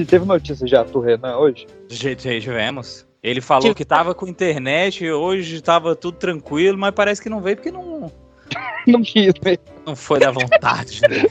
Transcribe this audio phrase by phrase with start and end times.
[0.00, 1.66] gente teve notícia já do Renan hoje?
[1.88, 3.06] Gente, tivemos.
[3.22, 7.56] Ele falou que tava com internet, hoje tava tudo tranquilo, mas parece que não veio
[7.56, 8.10] porque não.
[8.86, 9.58] Não quis, né?
[9.86, 11.02] Não foi da vontade.
[11.02, 11.22] Né?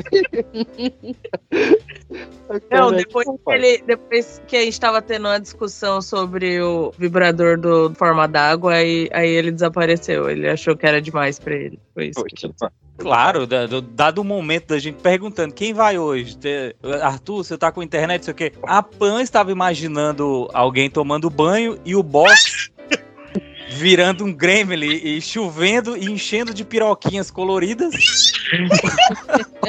[2.71, 7.59] Não, depois que, ele, depois que a gente tava tendo uma discussão sobre o vibrador
[7.59, 10.29] do forma d'água, aí, aí ele desapareceu.
[10.29, 11.79] Ele achou que era demais pra ele.
[11.93, 12.19] Foi isso.
[12.57, 12.69] Foi,
[12.99, 16.37] Claro, dado o momento da gente perguntando quem vai hoje.
[17.01, 18.51] Arthur, você tá com internet, sei o quê.
[18.63, 22.69] A Pan estava imaginando alguém tomando banho e o boss
[23.69, 27.93] virando um gremlin e chovendo e enchendo de piroquinhas coloridas.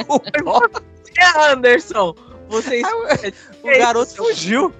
[0.07, 0.69] o boss...
[1.17, 2.15] É, Anderson,
[2.47, 2.87] vocês...
[3.61, 4.73] o garoto fugiu.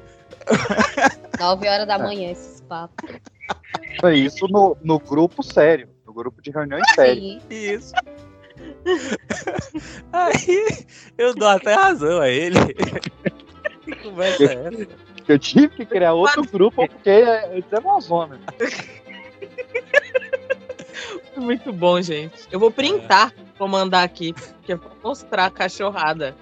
[1.37, 3.09] 9 horas da manhã esses papos.
[3.99, 5.89] Foi isso no, no grupo sério.
[6.05, 7.41] No grupo de reunião sério.
[7.49, 7.93] Isso.
[10.11, 10.85] Aí
[11.17, 12.59] eu dou até razão a ele.
[13.83, 14.87] que conversa é essa?
[15.27, 18.39] Eu tive que criar outro grupo porque é uma zona.
[21.37, 22.47] Muito bom, gente.
[22.51, 26.35] Eu vou printar, vou mandar aqui, porque é pra mostrar a cachorrada.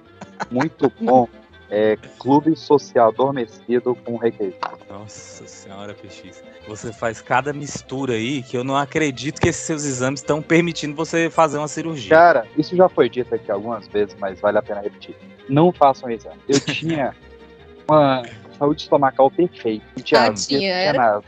[0.49, 1.27] Muito bom.
[1.71, 4.57] É Clube Social Adormecido com requeijão.
[4.89, 6.43] Nossa senhora, PX.
[6.67, 10.95] Você faz cada mistura aí que eu não acredito que esses seus exames estão permitindo
[10.95, 12.09] você fazer uma cirurgia.
[12.09, 15.15] Cara, isso já foi dito aqui algumas vezes, mas vale a pena repetir.
[15.47, 16.39] Não façam exame.
[16.47, 17.15] Eu tinha
[17.87, 18.23] uma
[18.57, 19.85] saúde estomacal perfeita.
[19.95, 21.23] Não tinha, ah, tinha, tinha nada.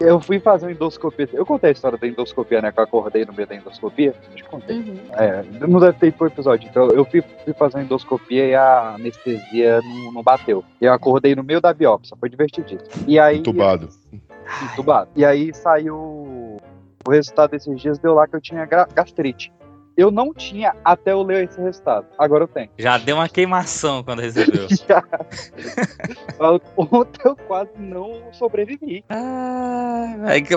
[0.00, 1.28] Eu fui fazer uma endoscopia.
[1.32, 2.72] Eu contei a história da endoscopia, né?
[2.72, 4.14] Que eu acordei no meio da endoscopia.
[4.34, 4.78] Acho que contei.
[4.78, 4.98] Uhum.
[5.12, 6.68] É, não deve ter ido episódio.
[6.68, 10.64] Então, eu fui, fui, fazer uma endoscopia e a anestesia não, não bateu.
[10.80, 12.16] Eu acordei no meio da biópsia.
[12.18, 13.04] Foi divertidíssimo.
[13.06, 13.38] E aí.
[13.38, 13.88] Entubado.
[14.72, 15.10] Entubado.
[15.14, 15.96] E aí saiu.
[17.04, 19.52] O resultado desses dias deu lá que eu tinha gastrite.
[19.96, 22.06] Eu não tinha até eu ler esse resultado.
[22.18, 22.70] Agora eu tenho.
[22.78, 24.66] Já deu uma queimação quando recebeu.
[24.88, 25.02] Já.
[26.76, 29.04] Ontem eu quase não sobrevivi.
[29.10, 30.14] Ah,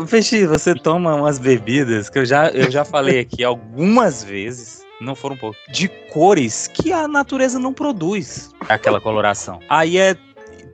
[0.10, 5.14] Peixe, você toma umas bebidas que eu já, eu já falei aqui algumas vezes não
[5.14, 9.60] foram um pouco, de cores que a natureza não produz aquela coloração.
[9.70, 10.16] Aí é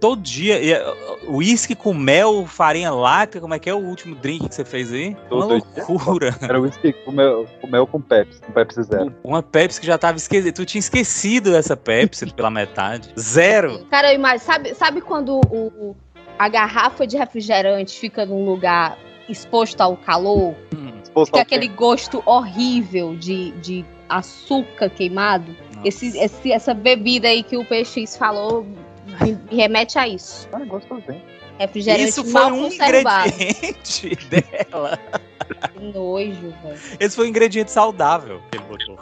[0.01, 0.59] todo dia.
[1.27, 4.91] Uísque com mel, farinha láctea, como é que é o último drink que você fez
[4.91, 5.15] aí?
[5.29, 6.35] Uma loucura.
[6.41, 9.15] Era uísque com mel, com mel com Pepsi, com Pepsi zero.
[9.23, 10.51] Uma Pepsi que já tava esquecida.
[10.51, 13.13] Tu tinha esquecido essa Pepsi pela metade.
[13.17, 13.85] Zero.
[13.85, 15.95] Cara, imagino, sabe, sabe quando o,
[16.39, 18.97] a garrafa de refrigerante fica num lugar
[19.29, 20.55] exposto ao calor?
[20.75, 20.91] Hum.
[21.03, 25.55] Exposto fica aquele gosto horrível de, de açúcar queimado.
[25.85, 28.65] Esse, esse, essa bebida aí que o PX falou
[29.05, 30.47] me, remete a isso.
[30.51, 31.21] Ah, gostosinho.
[31.57, 34.99] Refrigerante isso foi um ingrediente dela.
[35.73, 36.79] Que nojo, velho.
[36.99, 38.97] Esse foi um ingrediente saudável que ele botou.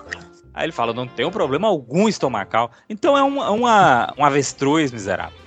[0.53, 2.71] Aí ele fala, não tem um problema algum estomacal.
[2.89, 5.37] Então é uma, uma, um avestruz miserável.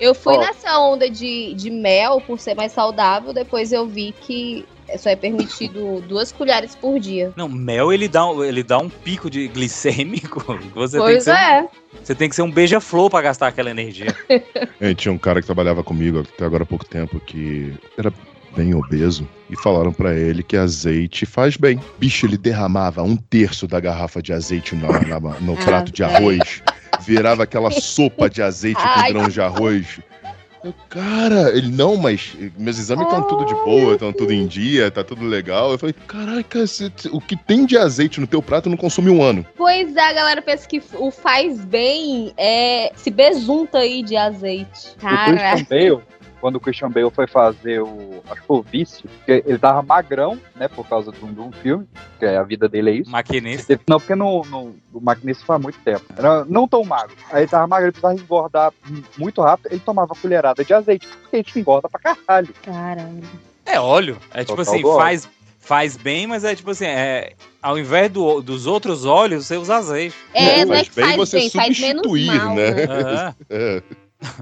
[0.00, 0.40] Eu fui oh.
[0.40, 4.66] nessa onda de, de mel por ser mais saudável, depois eu vi que
[4.98, 7.32] só é permitido duas colheres por dia.
[7.36, 10.58] Não, mel ele dá, ele dá um pico de glicêmico.
[10.74, 11.62] Você pois tem é.
[11.62, 14.14] Um, você tem que ser um beija-flor pra gastar aquela energia.
[14.80, 18.12] é, tinha um cara que trabalhava comigo até agora há pouco tempo que era
[18.54, 21.80] bem obeso e falaram para ele que azeite faz bem.
[21.98, 26.02] Bicho, ele derramava um terço da garrafa de azeite no, na, no ah, prato de
[26.02, 26.62] arroz,
[27.04, 30.00] virava aquela sopa de azeite com grãos de arroz.
[30.88, 35.02] Cara, ele não, mas meus exames estão tudo de boa, estão tudo em dia, tá
[35.02, 35.72] tudo legal.
[35.72, 36.64] Eu falei, caraca,
[37.10, 39.44] o que tem de azeite no teu prato não consome um ano.
[39.56, 44.94] Pois é, a galera pensa que o faz bem é se besunta aí de azeite.
[44.98, 45.54] Cara.
[46.44, 48.22] Quando o Christian Bale foi fazer o.
[48.28, 50.68] Acho que foi o Vício, ele tava magrão, né?
[50.68, 51.88] Por causa de um, de um filme,
[52.18, 53.10] que é a vida dele é isso.
[53.10, 53.80] Maquinista.
[53.88, 56.04] Não, porque no, no, o maquinista foi há muito tempo.
[56.14, 57.16] Era não tão magro.
[57.32, 58.74] Aí ele tava magro, ele precisava engordar
[59.16, 62.54] muito rápido, ele tomava colherada de azeite, porque isso engorda pra caralho.
[62.62, 63.26] Caramba.
[63.64, 64.18] É óleo.
[64.30, 65.26] É tipo assim, faz,
[65.58, 67.32] faz bem, mas é tipo assim, é,
[67.62, 70.14] ao invés do, dos outros óleos, você usa azeite.
[70.34, 72.70] É, é não é que faz bem, você faz menos mal, né?
[72.70, 73.34] né?
[73.48, 73.82] é.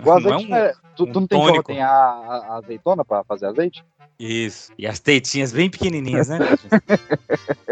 [0.04, 3.04] O azeite, não é um, é, tu, tu, não tem como tem a, a, azeitona
[3.04, 3.84] pra fazer azeite?
[4.18, 4.72] Isso.
[4.78, 6.38] E as tetinhas bem pequenininhas, né?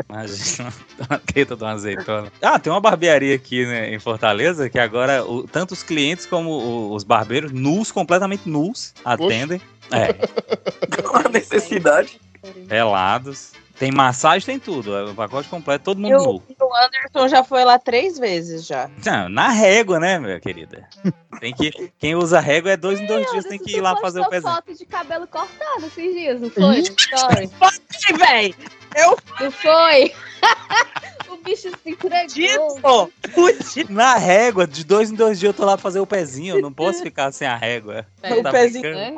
[0.08, 0.72] Imagina
[1.08, 2.32] a teta de uma azeitona.
[2.42, 6.50] Ah, tem uma barbearia aqui né, em Fortaleza que agora o, tanto os clientes como
[6.50, 9.60] o, os barbeiros, nus, completamente nus, atendem.
[9.88, 10.02] Poxa.
[10.02, 10.12] É.
[11.02, 12.20] Com a necessidade.
[12.68, 13.52] Pelados.
[13.80, 14.94] Tem massagem, tem tudo.
[14.94, 18.90] É o pacote completo, todo mundo eu, O Anderson já foi lá três vezes já.
[19.06, 20.86] Não, na régua, né, minha querida?
[21.40, 24.20] Tem que, quem usa régua é dois em dois dias, tem que ir lá fazer
[24.20, 24.52] o pezinho.
[24.52, 26.84] foto de cabelo cortado esses dias, não foi?
[27.58, 28.54] Foi, véi!
[28.94, 29.16] Eu...
[29.40, 30.12] Não foi?
[31.30, 33.10] o bicho se entregou.
[33.88, 36.56] Na régua, de dois em dois dias eu tô lá pra fazer o pezinho.
[36.56, 38.06] Eu não posso ficar sem a régua.
[38.22, 39.14] É, o tá pezinho, é?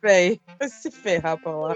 [0.00, 0.40] Velho.
[0.58, 1.74] Vai se ferrar pra lá.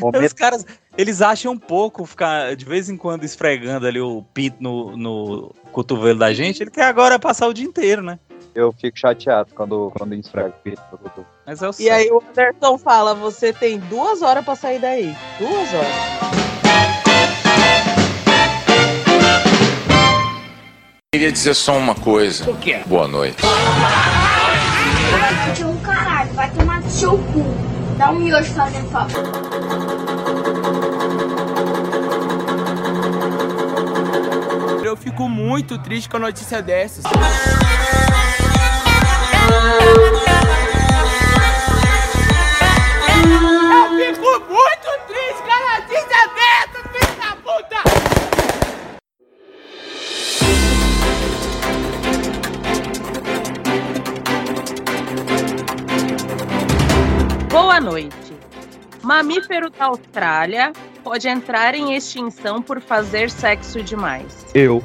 [0.00, 0.24] Momento...
[0.24, 0.66] Os caras,
[0.96, 5.54] eles acham um pouco ficar de vez em quando esfregando ali o pinto no, no
[5.70, 6.62] cotovelo da gente.
[6.62, 8.18] Ele quer agora passar o dia inteiro, né?
[8.54, 11.26] Eu fico chateado quando, quando esfrega o pinto no cotovelo.
[11.46, 15.16] Mas é o E aí o Anderson fala: você tem duas horas pra sair daí.
[15.38, 16.32] Duas horas.
[21.14, 22.50] Queria dizer só uma coisa.
[22.50, 22.80] O quê?
[22.86, 23.42] Boa noite.
[26.34, 27.44] Vai tomar no seu cu.
[27.98, 29.22] Dá um miojo fazendo favor.
[34.84, 37.04] Eu fico muito triste com a notícia dessas.
[43.84, 45.01] Eu fico muito
[57.52, 58.32] Boa noite.
[59.02, 60.72] Mamífero da Austrália
[61.04, 64.46] pode entrar em extinção por fazer sexo demais.
[64.54, 64.82] Eu.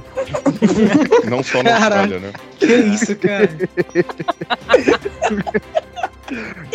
[1.30, 2.34] Não só na Austrália, né?
[2.60, 3.50] Que isso, cara?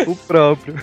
[0.09, 0.77] o próprio.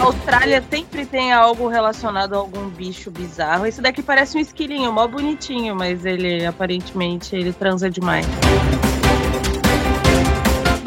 [0.00, 3.64] A Austrália sempre tem algo relacionado a algum bicho bizarro.
[3.64, 8.26] Esse daqui parece um esquilinho, mó bonitinho, mas ele aparentemente ele transa demais.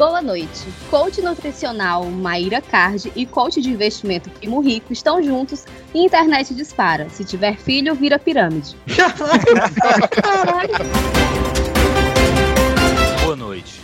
[0.00, 0.66] Boa noite.
[0.88, 7.10] Coach nutricional Maíra Card e coach de investimento Primo Rico estão juntos e internet dispara.
[7.10, 8.74] Se tiver filho, vira pirâmide.
[13.22, 13.82] Boa noite.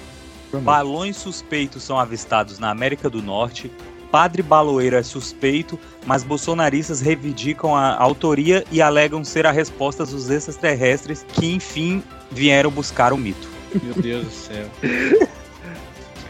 [0.62, 3.70] Balões suspeitos são avistados na América do Norte.
[4.10, 10.30] Padre Baloeiro é suspeito, mas bolsonaristas reivindicam a autoria e alegam ser a resposta dos
[10.30, 13.50] extraterrestres que, enfim, vieram buscar o mito.
[13.82, 14.70] Meu Deus do céu.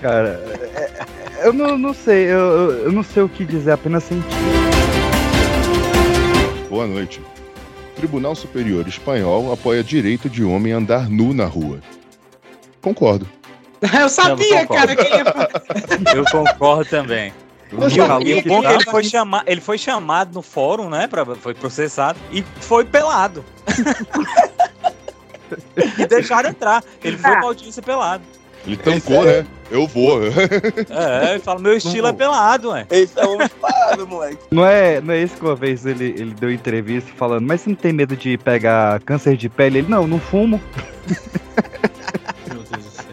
[0.00, 0.40] Cara,
[0.75, 4.26] é, eu não, não sei, eu, eu não sei o que dizer, apenas sentir.
[6.69, 7.20] Boa noite.
[7.94, 11.81] Tribunal Superior Espanhol apoia direito de homem andar nu na rua.
[12.82, 13.26] Concordo.
[14.00, 16.14] Eu sabia, eu cara, que ia...
[16.14, 17.32] Eu concordo também.
[17.70, 21.06] E o bom é que ele foi, chama, ele foi chamado no fórum, né?
[21.06, 23.44] Pra, foi processado e foi pelado.
[25.99, 26.82] e deixaram entrar.
[27.02, 28.22] Ele foi pra audiência pelado.
[28.66, 29.46] Ele tancou, né?
[29.70, 30.20] Eu vou.
[30.26, 32.86] É, ele fala, meu estilo é pelado, ué.
[32.90, 34.38] Esse é um parado, moleque.
[34.50, 37.70] Não é, não é isso que uma vez ele, ele deu entrevista falando, mas você
[37.70, 39.78] não tem medo de pegar câncer de pele?
[39.78, 40.60] Ele, não, não fumo.
[42.52, 43.04] Meu Deus do céu.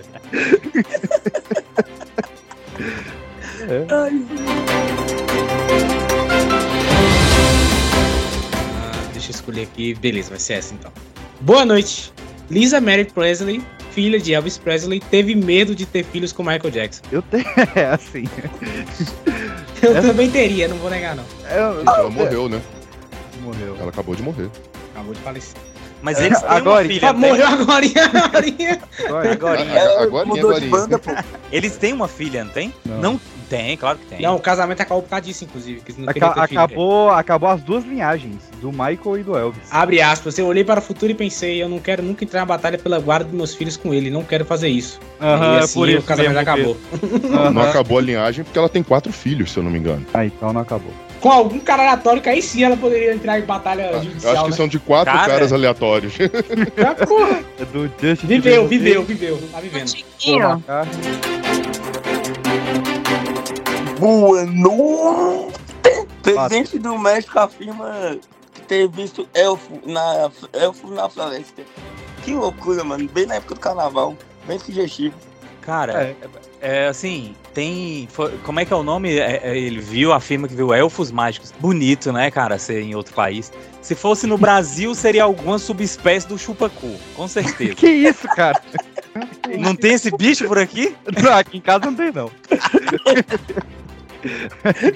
[3.70, 3.86] é.
[3.90, 4.26] Ai.
[8.76, 9.94] Ah, deixa eu escolher aqui.
[9.96, 10.92] Beleza, vai ser essa então.
[11.42, 12.14] Boa noite.
[12.50, 17.04] Lisa Mary Presley filha de Elvis Presley teve medo de ter filhos com Michael Jackson.
[17.12, 17.46] Eu tenho,
[17.76, 18.24] é assim.
[19.82, 20.08] Eu Essa...
[20.08, 21.26] também teria, não vou negar não.
[21.50, 21.82] Eu...
[21.82, 22.62] Ela morreu, né?
[23.42, 23.76] Morreu.
[23.78, 24.50] Ela acabou de morrer.
[24.94, 25.58] Acabou de falecer.
[26.02, 27.10] Mas eles têm agora, uma filha.
[27.10, 27.86] Ah, morreu agora.
[29.06, 30.04] Agora, agora.
[30.04, 31.12] agora, mudou de banda, pô.
[31.52, 32.74] Eles têm uma filha, não tem?
[32.86, 33.02] Não.
[33.02, 34.22] não tem, claro que tem.
[34.22, 35.82] Não, o casamento acabou por causa disso, inclusive.
[36.08, 39.64] Aca acabou, acabou as duas linhagens, do Michael e do Elvis.
[39.72, 42.46] Abre aspas, eu olhei para o futuro e pensei, eu não quero nunca entrar na
[42.46, 45.00] batalha pela guarda dos meus filhos com ele, não quero fazer isso.
[45.22, 46.78] Aham, e assim, por isso o casamento acabou.
[47.54, 50.06] Não acabou a linhagem porque ela tem quatro filhos, se eu não me engano.
[50.14, 50.92] Ah, então não acabou
[51.24, 54.34] com algum cara aleatório, que aí sim ela poderia entrar em batalha ah, judicial.
[54.34, 54.58] Eu acho que né?
[54.58, 55.32] são de quatro cara.
[55.32, 56.16] caras aleatórios.
[56.86, 57.40] Ah, porra.
[57.58, 59.94] É do Just viveu, viveu, viveu, Tá vivendo.
[64.04, 65.58] Boa noite!
[66.22, 68.18] Presidente do México afirma
[68.68, 71.64] ter visto elfo na, elfo na floresta.
[72.22, 73.08] Que loucura, mano.
[73.08, 74.18] Bem na época do carnaval.
[74.46, 75.16] Bem sugestivo.
[75.62, 76.16] Cara, é,
[76.60, 78.06] é assim, tem.
[78.12, 79.18] Foi, como é que é o nome?
[79.18, 81.54] É, é, ele viu, afirma que viu elfos mágicos.
[81.58, 83.54] Bonito, né, cara, ser em outro país.
[83.82, 87.76] Se fosse no Brasil, seria alguma subespécie do chupacu, com certeza.
[87.76, 88.62] que isso, cara?
[89.58, 90.94] Não tem esse bicho por aqui?
[91.24, 92.30] Não, aqui em casa não tem, não.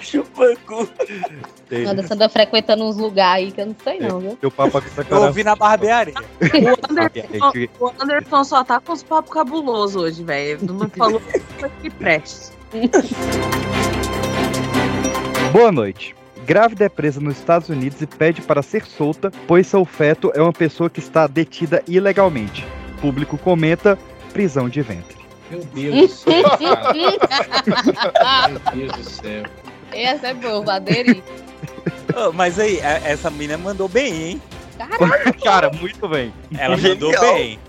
[0.02, 0.90] Chupacu.
[1.86, 4.38] Manda, você anda frequentando uns lugares aí que eu não sei não, viu?
[4.42, 6.14] Eu, papo eu ouvi na barbearia.
[6.16, 10.60] O Anderson, o Anderson só tá com os papos cabulosos hoje, velho.
[10.62, 11.22] Não falou
[11.82, 12.52] que preste.
[15.52, 16.16] Boa noite.
[16.46, 20.42] Grávida é presa nos Estados Unidos e pede para ser solta, pois seu feto é
[20.42, 22.66] uma pessoa que está detida ilegalmente.
[23.02, 24.00] público comenta
[24.32, 25.17] prisão de ventre.
[25.50, 26.44] Meu Deus do céu.
[28.74, 29.44] Meu Deus do céu.
[29.92, 31.24] Essa é boa, aderi.
[32.16, 34.42] Oh, mas aí, essa menina mandou bem, hein?
[35.44, 36.34] Cara, muito bem.
[36.58, 37.60] Ela mandou bem.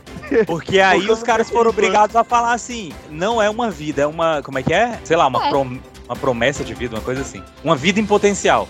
[0.47, 4.43] Porque aí os caras foram obrigados a falar assim: não é uma vida, é uma.
[4.43, 4.99] Como é que é?
[5.05, 5.49] Sei lá, uma, é.
[5.49, 5.79] Prom
[6.09, 7.43] uma promessa de vida, uma coisa assim.
[7.63, 8.67] Uma vida em potencial.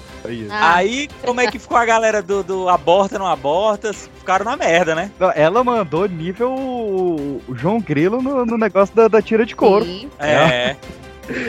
[0.50, 0.76] Ah.
[0.76, 3.92] Aí, como é que ficou a galera do, do aborta, não aborta?
[3.92, 5.10] Ficaram na merda, né?
[5.34, 9.84] Ela mandou nível João Grilo no, no negócio da, da tira de couro.
[9.84, 10.10] Sim.
[10.18, 10.76] É.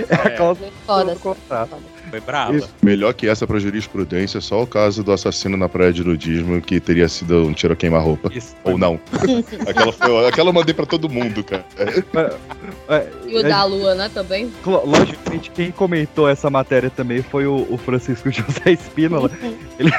[0.09, 1.77] É, a causa foda, do contrato.
[2.09, 2.55] Foi brava.
[2.55, 2.69] Isso.
[2.81, 6.79] Melhor que essa pra jurisprudência, só o caso do assassino na praia de nudismo, que
[6.79, 8.31] teria sido um tiro a queima-roupa.
[8.63, 8.99] Ou não.
[9.67, 11.65] aquela, foi, aquela eu mandei pra todo mundo, cara.
[11.77, 14.51] É, é, e o da Lua, né, também?
[14.65, 19.29] Logicamente, quem comentou essa matéria também foi o, o Francisco José Espínola.
[19.77, 19.91] ele,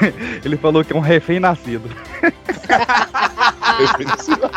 [0.45, 1.88] ele falou que é um refém nascido.
[3.79, 4.50] refém nascido.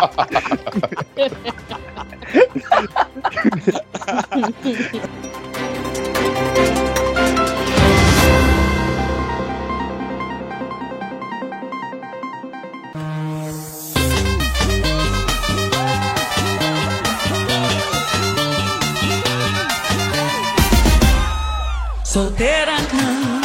[22.13, 23.41] Solteira não,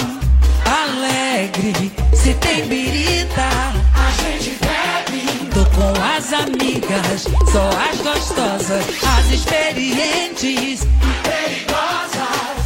[0.71, 3.49] alegre, se tem birita,
[3.95, 5.25] a gente bebe.
[5.55, 10.87] Tô com as amigas, só as gostosas, as experientes e
[11.23, 12.59] perigosas.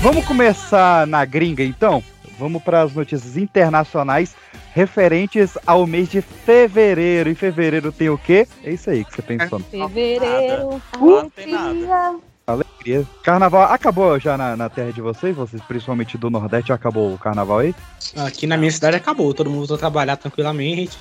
[0.00, 2.02] Vamos começar na gringa então?
[2.38, 4.34] Vamos para as notícias internacionais
[4.72, 7.28] referentes ao mês de fevereiro.
[7.28, 8.48] Em fevereiro tem o quê?
[8.64, 9.58] É isso aí que você pensou.
[9.60, 10.98] Fevereiro, nada.
[10.98, 12.16] Não tem nada.
[12.46, 13.04] Alegria.
[13.24, 15.34] Carnaval acabou já na, na, terra de vocês?
[15.34, 17.74] Vocês, principalmente do Nordeste, acabou o carnaval aí?
[18.16, 20.96] Aqui na minha cidade acabou, todo mundo voltou a trabalhar tranquilamente.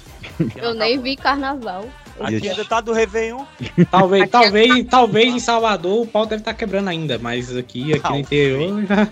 [0.55, 1.85] Eu nem vi carnaval.
[2.19, 3.45] Aqui ainda tá do Réveillon.
[3.91, 8.09] Talvez, talvez, talvez em Salvador o pau deve estar tá quebrando ainda, mas aqui, aqui
[8.09, 9.07] no interior já.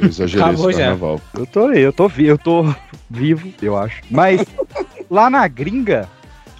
[0.00, 1.20] Exagerei Acabou esse carnaval.
[1.34, 1.40] Já.
[1.40, 2.74] Eu tô aí, eu tô, vi, eu tô
[3.10, 4.00] vivo, eu acho.
[4.08, 4.46] Mas
[5.10, 6.08] lá na gringa,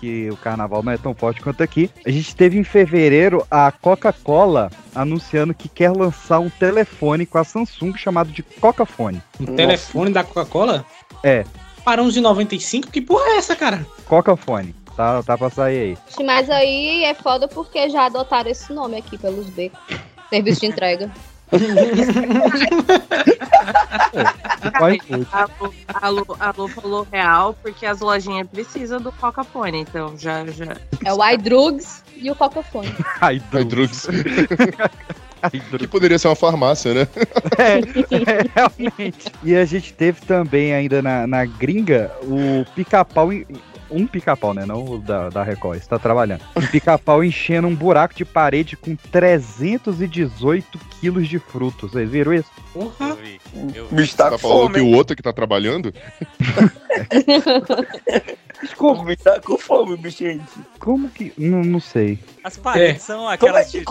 [0.04, 1.90] que o carnaval não é tão forte quanto aqui.
[2.04, 7.44] A gente teve em fevereiro a Coca-Cola anunciando que quer lançar um telefone com a
[7.44, 9.22] Samsung chamado de Coca-Fone.
[9.40, 9.56] Um Nossa.
[9.56, 10.84] telefone da Coca-Cola?
[11.22, 11.44] É.
[11.82, 12.90] Para uns de 95?
[12.90, 13.86] Que porra é essa, cara?
[14.04, 14.74] Coca-Fone.
[14.94, 16.24] Tá, tá pra sair aí.
[16.24, 19.72] Mas aí é foda porque já adotaram esse nome aqui pelos B.
[20.28, 21.10] Serviço de entrega.
[26.00, 30.76] A, Lu, a, Lu, falou real porque as lojinhas precisam do Coca-Fone, então já, já.
[31.04, 32.94] É o iDrugs e o Coca-Fone.
[33.32, 34.08] iDrugs.
[35.78, 37.08] que poderia ser uma farmácia, né?
[37.58, 39.30] É, é, realmente.
[39.42, 43.30] E a gente teve também ainda na, na gringa o pica-pau
[43.94, 44.66] um pica-pau, né?
[44.66, 46.42] Não o da, da Record, está trabalhando.
[46.56, 51.92] Um pica-pau enchendo um buraco de parede com 318 quilos de frutos.
[51.92, 52.50] Vocês viram isso?
[52.72, 53.16] Porra!
[53.74, 54.08] Eu vi.
[54.08, 55.94] tá, tá falando que o outro que tá trabalhando?
[58.76, 59.04] Como?
[59.04, 60.44] Me tá com fome, bichinho.
[60.78, 61.32] Como que.
[61.36, 62.18] Não, não sei.
[62.42, 63.06] As paredes é.
[63.06, 63.84] são aquelas de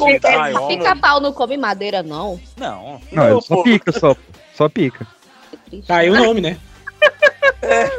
[0.68, 2.40] Pica-pau não come madeira, não.
[2.58, 3.00] Não.
[3.12, 4.16] Não, não só pica, só,
[4.54, 5.08] só pica.
[5.88, 6.58] Tá aí o nome, né?
[7.62, 7.90] É.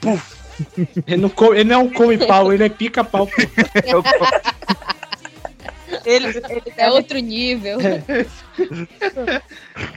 [0.00, 0.43] Puf.
[1.06, 3.28] Ele não, come, ele não é um come pau, ele é pica pau.
[6.04, 7.78] ele, ele é outro nível.
[7.80, 8.26] É.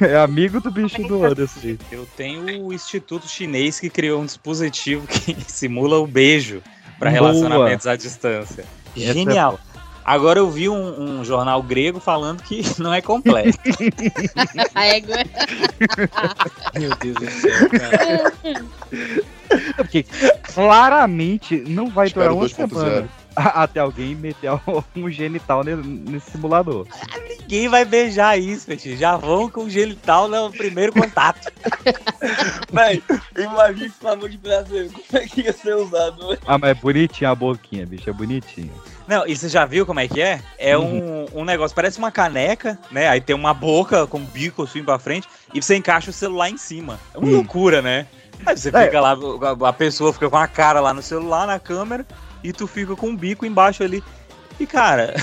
[0.05, 1.77] é amigo do bicho do Anderson.
[1.91, 6.61] Eu tenho o Instituto Chinês que criou um dispositivo que simula o beijo
[6.99, 8.65] para relacionamentos à distância.
[8.95, 9.59] É Genial.
[10.03, 13.59] Agora eu vi um, um, jornal grego falando que não é completo.
[16.79, 18.33] Meu Deus do céu, cara.
[19.75, 20.05] Porque
[20.53, 24.51] claramente não vai Espero durar uma semana até alguém meter
[24.95, 26.87] um genital nesse simulador.
[27.41, 28.97] Ninguém vai beijar isso, gente.
[28.97, 31.49] Já vão com o genital no primeiro contato.
[32.71, 33.01] Véi,
[33.37, 34.89] imagina esse favor de brasileiro.
[34.91, 36.27] Como é que ia ser usado?
[36.27, 36.39] Véio?
[36.45, 38.09] Ah, mas é bonitinha a boquinha, bicho.
[38.09, 38.71] É bonitinho.
[39.07, 40.41] Não, e você já viu como é que é?
[40.57, 41.25] É uhum.
[41.33, 43.07] um, um negócio, parece uma caneca, né?
[43.07, 46.57] Aí tem uma boca com bico assim pra frente e você encaixa o celular em
[46.57, 46.99] cima.
[47.13, 47.31] É uma hum.
[47.31, 48.07] loucura, né?
[48.45, 48.85] Aí você é.
[48.85, 49.17] fica lá,
[49.67, 52.05] a pessoa fica com a cara lá no celular, na câmera,
[52.43, 54.03] e tu fica com o bico embaixo ali.
[54.59, 55.13] E, cara.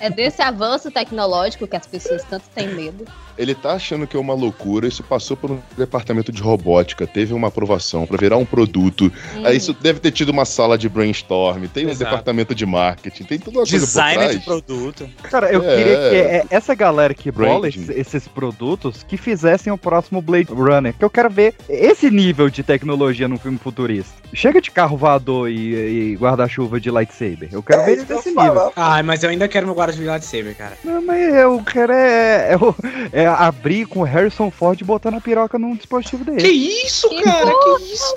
[0.00, 3.04] é desse avanço tecnológico que as pessoas tanto têm medo.
[3.38, 7.32] Ele tá achando que é uma loucura, isso passou por um departamento de robótica, teve
[7.32, 9.12] uma aprovação para virar um produto.
[9.36, 9.46] Hum.
[9.46, 11.96] Aí isso deve ter tido uma sala de brainstorm, tem Exato.
[11.96, 15.08] um departamento de marketing, tem tudo Design de produto.
[15.22, 15.76] Cara, eu é...
[15.76, 20.52] queria que é, essa galera que bola esses, esses, produtos que fizessem o próximo Blade
[20.52, 24.12] Runner, que eu quero ver esse nível de tecnologia num filme futurista.
[24.34, 27.48] Chega de carro voador e, e guarda-chuva de lightsaber.
[27.52, 28.72] Eu quero é, ver esse nível possível.
[28.76, 30.78] Ah, mas eu ainda quero meu guarda de lightsaber, cara.
[30.84, 35.20] Não, mas eu quero é, é, é, abrir com o Harrison Ford e botar na
[35.20, 36.42] piroca num dispositivo dele.
[36.42, 37.52] Que isso, cara?
[37.52, 38.16] Que isso?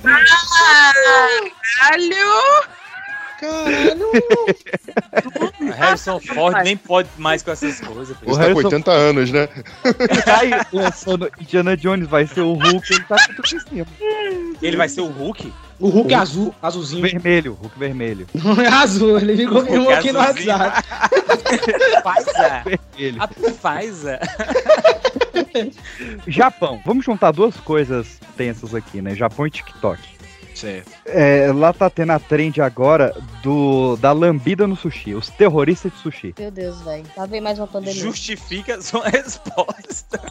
[1.79, 2.21] Caralho!
[3.39, 4.11] Caralho!
[5.75, 8.15] Harrison Ford nem pode mais com essas coisas.
[8.21, 9.49] Ele tá com 80 anos, né?
[9.83, 13.87] Ele tá aí lançando Indiana Jones, vai ser o Hulk, ele tá tudo em cima.
[14.61, 15.51] Ele vai ser o Hulk?
[15.81, 17.01] O Hulk é azul, azulzinho.
[17.01, 18.27] Vermelho, Hulk vermelho.
[18.35, 20.19] Não é azul, ele me confirmou aqui no.
[20.19, 20.83] WhatsApp.
[22.03, 22.63] Pfizer.
[22.95, 23.21] vermelho.
[23.21, 24.19] A Pfizer.
[26.27, 26.79] Japão.
[26.85, 29.15] Vamos juntar duas coisas tensas aqui, né?
[29.15, 29.99] Japão e TikTok.
[30.53, 30.91] Certo.
[31.05, 35.97] É, lá tá tendo a trend agora do da lambida no sushi, os terroristas de
[35.99, 36.35] sushi.
[36.37, 37.05] Meu Deus, velho.
[37.17, 37.99] Lá vem mais uma pandemia.
[37.99, 40.21] Justifica a sua resposta.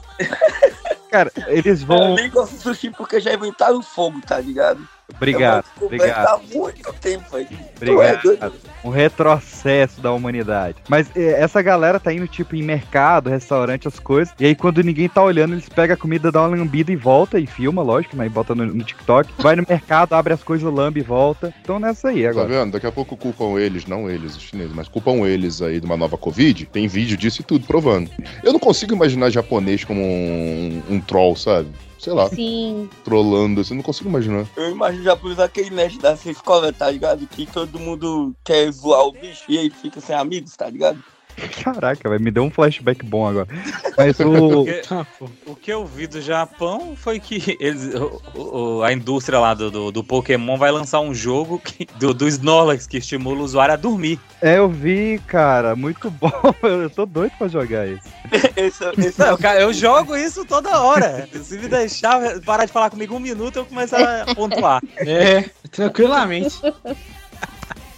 [1.11, 2.15] Cara, eles Eu vão.
[2.15, 4.87] nem gosto de sushi porque já inventaram fogo, tá ligado?
[5.15, 6.27] Obrigado, Eu obrigado.
[6.27, 7.47] Há muito tempo aí.
[7.51, 7.77] É?
[7.77, 8.53] Obrigado.
[8.85, 10.77] Um retrocesso da humanidade.
[10.89, 14.35] Mas é, essa galera tá indo, tipo, em mercado, restaurante, as coisas.
[14.39, 17.39] E aí, quando ninguém tá olhando, eles pegam a comida, dão uma lambida e volta.
[17.39, 18.27] E filma, lógico, né?
[18.27, 19.31] E bota no, no TikTok.
[19.39, 21.53] Vai no mercado, abre as coisas, lambe e volta.
[21.63, 22.49] Então nessa aí Tá agora.
[22.49, 22.73] vendo?
[22.73, 25.97] Daqui a pouco culpam eles, não eles, os chineses, mas culpam eles aí de uma
[25.97, 26.67] nova Covid.
[26.67, 28.11] Tem vídeo disso e tudo provando.
[28.43, 31.69] Eu não consigo imaginar japonês como um, um troll, sabe?
[32.01, 32.89] Sei lá, Sim.
[33.05, 34.47] trollando assim, não consigo imaginar.
[34.57, 37.27] Eu imagino já por aquele nerd dessa escola, tá ligado?
[37.27, 40.99] Que todo mundo quer zoar o bicho e aí fica sem amigos, tá ligado?
[41.63, 43.49] Caraca, vai me deu um flashback bom agora.
[43.97, 44.65] Mas o.
[45.19, 48.21] Porque o que eu vi do Japão foi que eles, o-
[48.79, 52.27] o- a indústria lá do, do, do Pokémon vai lançar um jogo que- do, do
[52.29, 54.19] Snorlax que estimula o usuário a dormir.
[54.43, 55.75] É, eu vi, cara.
[55.77, 56.31] Muito bom.
[56.63, 58.09] Eu tô doido pra jogar isso.
[58.57, 61.29] Esse, esse Não, cara, eu jogo isso toda hora.
[61.43, 64.81] Se me deixar parar de falar comigo um minuto, eu começo a pontuar.
[64.99, 66.61] É, tranquilamente.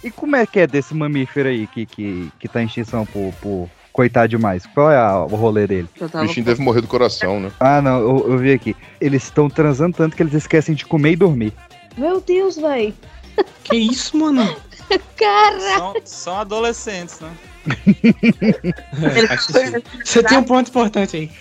[0.03, 3.33] E como é que é desse mamífero aí que, que, que tá em extinção por,
[3.41, 4.65] por coitado demais?
[4.67, 5.87] Qual é a- o rolê dele?
[6.01, 7.51] O bichinho deve morrer do coração, né?
[7.59, 8.75] Ah, não, eu, eu vi aqui.
[8.99, 11.53] Eles estão transando tanto que eles esquecem de comer e dormir.
[11.97, 12.93] Meu Deus, velho.
[13.63, 14.43] Que isso, mano?
[15.15, 15.59] Cara.
[15.77, 17.31] São, são adolescentes, né?
[20.03, 21.31] Você tem um ponto importante aí.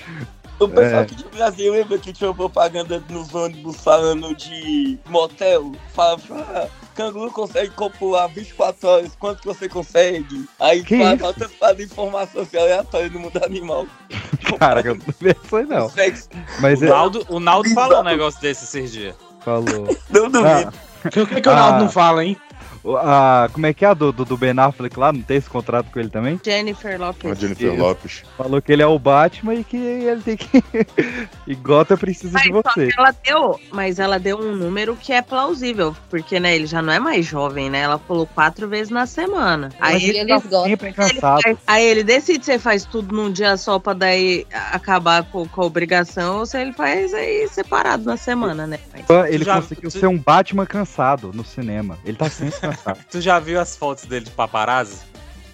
[0.65, 1.03] O pessoal É.
[1.05, 5.73] aqui de Brasil lembra que tinha uma propaganda nos ônibus falando de motel?
[5.95, 10.47] Falava, ah, canguru consegue copular 24 horas, quanto que você consegue?
[10.61, 13.87] Aí paradas de informação assim, aleatória do mundo animal.
[14.59, 15.89] Caraca, eu não aí não.
[15.91, 16.29] Sexo.
[16.61, 19.15] Mas O é, Naldo, o Naldo falou um negócio desse esses dias.
[19.45, 19.89] falou.
[20.11, 20.73] Não duvido.
[21.05, 21.79] Ah, O que, que o Naldo Ah.
[21.81, 22.37] não fala, hein?
[22.85, 25.13] A, como é que é a do, do, do Ben Affleck lá?
[25.13, 26.41] Não tem esse contrato com ele também?
[26.45, 27.39] Jennifer A Lopez.
[27.39, 27.83] Jennifer Isso.
[27.83, 28.23] Lopes.
[28.37, 30.63] Falou que ele é o Batman e que ele tem que.
[31.47, 32.87] e Gota precisa Mas de só você.
[32.89, 36.83] que ela deu, mas ela deu um número que é plausível, porque né, ele já
[36.83, 37.81] não é mais jovem, né?
[37.81, 39.71] Ela falou quatro vezes na semana.
[39.79, 40.65] Mas Aí ele- ele, gostam.
[40.65, 41.41] Sempre cansado.
[41.67, 45.63] aí ele decide se ele faz tudo num dia só pra daí acabar com, com
[45.63, 48.79] a obrigação ou se ele faz aí separado na semana, né?
[49.09, 51.99] Mas- Ele já- conseguiu ser um Batman cansado no cinema.
[52.05, 52.72] Ele tá sempre cansado.
[53.11, 55.13] Tu já viu as fotos dele de paparazzi?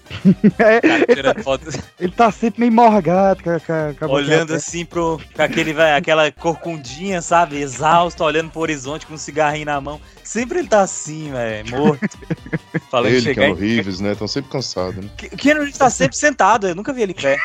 [0.57, 5.19] É, Cara, tirando fotos, ele tá sempre meio morgado, com com com olhando assim pro.
[5.35, 7.57] Com aquele, vai, aquela corcundinha, sabe?
[7.61, 10.01] Exausto, olhando pro horizonte com um cigarrinho na mão.
[10.23, 12.17] Sempre ele tá assim, velho, morto.
[12.89, 13.51] Falando Ele, é chegar.
[13.51, 14.13] o Reeves, né?
[14.13, 15.09] Estão sempre cansados, né?
[15.31, 17.37] O Keanu Reeves tá sempre sentado, eu nunca vi ele em pé.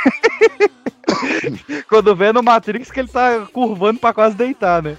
[1.89, 4.97] Quando vê no Matrix que ele tá curvando pra quase deitar, né?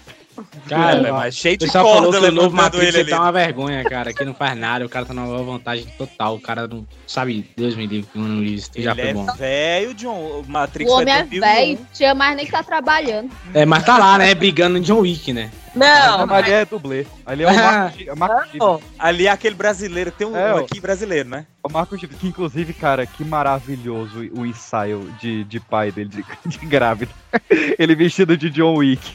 [0.67, 3.10] Cara, É, mas cheio o de corda que o novo levantando Matrix ele ele ali.
[3.12, 4.13] tá uma vergonha, cara.
[4.13, 6.36] Que não faz nada, o cara tá numa vantagem total.
[6.36, 9.26] O cara não sabe, Deus me livre, que não isso já Ele foi é bom.
[9.36, 10.41] velho, John.
[10.41, 13.30] O Matrix O homem é velho, tinha mais nem que tá trabalhando.
[13.54, 14.34] É, mas tá lá, né?
[14.34, 15.52] Brigando em John Wick, né?
[15.76, 17.06] Não, ali é dublê.
[17.26, 18.60] Ali é o Marco, é o Marco Chip.
[18.60, 18.82] não.
[18.98, 20.60] Ali é aquele brasileiro, tem um É, ó.
[20.60, 21.45] aqui brasileiro, né?
[21.62, 26.24] O Marco Chip, que inclusive, cara, que maravilhoso o ensaio de, de pai dele, de,
[26.48, 27.12] de grávida.
[27.78, 29.13] Ele vestido de John Wick.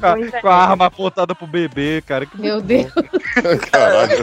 [0.00, 0.40] Com é.
[0.40, 2.24] com a arma apontada pro bebê, cara.
[2.24, 2.92] Que Meu Deus.
[3.70, 4.16] Caralho.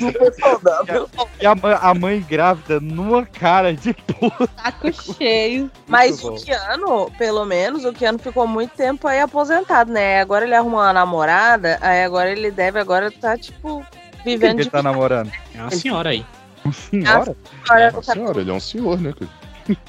[0.00, 1.08] Super saudável.
[1.14, 1.28] bom.
[1.40, 4.48] E a, a mãe grávida numa cara de puta.
[4.56, 5.70] Saco cheio.
[5.86, 10.20] Mas o Keanu, pelo menos, o Keanu ficou muito tempo aí aposentado, né?
[10.20, 13.84] Agora ele arrumou uma namorada, aí agora ele deve agora tá, tipo,
[14.24, 15.30] Quem vivendo que de ele tá namorando?
[15.54, 16.26] É uma senhora aí.
[16.64, 17.36] Um senhora?
[17.64, 17.92] fora.
[17.92, 19.14] Nossa senhora, ele é um senhor, né?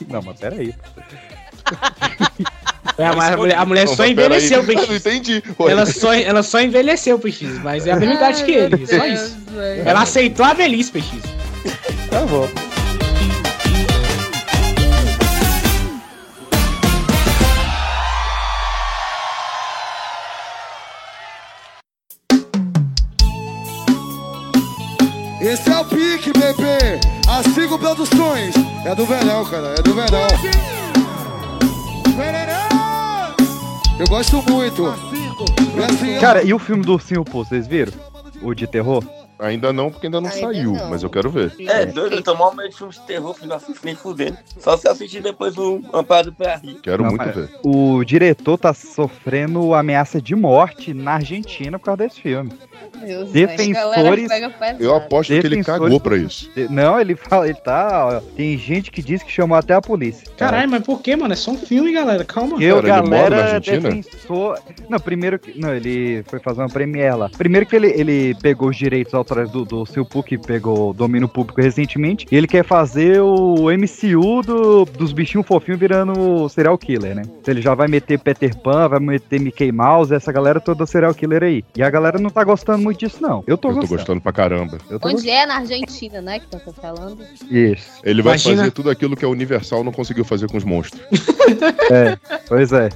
[0.08, 0.76] Não, mas peraí.
[2.98, 5.44] É, a mulher, a mulher Não, só envelheceu, Eu não entendi.
[5.68, 9.38] Ela só, ela só envelheceu, PX, mas é a mesma idade que ele, só isso.
[9.86, 11.10] Ela aceitou a velhice, PX.
[12.10, 12.50] Tá bom.
[25.42, 26.00] Esse é o Pi.
[27.70, 28.56] Rodrigo Produções.
[28.86, 30.28] É do verão, cara, é do verão.
[34.00, 34.88] Eu gosto muito.
[34.88, 37.92] É assim, cara, e o filme do Ursinho Pô, vocês viram?
[38.42, 39.04] O de terror?
[39.40, 40.90] Ainda não, porque ainda não ainda saiu, não.
[40.90, 41.54] mas eu quero ver.
[41.60, 44.38] É, doido, eu tô mal medo de filmes de terror, que não assisto nem fudendo.
[44.60, 46.76] Só se assistir depois um Amparo pra rir.
[46.82, 47.50] Quero não, muito ver.
[47.64, 52.52] O diretor tá sofrendo ameaça de morte na Argentina por causa desse filme.
[53.06, 54.30] Deus defensores.
[54.78, 56.52] Eu aposto que ele cagou pra isso.
[56.70, 58.08] Não, ele fala, ele tá.
[58.08, 60.30] Ó, tem gente que diz que chamou até a polícia.
[60.38, 61.34] Caralho, mas por que, mano?
[61.34, 62.26] É só um filme, galera.
[62.26, 62.62] Calma.
[62.62, 64.60] Eu, Cara, galera, defensor.
[64.90, 65.58] Não, primeiro que.
[65.58, 67.30] Não, ele foi fazer uma premiere lá.
[67.30, 71.62] Primeiro que ele, ele pegou os direitos autorais do, do Silpu, que pegou domínio público
[71.62, 72.26] recentemente.
[72.32, 77.22] E ele quer fazer o MCU do, dos bichinhos fofinhos virando serial killer, né?
[77.26, 81.14] Então ele já vai meter Peter Pan, vai meter Mickey Mouse, essa galera toda serial
[81.14, 81.64] killer aí.
[81.76, 83.44] E a galera não tá gostando muito disso, não.
[83.48, 83.88] Eu tô eu gostando.
[83.88, 84.78] tô gostando pra caramba.
[84.90, 85.30] Onde gostando.
[85.30, 85.46] é?
[85.46, 86.40] Na Argentina, né?
[86.40, 87.24] Que tá falando.
[87.50, 88.02] Isso.
[88.04, 88.58] Ele vai Imagina...
[88.58, 91.02] fazer tudo aquilo que a Universal não conseguiu fazer com os monstros.
[91.92, 92.90] é, pois é.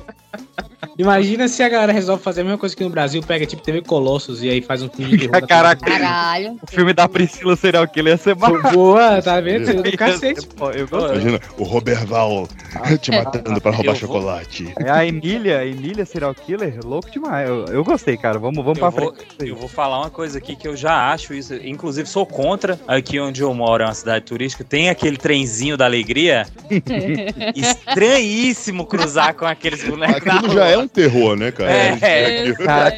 [0.97, 3.82] Imagina se a galera resolve fazer a mesma coisa que no Brasil, pega tipo TV
[3.82, 5.47] Colossos e aí faz um filme de terror.
[5.47, 6.60] Caraca, Caralho.
[6.62, 8.71] O filme da Priscila Serial Killer ia ser massa.
[8.71, 9.65] Boa, tá vendo?
[9.73, 10.47] Seria do cacete.
[10.75, 14.73] Eu Imagina o Robert Val ah, te matando pra roubar chocolate.
[14.77, 17.47] É a Emília, a Emília Serial Killer, louco demais.
[17.47, 18.38] Eu, eu gostei, cara.
[18.38, 19.49] Vamos, vamos eu pra vou, frente.
[19.49, 22.79] Eu vou falar uma coisa aqui que eu já acho isso, inclusive sou contra.
[22.88, 26.45] Aqui onde eu moro é uma cidade turística, tem aquele trenzinho da alegria.
[27.56, 30.27] Estranhíssimo cruzar com aqueles bonecos.
[30.27, 31.72] Aquilo já é um terror, né, cara?
[31.72, 32.93] É, é, é cara,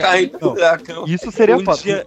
[0.87, 2.05] não, isso seria um dia,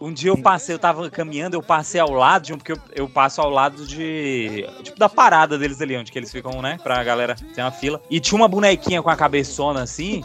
[0.00, 2.78] um dia eu passei, eu tava caminhando, eu passei ao lado de um, porque eu,
[2.94, 4.66] eu, passo ao lado de.
[4.82, 6.78] Tipo, da parada deles ali, onde que eles ficam, né?
[6.82, 8.00] Pra galera ter uma fila.
[8.10, 10.22] E tinha uma bonequinha com a cabeçona assim.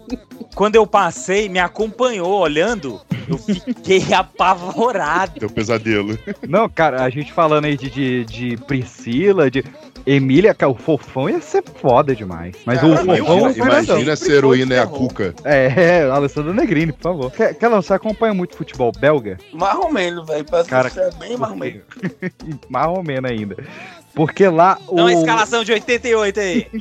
[0.54, 5.38] Quando eu passei, me acompanhou olhando, eu fiquei apavorado.
[5.38, 6.18] Deu pesadelo.
[6.48, 9.62] Não, cara, a gente falando aí de, de, de Priscila, de.
[10.06, 12.56] Emília, que é o fofão, ia ser foda demais.
[12.64, 13.50] Mas o fofão.
[13.50, 15.34] Imagina se a heroína é a Cuca.
[15.44, 17.30] É, é, Alessandro Negrini, por favor.
[17.30, 19.38] Quer, quer você acompanha muito futebol belga?
[19.52, 20.44] Marromeno, velho.
[20.44, 21.82] Parece Cara, que você é bem marromeno.
[22.68, 23.56] marromeno ainda.
[24.14, 24.78] Porque lá.
[24.90, 25.06] Não, o...
[25.06, 26.66] a escalação de 88 aí.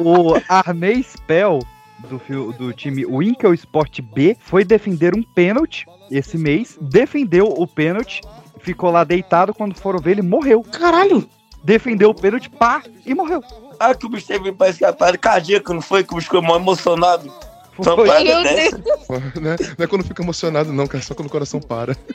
[0.00, 1.60] o Arnei Spell
[2.08, 8.20] do, do time Winkel Sport B foi defender um pênalti esse mês, defendeu o pênalti
[8.62, 10.62] ficou lá deitado, quando foram ver, ele morreu.
[10.62, 11.28] Caralho!
[11.62, 13.42] Defendeu o pênalti, pá, e morreu.
[13.78, 16.04] Ah, que o bicho teve parece que ataque cardíaco, não foi?
[16.04, 17.32] Que o bicho ficou mal emocionado.
[17.76, 18.24] Foi.
[18.24, 18.70] Meu Deus.
[19.08, 21.96] Não é, não é quando fica emocionado, não, cara, só quando o coração para.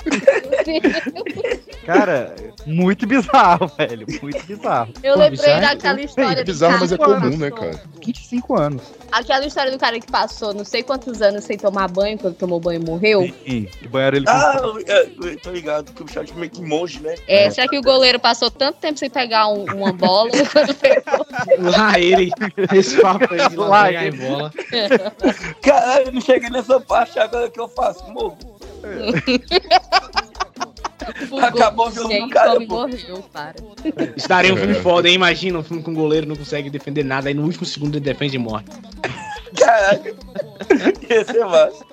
[1.86, 4.08] Cara, muito bizarro, velho.
[4.22, 4.92] Muito bizarro.
[5.04, 6.42] Eu lembrei bizarro, daquela história.
[6.42, 7.80] É bizarro, mas é comum, né, cara?
[8.04, 8.82] 25 anos.
[9.12, 12.60] Aquela história do cara que passou não sei quantos anos sem tomar banho, quando tomou
[12.60, 13.22] banho e morreu.
[13.46, 16.62] Sim, que banho era ele Ah, eu, eu tô ligado, que o bicho meio que
[16.62, 17.14] monge, né?
[17.28, 20.32] É, é, será que o goleiro passou tanto tempo sem pegar um, uma bola?
[21.60, 22.32] lá ele,
[22.74, 24.18] esse papo aí de lá pegar ele.
[24.18, 24.52] bola.
[25.62, 28.10] Caralho, eu não cheguei nessa parte, agora que eu faço?
[28.12, 28.38] Morro.
[31.42, 32.60] Acabou o jogo do cara.
[32.60, 33.56] Morreu, para.
[34.16, 35.16] Estaria um filme foda, hein?
[35.16, 38.06] Imagina um filme com um goleiro não consegue defender nada, aí no último segundo ele
[38.06, 38.66] defende e morre.
[39.58, 40.16] Caraca.
[41.10, 41.86] Ia ser massa.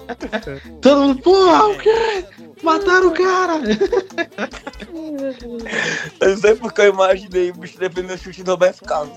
[0.81, 2.25] Todo mundo, porra, o quê?
[2.62, 3.61] Mataram o cara!
[6.20, 9.16] Eu não sei porque eu imaginei o bicho defendendo o chute do Roberto Carlos.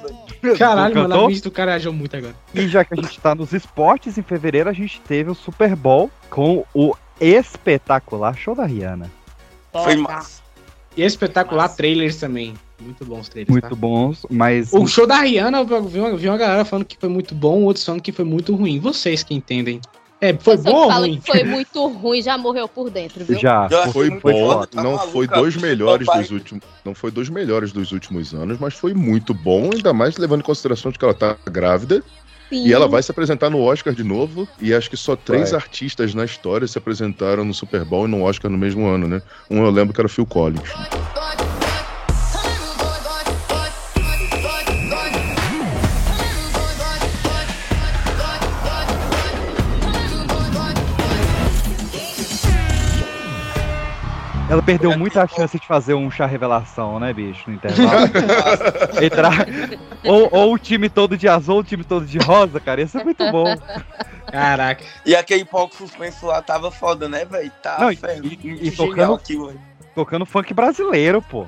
[0.58, 2.36] Caralho, mano, a mente do cara agiu muito agora.
[2.54, 5.76] E já que a gente tá nos esportes, em fevereiro a gente teve o Super
[5.76, 9.12] Bowl com o espetacular show da Rihanna.
[9.72, 10.42] Foi massa.
[10.98, 11.78] E espetacular massa.
[11.78, 12.56] trailers também.
[12.80, 13.52] Muito bons trailers.
[13.52, 13.76] Muito tá?
[13.76, 14.74] bons, mas.
[14.74, 17.64] O show da Rihanna, eu vi uma, vi uma galera falando que foi muito bom,
[17.64, 18.80] outros falando que foi muito ruim.
[18.80, 19.80] Vocês que entendem.
[20.22, 21.22] É, foi bom ou ruim?
[21.26, 23.38] foi muito ruim, já morreu por dentro, viu?
[23.38, 23.68] Já.
[23.68, 28.34] já foi bom, não foi dois melhores dos últimos, não foi dois melhores dos últimos
[28.34, 32.02] anos, mas foi muito bom, ainda mais levando em consideração de que ela tá grávida
[32.50, 32.68] Sim.
[32.68, 34.48] E ela vai se apresentar no Oscar de novo.
[34.62, 35.60] E acho que só três vai.
[35.60, 39.22] artistas na história se apresentaram no Super Bowl e no Oscar no mesmo ano, né?
[39.50, 40.70] Um eu lembro que era Phil Collins.
[54.56, 58.10] Ela perdeu muita chance de fazer um chá revelação, né, bicho, no intervalo.
[59.04, 59.46] Entrar.
[60.06, 62.82] Ou, ou o time todo de azul, o time todo de rosa, cara.
[62.82, 63.54] Isso é muito bom.
[64.32, 64.82] Caraca.
[65.06, 67.52] E aquele palco suspenso lá tava foda, né, velho?
[67.62, 67.98] Tá Não, e,
[68.44, 69.38] e, e tocando, aqui,
[69.94, 71.46] tocando funk brasileiro, pô.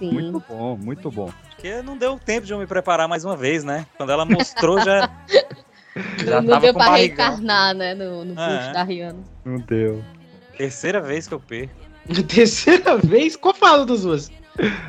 [0.00, 0.10] Sim.
[0.10, 1.30] Muito bom, muito bom.
[1.50, 3.86] Porque não deu tempo de eu me preparar mais uma vez, né?
[3.96, 5.08] Quando ela mostrou, já.
[6.26, 7.94] já não deu pra reencarnar, né?
[7.94, 8.72] No, no é.
[8.72, 9.22] da Rihanna.
[9.44, 10.02] Não deu.
[10.56, 11.87] Terceira vez que eu perco.
[12.26, 13.36] Terceira vez?
[13.36, 14.30] Qual fala das duas?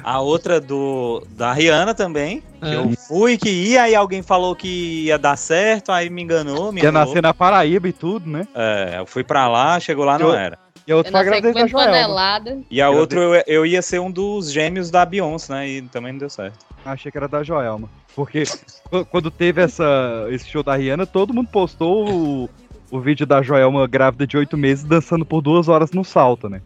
[0.03, 2.41] A outra do da Rihanna também.
[2.61, 2.73] Ah.
[2.73, 6.71] Eu fui que ia, aí alguém falou que ia dar certo, aí me enganou.
[6.71, 8.47] Me Ia nascer na Paraíba e tudo, né?
[8.55, 10.57] É, eu fui pra lá, chegou lá, não Eu- era.
[10.87, 12.63] E a outra Eu foi a não Joelma.
[12.71, 15.69] E a outra eu, eu ia ser um dos gêmeos da Beyoncé, né?
[15.69, 16.57] E também não deu certo.
[16.83, 17.87] Achei que era da Joelma.
[18.15, 18.41] Porque
[18.89, 22.49] qu- quando teve essa, esse show da Rihanna, todo mundo postou o,
[22.89, 26.59] o vídeo da Joelma grávida de oito meses dançando por duas horas no salto, né?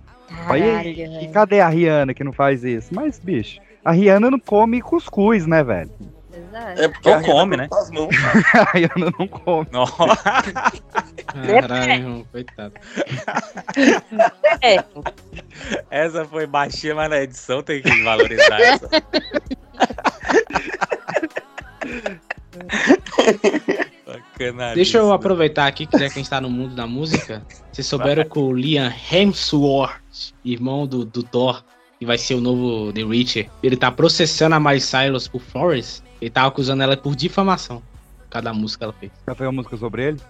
[0.48, 1.32] Aí, Caralho, e velho.
[1.32, 2.93] cadê a Rihanna que não faz isso?
[2.93, 5.91] Mas, bicho, a Rihanna não come cuscuz, né, velho?
[6.76, 7.67] É porque Ou a Rihanna come, né?
[7.91, 8.15] mãos.
[8.54, 9.67] A Rihanna não come.
[11.62, 12.74] Caralho, irmão, coitado.
[14.62, 14.84] É.
[15.89, 18.89] Essa foi baixinha, mas na edição tem que valorizar essa.
[24.76, 27.88] Deixa eu aproveitar aqui, que já que a gente tá no mundo da música, vocês
[27.88, 30.03] souberam que o Liam Hemsworth,
[30.43, 31.63] irmão do, do Thor,
[31.99, 36.04] que vai ser o novo The Witcher, ele tá processando a Miley Cyrus por Flores,
[36.21, 37.82] ele tá acusando ela por difamação,
[38.30, 39.12] cada música que ela fez.
[39.28, 40.21] Já fez uma música sobre ele?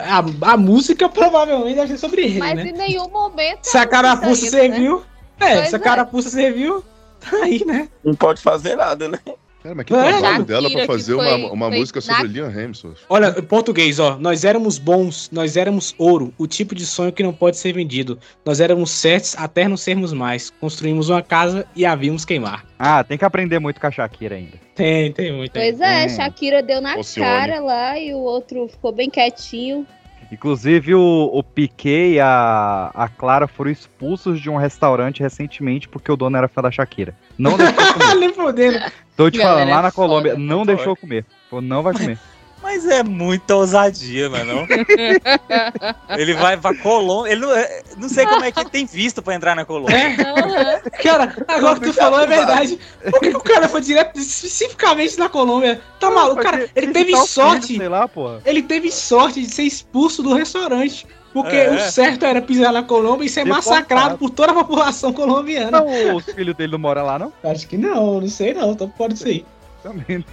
[0.00, 2.68] A, a música provavelmente deve ser sobre ele, Mas né?
[2.68, 3.64] em nenhum momento.
[3.64, 4.74] Se a carapuça ainda, né?
[4.74, 5.04] serviu,
[5.40, 5.82] é, Pois se a é.
[5.82, 6.84] carapuça serviu,
[7.18, 7.88] tá aí, né?
[8.04, 9.18] Não pode fazer nada, né?
[9.62, 10.08] Cara, mas que É.
[10.18, 12.96] trabalho dela pra fazer que uma, foi- uma foi música na- sobre Liam Hemsworth.
[13.08, 14.16] Olha, em português, ó.
[14.18, 18.18] Nós éramos bons, nós éramos ouro, o tipo de sonho que não pode ser vendido.
[18.44, 20.50] Nós éramos certos até não sermos mais.
[20.60, 22.64] Construímos uma casa e a vimos queimar.
[22.78, 24.54] Ah, tem que aprender muito com a Shakira ainda.
[24.74, 25.56] Tem, tem muito.
[25.56, 25.70] aí.
[25.70, 26.08] Pois é, Hum.
[26.08, 29.86] Shakira deu na cara lá e o outro ficou bem quietinho.
[30.32, 36.10] Inclusive, o, o Piquet e a, a Clara foram expulsos de um restaurante recentemente porque
[36.10, 37.14] o dono era fã da Shakira.
[37.36, 38.14] Não deixou comer.
[38.14, 38.78] Nem fodendo.
[39.14, 40.42] Tô te Galera, falando, lá é na Colômbia, foda.
[40.42, 41.26] não deixou comer.
[41.50, 42.18] Falou, não vai comer.
[42.62, 44.66] Mas é muita ousadia, mano.
[46.16, 47.32] Ele vai pra Colômbia.
[47.32, 49.96] Ele não, é- não sei como é que ele tem visto pra entrar na Colômbia.
[49.96, 50.80] É, Aham.
[51.02, 52.78] cara, agora que tu falou é verdade.
[53.10, 55.80] Por que, que o cara foi direto especificamente na Colômbia?
[55.98, 56.42] Tá maluco?
[56.42, 57.76] Cara, ele teve sorte.
[57.76, 58.40] Sei lá, porra.
[58.44, 61.06] Ele teve sorte de ser expulso do restaurante.
[61.32, 61.70] Porque É.
[61.74, 63.70] o certo era pisar na Colômbia e ser Deportado.
[63.70, 65.80] massacrado por toda a população colombiana.
[65.80, 67.32] Não, os filhos dele não moram lá, não?
[67.42, 69.42] Acho que não, não sei não, tô fora disso aí.
[69.82, 70.24] Também.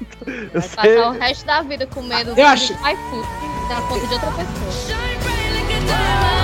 [0.54, 0.96] Eu Vai sei.
[0.96, 3.28] passar o resto da vida comendo Eu acho- iFood
[3.70, 6.39] na conta de outra pessoa.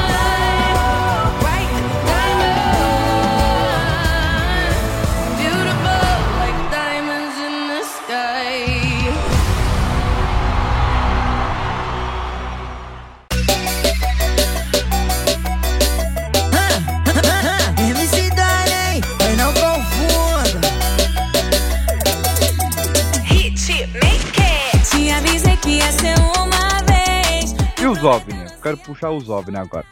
[27.86, 28.48] E os OVNI?
[28.64, 29.86] Quero puxar os OVNI agora.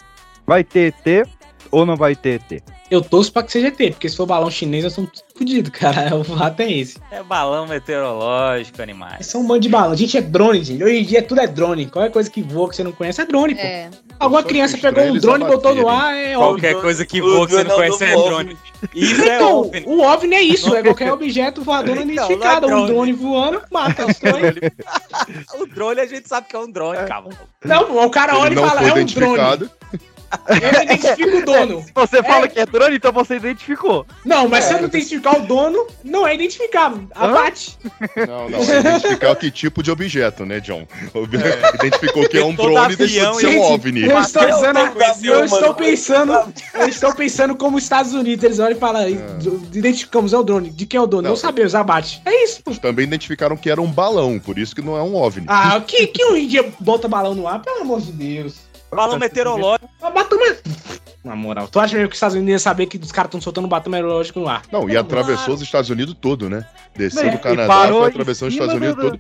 [0.47, 1.29] Vai ter ET
[1.69, 2.63] ou não vai ter ET?
[2.93, 6.13] Eu torço pra que seja ET, porque se for balão chinês, eu sou fodido, cara.
[6.15, 6.99] O fato é esse.
[7.10, 9.25] É balão meteorológico, animais.
[9.25, 9.95] São um bando de balão.
[9.95, 10.84] Gente, é drone, gente.
[10.84, 11.88] Hoje em dia tudo é drone.
[11.88, 13.62] Qualquer coisa que voa que você não conhece é drone, pô.
[13.62, 13.89] É.
[14.19, 16.62] Alguma Só criança pegou um drone e botou no ar, é óbvio.
[16.62, 18.58] Qualquer coisa que voa que você não conhece é drone.
[18.93, 19.84] Isso é Então, OVNI.
[19.88, 22.67] o OVNI é isso, é qualquer objeto voador não identificado.
[22.67, 22.91] não é Um drone.
[22.93, 24.53] drone voando, mata os drone.
[25.60, 27.32] O drone a gente sabe que é um drone, calma.
[27.65, 29.69] Não, o cara olha Ele e fala, é um drone.
[30.48, 31.82] Eu identifico o dono.
[31.84, 34.06] Se você fala que é drone, então você identificou.
[34.26, 37.08] Não, mas se eu não identificar o dono, não é identificável.
[37.15, 37.78] Abate.
[38.28, 38.60] Não, não.
[38.60, 40.88] É identificar que tipo de objeto, né, John?
[41.13, 41.34] Ob-
[41.76, 44.04] Identificou que é um Todo drone e deixou de ser um OVNI.
[44.10, 44.80] Eu estou dizendo,
[45.24, 46.34] eu estou pensando,
[46.76, 49.04] eu estou pensando como os Estados Unidos, eles olham e falam,
[49.72, 50.69] identificamos, é o drone.
[50.69, 51.24] De quem é o dono?
[51.24, 51.36] Não, Não.
[51.38, 52.22] sabemos, abate.
[52.26, 52.62] É isso.
[52.82, 55.46] Também identificaram que era um balão, por isso que não é um OVNI.
[55.50, 58.56] Ah, que, que um dia bota balão no ar, pelo amor de Deus.
[58.93, 59.89] Balão meteorológico.
[60.01, 60.38] Ah, Batom
[61.23, 63.41] Na moral, tu acha mesmo que os Estados Unidos iam saber que os caras estão
[63.41, 64.62] soltando batom meteorológico no ar?
[64.71, 66.65] Não, e atravessou os Estados Unidos todo, né?
[66.95, 69.19] Desceu do Canadá, foi atravessando os Estados Unidos do- todo.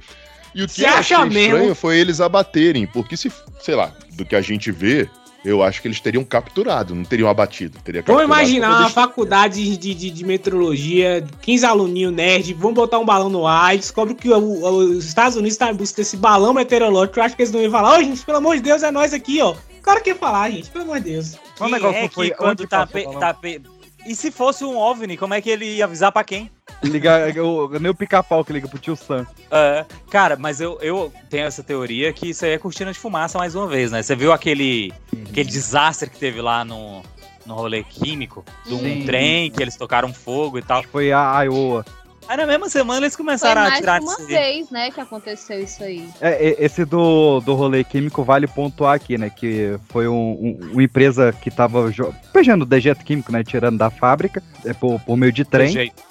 [0.55, 1.55] E o que Você eu acha achei mesmo?
[1.55, 5.09] estranho foi eles abaterem, porque se, sei lá, do que a gente vê,
[5.43, 7.77] eu acho que eles teriam capturado, não teriam abatido.
[7.83, 13.05] Teria Vamos imaginar uma faculdade de, de, de meteorologia, 15 aluninhos nerd, vão botar um
[13.05, 16.15] balão no ar e descobre que o- o- os Estados Unidos estão em busca desse
[16.17, 17.19] balão meteorológico.
[17.19, 19.13] Eu acho que eles não iam falar, ô gente, pelo amor de Deus, é nós
[19.13, 19.51] aqui, ó.
[19.51, 21.33] O cara quer falar, gente, pelo amor de Deus.
[21.59, 23.61] Um Quem negócio é que foi- que quando tá, passou pe- tá pe-
[24.05, 26.51] E se fosse um OVNI, como é que ele ia avisar pra quem?
[26.83, 29.25] Liga, o, nem o pica-pau que liga pro tio Sam.
[29.49, 33.37] É, cara, mas eu, eu tenho essa teoria que isso aí é cortina de fumaça
[33.37, 34.01] mais uma vez, né?
[34.01, 34.91] Você viu aquele,
[35.29, 37.01] aquele desastre que teve lá no,
[37.45, 38.43] no rolê químico?
[38.65, 39.05] De um Sim.
[39.05, 40.83] trem que eles tocaram fogo e tal.
[40.83, 41.85] Foi a Iowa.
[42.27, 45.01] Aí na mesma semana eles começaram Foi a tirar de uma de vez, né, que
[45.01, 46.07] aconteceu isso aí.
[46.21, 49.29] É, esse do, do rolê químico vale pontuar aqui, né?
[49.29, 51.91] Que foi um, um- uma empresa que tava
[52.31, 53.43] pejando dejeto químico, né?
[53.43, 55.67] Tirando da fábrica, é, por, por meio de trem.
[55.69, 56.01] jeito.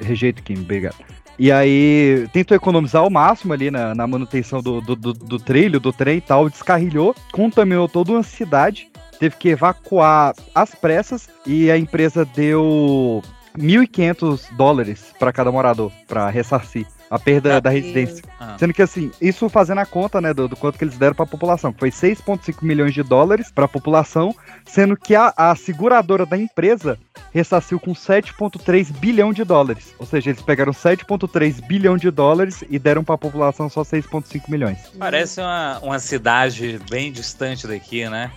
[0.00, 0.96] Rejeito químico, obrigado.
[1.38, 5.80] E aí tentou economizar ao máximo ali na, na manutenção do, do, do- do trilho,
[5.80, 11.70] do trem e tal, descarrilhou, contaminou toda uma cidade, teve que evacuar às pressas e
[11.70, 13.22] a empresa deu
[13.54, 18.24] 1.500 dólares para cada morador para ressarcir a perda da residência.
[18.40, 18.56] Ah.
[18.58, 21.24] Sendo que assim, isso fazendo a conta, né, do, do quanto que eles deram para
[21.24, 25.54] a população, que foi 6,5 milhões de dólares para a população, sendo que a, a
[25.54, 26.98] seguradora da empresa
[27.30, 29.94] ressarciu com 7,3 bilhão de dólares.
[29.98, 34.48] Ou seja, eles pegaram 7,3 bilhão de dólares e deram para a população só 6,5
[34.48, 34.78] milhões.
[34.98, 38.30] Parece uma, uma cidade bem distante daqui, né?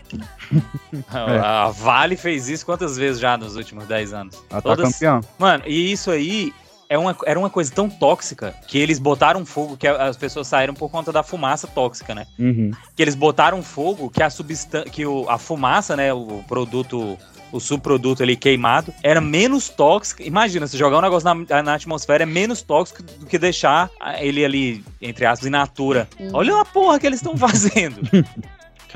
[1.13, 1.39] É.
[1.39, 4.43] A Vale fez isso quantas vezes já nos últimos 10 anos?
[4.49, 5.21] Ela tá campeão.
[5.38, 6.53] Mano, e isso aí
[6.89, 10.74] é uma, era uma coisa tão tóxica que eles botaram fogo, que as pessoas saíram
[10.74, 12.26] por conta da fumaça tóxica, né?
[12.38, 12.71] Uhum.
[12.95, 17.17] Que eles botaram fogo, que a substância, que o, a fumaça, né, o produto,
[17.52, 20.21] o subproduto ali queimado, era menos tóxico.
[20.21, 24.45] Imagina, se jogar um negócio na, na atmosfera é menos tóxico do que deixar ele
[24.45, 26.08] ali, entre aspas, in natura.
[26.34, 28.02] Olha a porra que eles estão fazendo.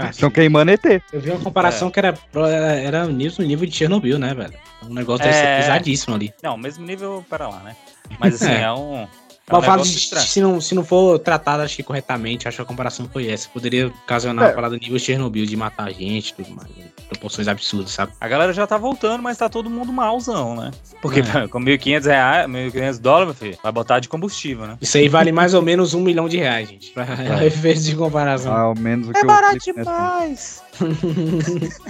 [0.10, 0.84] Estão queimando ET.
[1.12, 4.54] eu vi uma comparação que era, era, era nível, nível de Chernobyl, né, velho?
[4.90, 5.58] Um negócio deve ser É.
[5.62, 6.34] pesadíssimo ali.
[6.42, 7.76] Não, mesmo nível, para lá, né?
[8.20, 8.62] Mas assim, É.
[8.62, 9.08] é, um.
[9.50, 13.10] É um se não, se não for tratado, acho que corretamente, acho que a comparação
[13.12, 13.50] foi essa.
[13.50, 14.48] Poderia ocasionar É.
[14.50, 16.70] uma parada nível Chernobyl de matar gente, tudo mais.
[17.10, 18.12] Proporções absurdas, sabe?
[18.22, 20.70] A galera já tá voltando, mas tá todo mundo malzão, né?
[21.02, 21.48] Porque É.
[21.48, 24.78] com 1.500 reais, 1.500 dólares, meu filho, vai botar de combustível, né?
[24.80, 26.92] Isso aí vale mais ou menos um milhão de reais, gente.
[26.92, 27.46] Pra É.
[27.48, 28.56] efeito de comparação.
[28.56, 30.64] Ao menos o que É eu barato nessa- demais.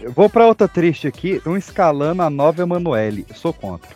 [0.00, 1.30] Eu vou pra outra triste aqui.
[1.32, 3.24] Estão escalando a nova Emanuele.
[3.28, 3.88] Eu sou contra.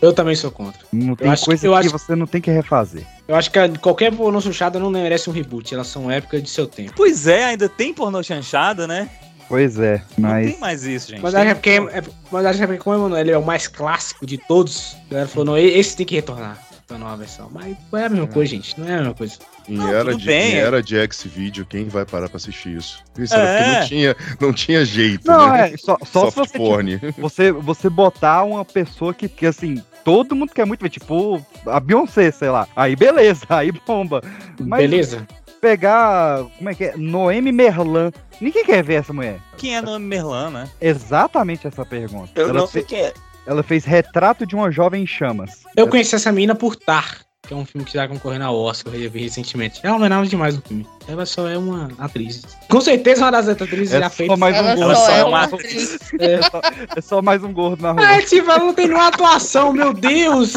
[0.00, 0.80] Eu também sou contra.
[0.92, 3.06] Não tem acho- coisa eu que acho- você não tem que refazer.
[3.28, 5.74] Eu acho que a- qualquer pornô chuchada não merece um reboot.
[5.74, 6.92] Elas são épicas de seu tempo.
[6.96, 9.08] Pois é, ainda tem pornô chanchada, né?
[9.48, 10.50] Pois é, Não mas.
[10.52, 11.20] tem mais isso, gente.
[11.22, 13.44] Mas acho que é, é- mas acho que é porque como o Emanuele é o
[13.44, 16.56] mais clássico de todos, a galera falou, não, esse tem que retornar.
[16.88, 17.48] Essa nova versão.
[17.52, 18.78] Mas não é a mesma coisa, gente.
[18.80, 19.34] Não é a mesma coisa.
[19.68, 20.58] Em Não, era, de, bem, em é.
[20.58, 23.04] era de X-Video, quem vai parar pra assistir isso?
[23.16, 23.56] Isso era É.
[23.58, 25.72] porque não tinha, não tinha jeito, Não, né?
[25.72, 27.00] é, só, só se Soft você, porn.
[27.16, 31.78] você, você botar uma pessoa que, que, assim, todo mundo quer muito ver, tipo, a
[31.80, 32.66] Beyoncé, sei lá.
[32.76, 34.22] Aí beleza, aí bomba.
[34.58, 35.26] Mas Beleza?
[35.60, 36.96] pegar, como é que é?
[36.96, 38.10] Noemi Merlan.
[38.40, 39.38] Ninguém quer ver essa mulher.
[39.58, 40.68] Quem é nome Merlan, né?
[40.80, 42.30] Exatamente essa pergunta.
[42.34, 43.12] Eu ela, não sei fe- quem é.
[43.46, 45.64] ela fez Retrato de uma Jovem em Chamas.
[45.76, 47.18] Eu conheci essa menina por Tar,
[47.50, 49.80] que é um filme que já concorrendo ao Oscar, eu vi recentemente.
[49.82, 50.86] Ela não é nada demais no filme.
[51.08, 52.42] Ela só é uma atriz.
[52.68, 54.38] Com certeza uma das atrizes É já só feitas.
[54.38, 54.94] mais um Ela gordo.
[54.96, 55.98] só é é uma atriz.
[56.20, 56.60] É só,
[56.96, 58.06] é só mais um gordo na rua.
[58.06, 60.52] Ah, tipo, ela não tem nenhuma atuação, meu Deus!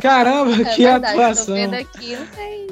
[0.00, 1.54] Caramba, É que verdade, tô atuação.
[1.54, 2.66] vendo aqui, não tem.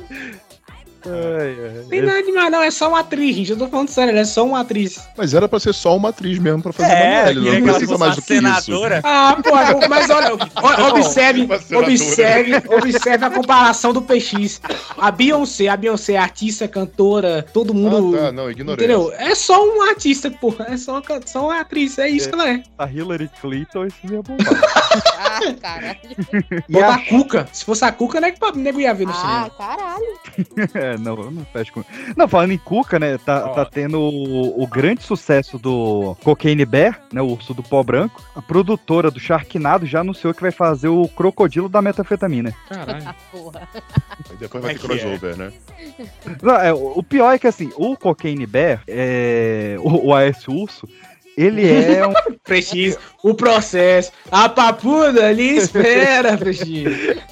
[1.06, 1.84] Ai, ai.
[1.88, 2.62] Tem nada demais, não.
[2.62, 3.50] É só uma atriz, gente.
[3.50, 4.98] Eu tô falando sério, ela é só uma atriz.
[5.16, 8.16] Mas era pra ser só uma atriz mesmo pra fazer É, queria não precisa mais
[8.16, 8.42] do que isso.
[8.42, 9.00] senadora.
[9.04, 10.34] Ah, pô, mas olha,
[10.90, 14.60] observe, observe, observe a comparação do PX.
[14.98, 18.16] A Beyoncé, a Beyoncé é artista, cantora, todo mundo.
[18.16, 18.84] Ah, tá, não, ignorei.
[18.86, 19.12] Entendeu?
[19.16, 20.66] É só uma artista, porra.
[20.70, 21.98] É só, só uma atriz.
[21.98, 22.62] É isso que ela é.
[22.78, 24.60] A Hillary Clinton, isso ia bombar.
[25.22, 25.98] Ah, caralho.
[26.68, 27.48] E Bota a- Cuca.
[27.52, 29.50] Se fosse a Cuca, não é que o nego ia ver no Ah, cinema.
[29.50, 30.18] caralho.
[30.92, 31.84] É, não, não fecho com.
[32.16, 33.18] Não, falando em Cuca, né?
[33.18, 37.20] Tá, tá tendo o, o grande sucesso do Cocaine Bear, né?
[37.20, 38.22] O urso do pó branco.
[38.36, 42.54] A produtora do Sharknado já anunciou que vai fazer o crocodilo da metafetamina.
[42.68, 43.14] Caralho.
[43.32, 43.68] Porra.
[44.30, 44.88] Aí depois vai ter é é?
[44.88, 45.52] crossover, né?
[46.42, 50.46] Não, é, o o pior é que assim, o Cocaine Bear, é, o, o AS
[50.46, 50.86] Urso,
[51.36, 52.12] ele é um.
[52.50, 54.10] PX, o processo.
[54.30, 56.60] A papuda ali espera, PX.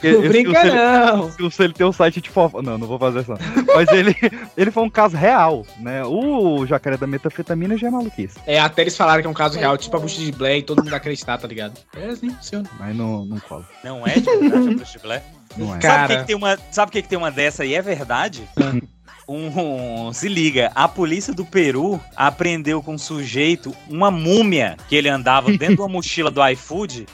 [0.03, 1.29] Não esse brinca, ele- não.
[1.29, 2.63] esse urso, ele tem um site de fofoca.
[2.63, 3.31] Não, não vou fazer isso.
[3.31, 3.39] não.
[3.75, 4.15] Mas ele,
[4.57, 6.05] ele foi um caso real, né?
[6.05, 8.39] O jacaré da metafetamina já é maluquice.
[8.47, 10.63] É, até eles falaram que é um caso real, tipo a bucha de Blair e
[10.63, 11.79] todo mundo acreditar, tá ligado?
[11.97, 12.69] É assim, funciona.
[12.79, 13.67] Mas não, não cola.
[13.83, 15.23] Não é de verdade a Bruce Blair?
[15.57, 15.81] Não é.
[15.81, 17.83] Sabe o que, que tem uma, sabe o que, que tem uma dessa e é
[17.83, 18.49] verdade?
[19.29, 25.09] Um, se liga, a polícia do Peru apreendeu com um sujeito uma múmia que ele
[25.09, 27.07] andava dentro de uma mochila do iFood,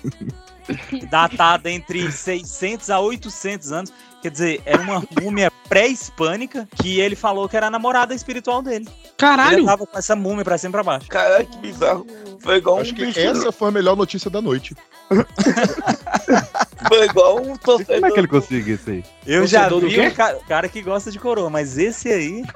[1.11, 3.93] datada entre 600 a 800 anos.
[4.23, 8.87] Quer dizer, era uma múmia pré-hispânica que ele falou que era a namorada espiritual dele.
[8.89, 9.63] Ele Caralho!
[9.63, 11.09] andava com essa múmia pra cima e pra baixo.
[11.09, 12.07] Caralho, que bizarro.
[12.41, 13.19] Foi igual Acho um que bicho.
[13.19, 14.75] essa foi a melhor notícia da noite.
[16.89, 17.95] Foi igual um torcedor.
[17.97, 19.05] Como é que ele conseguiu isso aí?
[19.27, 22.43] Eu já vi um ca- cara que gosta de coroa, mas esse aí.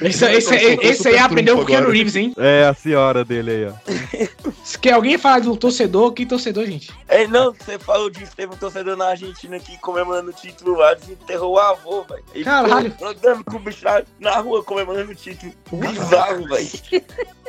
[0.00, 2.34] Esse, esse, esse, esse aí aprendeu com o Keanu Reeves, hein?
[2.36, 3.72] É a senhora dele aí, ó.
[4.64, 6.90] Se quer alguém falar de um torcedor, que torcedor, gente?
[7.08, 10.94] É, não, você falou disso, teve um torcedor na Argentina aqui comemorando o título lá,
[10.94, 12.44] desenterrou o avô, velho.
[12.44, 12.92] Caralho.
[13.00, 13.84] Andando com o bicho
[14.18, 15.52] na rua comemorando o título.
[15.72, 16.68] Bizarro, velho.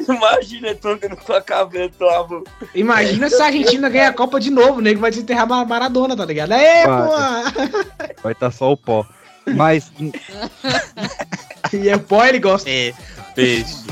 [0.07, 2.43] Imagina tu andando com a caveira do avô.
[2.75, 6.25] Imagina se a Argentina ganhar a Copa de novo, nego vai desenterrar Ma- Maradona, tá
[6.25, 6.51] ligado?
[6.51, 7.07] Aê, Vai.
[7.07, 8.21] pô!
[8.23, 9.05] Vai estar só o pó.
[9.55, 9.91] Mas
[11.73, 12.69] E é pó, ele gosta.
[12.69, 12.93] É,
[13.35, 13.83] peixe.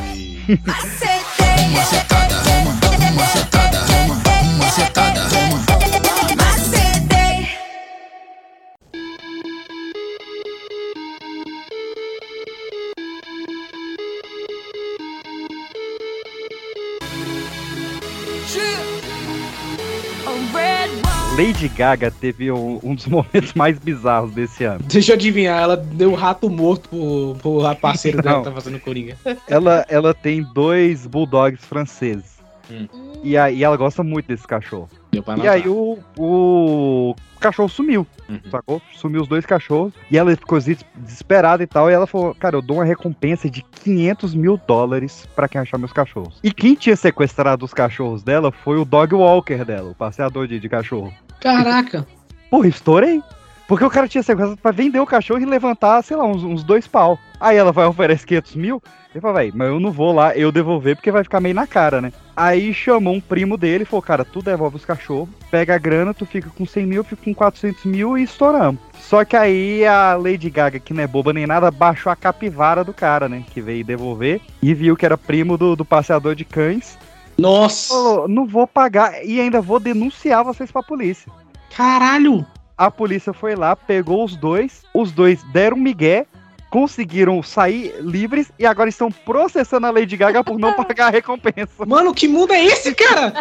[21.42, 24.84] Lady Gaga teve um, um dos momentos mais bizarros desse ano.
[24.84, 28.80] Deixa eu adivinhar, ela deu o rato morto pro, pro parceiro dela que tá fazendo
[28.80, 29.18] Coringa.
[29.48, 32.39] Ela, ela tem dois bulldogs franceses.
[32.70, 32.88] Hum.
[33.24, 34.88] E aí ela gosta muito desse cachorro.
[35.12, 38.39] E aí o, o cachorro sumiu, Uhum.
[38.50, 38.82] sacou?
[38.94, 39.92] Sumiu os dois cachorros.
[40.10, 41.89] E ela ficou des- desesperada e tal.
[41.89, 45.78] E ela falou, cara, eu dou uma recompensa de 500 mil dólares pra quem achar
[45.78, 46.39] meus cachorros.
[46.42, 50.60] E quem tinha sequestrado os cachorros dela foi o dog walker dela, o passeador de,
[50.62, 51.12] de cachorro.
[51.42, 52.08] Caraca.
[52.50, 53.22] Porra, estourei.
[53.68, 56.64] Porque o cara tinha sequestrado pra vender o cachorro e levantar, sei lá, uns, uns
[56.64, 57.18] dois pau.
[57.39, 58.84] Aí ela vai oferecer 500 mil.
[59.14, 61.68] Ele fala, véi, mas eu não vou lá eu devolver porque vai ficar meio na
[61.68, 62.14] cara, né?
[62.36, 66.14] Aí chamou um primo dele e falou, cara, tu devolve os cachorros, pega a grana,
[66.14, 68.80] tu fica com 100 mil, eu fico com 400 mil e estouramos.
[69.00, 72.84] Só que aí a Lady Gaga, que não é boba nem nada, baixou a capivara
[72.84, 73.44] do cara, né?
[73.50, 76.98] Que veio devolver e viu que era primo do, do passeador de cães.
[77.42, 77.94] Nossa.
[77.94, 81.32] Falou, não vou pagar e ainda vou denunciar vocês pra polícia.
[81.76, 82.46] Caralho.
[82.78, 86.26] A polícia foi lá, pegou os dois, os dois deram migué,
[86.70, 91.86] conseguiram sair livres e agora estão processando a Lady Gaga por não pagar a recompensa.
[91.86, 93.34] Mano, que mundo é esse, cara?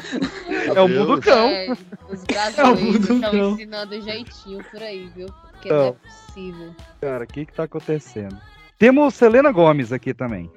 [0.74, 1.48] É o mundo cão.
[1.48, 1.72] É,
[2.08, 3.50] os É o brasileiros mundo estão cão.
[3.52, 5.26] ensinando jeitinho por aí, viu?
[5.52, 5.96] Porque não é Então.
[6.26, 6.74] possível.
[7.00, 8.36] Cara, o que que tá acontecendo?
[8.78, 10.50] Temos Selena Gomes aqui também.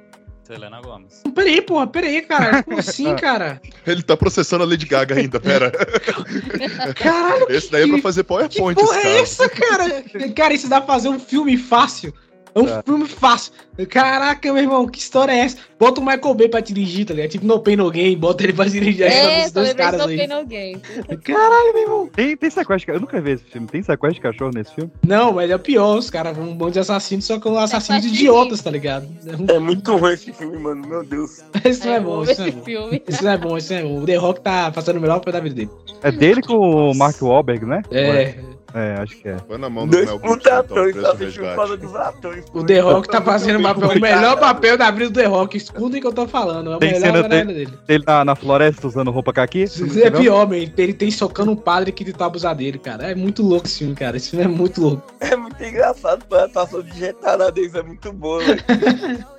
[0.43, 1.21] Selena Gomes.
[1.33, 2.61] Peraí, porra, peraí, cara.
[2.63, 2.79] Como Ah.
[2.81, 3.61] assim, cara?
[3.87, 5.71] Ele tá processando a Lady Gaga ainda, pera.
[6.95, 9.19] Caralho, Esse daí é pra fazer PowerPoint, porra esse é cara.
[9.21, 10.29] essa, cara?
[10.35, 12.13] Cara, isso dá pra fazer um filme fácil.
[12.55, 12.83] É um Tá.
[12.85, 13.51] filme fácil.
[13.89, 15.57] Caraca, meu irmão, que história é essa?
[15.79, 17.31] Bota o Michael Bay pra dirigir, tá ligado?
[17.31, 19.99] Tipo No Pain No Gain, bota ele pra dirigir aí, É, os só dois caras
[20.01, 20.17] do aí.
[20.17, 20.79] Pain No Gain.
[21.23, 22.09] Caralho, meu irmão.
[22.13, 22.97] Tem, tem sequestro de cachorro.
[22.97, 23.67] Eu nunca vi esse filme.
[23.67, 24.91] Tem sequestro de cachorro nesse filme?
[25.05, 27.99] Não, mas é pior, os caras vão um monte de assassinos, só que um assassino
[27.99, 29.07] de idiotas, tá ligado?
[29.49, 31.41] É muito ruim esse filme, mano, meu Deus.
[31.65, 32.63] Isso não é É, bom, isso não é esse bom.
[32.63, 33.03] filme.
[33.07, 33.99] Isso não é bom, isso não é bom.
[34.01, 35.69] O The Rock tá fazendo o melhor papel da vida dele.
[36.03, 36.55] É dele com
[36.91, 37.81] o Mark Wahlberg, né?
[37.91, 38.35] É,
[38.73, 39.37] É, acho que é.
[39.47, 41.93] Vai na mão do Dois Mel atores, preço só do assistiu por causa resgate.
[41.93, 42.45] dos atores.
[42.53, 45.57] o The Rock tá fazendo uma- o melhor papel da vida do The Rock.
[45.57, 46.71] Escutem o que eu tô falando.
[46.71, 47.77] É o Tem melhor cena papel dele- dele.
[47.87, 49.63] Ele tá na floresta usando roupa caqui?
[49.63, 50.55] Isso é pior, man.
[50.57, 53.11] Ele tem socando um padre que tentou abusar dele, cara.
[53.11, 54.17] É muito louco esse filme, cara.
[54.17, 55.03] Esse filme é muito louco.
[55.19, 58.63] É muito engraçado, pô, a atuação de jetada deles é muito boa, velho.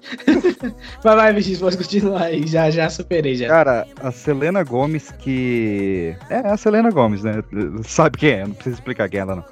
[1.02, 2.46] Vai, vai, bicho, pode continuar aí.
[2.46, 3.48] Já, já superei, já.
[3.48, 6.14] Cara, a Selena Gomes que.
[6.30, 7.42] É, a Selena Gomes, né?
[7.84, 8.46] Sabe quem é?
[8.46, 9.44] Não precisa explicar quem é ela, não.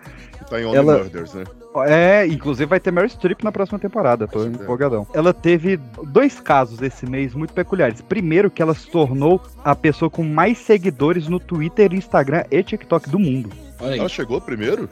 [0.48, 1.44] Tá em Only Ela- Murders, né?
[1.86, 4.48] É, inclusive vai ter Meryl Streep na próxima temporada, tô é.
[4.48, 5.06] empolgadão.
[5.14, 8.02] Ela teve dois casos esse mês muito peculiares.
[8.02, 13.08] Primeiro, que ela se tornou a pessoa com mais seguidores no Twitter, Instagram e TikTok
[13.08, 13.50] do mundo.
[13.80, 13.98] Olha aí.
[13.98, 14.86] Ela chegou primeiro?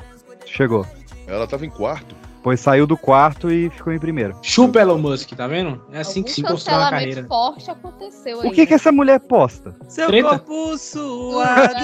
[0.46, 0.86] Chegou.
[1.26, 2.14] Ela tava em quarto.
[2.42, 4.34] Pois saiu do quarto e ficou em primeiro.
[4.40, 5.82] Chupa Elon Musk, tá vendo?
[5.92, 7.28] É assim que se Algum constrói cancelamento carreira.
[7.28, 8.48] forte aconteceu aí.
[8.48, 9.76] O que que essa mulher posta?
[9.88, 10.38] Seu Treta?
[10.38, 11.74] corpo suado.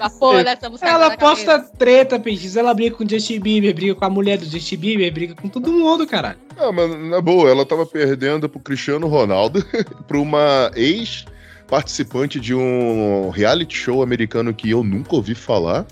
[0.00, 2.56] A dessa música Ela posta treta, peixes.
[2.56, 5.48] Ela briga com o Justin Bieber, briga com a mulher do Justin Bieber, briga com
[5.48, 6.38] todo mundo, caralho.
[6.58, 9.64] Ah, mas na boa, ela tava perdendo pro Cristiano Ronaldo,
[10.06, 11.24] pra uma ex
[11.66, 15.86] participante de um reality show americano que eu nunca ouvi falar,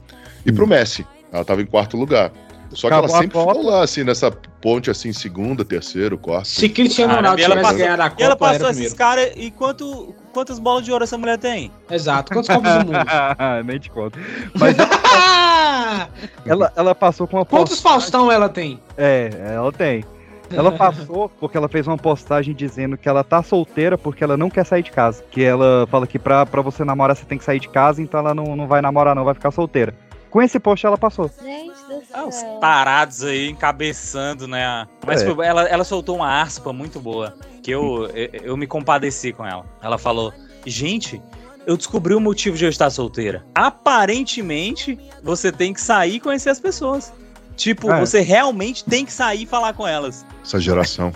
[0.44, 1.06] e pro Messi.
[1.36, 2.32] Ela tava em quarto lugar.
[2.72, 3.54] Só que Acabou ela a sempre Copa.
[3.54, 6.48] ficou lá, assim, nessa ponte, assim, segunda, terceiro, quarto.
[6.48, 9.50] Se Cristiano Ronaldo ela tivesse passou- ganhado a E ela Copa, passou esses caras e
[9.52, 11.70] quanto, quantas bolas de ouro essa mulher tem?
[11.88, 12.32] Exato.
[12.32, 12.98] Quantos copos do mundo?
[13.64, 14.18] Nem te conto.
[14.58, 14.74] Mas
[16.44, 18.80] ela, ela passou com uma Quantos Faustão ela tem?
[18.96, 20.04] É, ela tem.
[20.50, 24.48] Ela passou porque ela fez uma postagem dizendo que ela tá solteira porque ela não
[24.48, 25.24] quer sair de casa.
[25.30, 28.20] Que ela fala que pra, pra você namorar você tem que sair de casa, então
[28.20, 29.92] ela não, não vai namorar, não, vai ficar solteira.
[30.36, 31.30] Com esse post ela passou.
[31.42, 32.58] Gente do Ah, os céu.
[32.60, 34.86] tarados aí encabeçando, né?
[35.06, 35.28] Mas É.
[35.30, 37.34] ela, ela soltou uma aspa muito boa.
[37.62, 39.64] Que eu, eu, eu me compadeci com ela.
[39.82, 40.34] Ela falou:
[40.66, 41.22] Gente,
[41.66, 43.46] eu descobri o motivo de eu estar solteira.
[43.54, 47.14] Aparentemente, você tem que sair e conhecer as pessoas.
[47.56, 47.98] Tipo, É.
[47.98, 50.26] você realmente tem que sair e falar com elas.
[50.44, 51.14] Essa geração.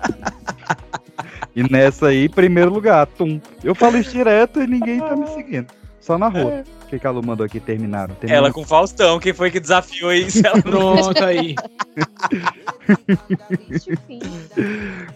[1.56, 3.40] E nessa aí, primeiro lugar, tum.
[3.64, 5.66] Eu falo isso direto e ninguém tá me seguindo.
[6.00, 6.62] Só na rua.
[6.62, 7.60] O que, que a Lu mandou aqui?
[7.60, 8.14] Terminaram.
[8.14, 8.46] Terminaram.
[8.46, 10.44] Ela com o Faustão, quem foi que desafiou isso?
[10.44, 10.60] Ela...
[10.62, 11.54] Pronto aí.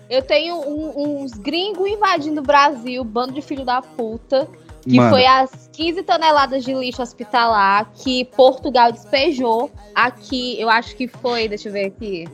[0.08, 4.48] Eu tenho um- uns gringos invadindo o Brasil, bando de filho da puta.
[4.82, 5.10] Que Mano.
[5.10, 10.60] foi as 15 toneladas de lixo hospitalar que Portugal despejou aqui.
[10.60, 12.28] Eu acho que foi, deixa eu ver aqui.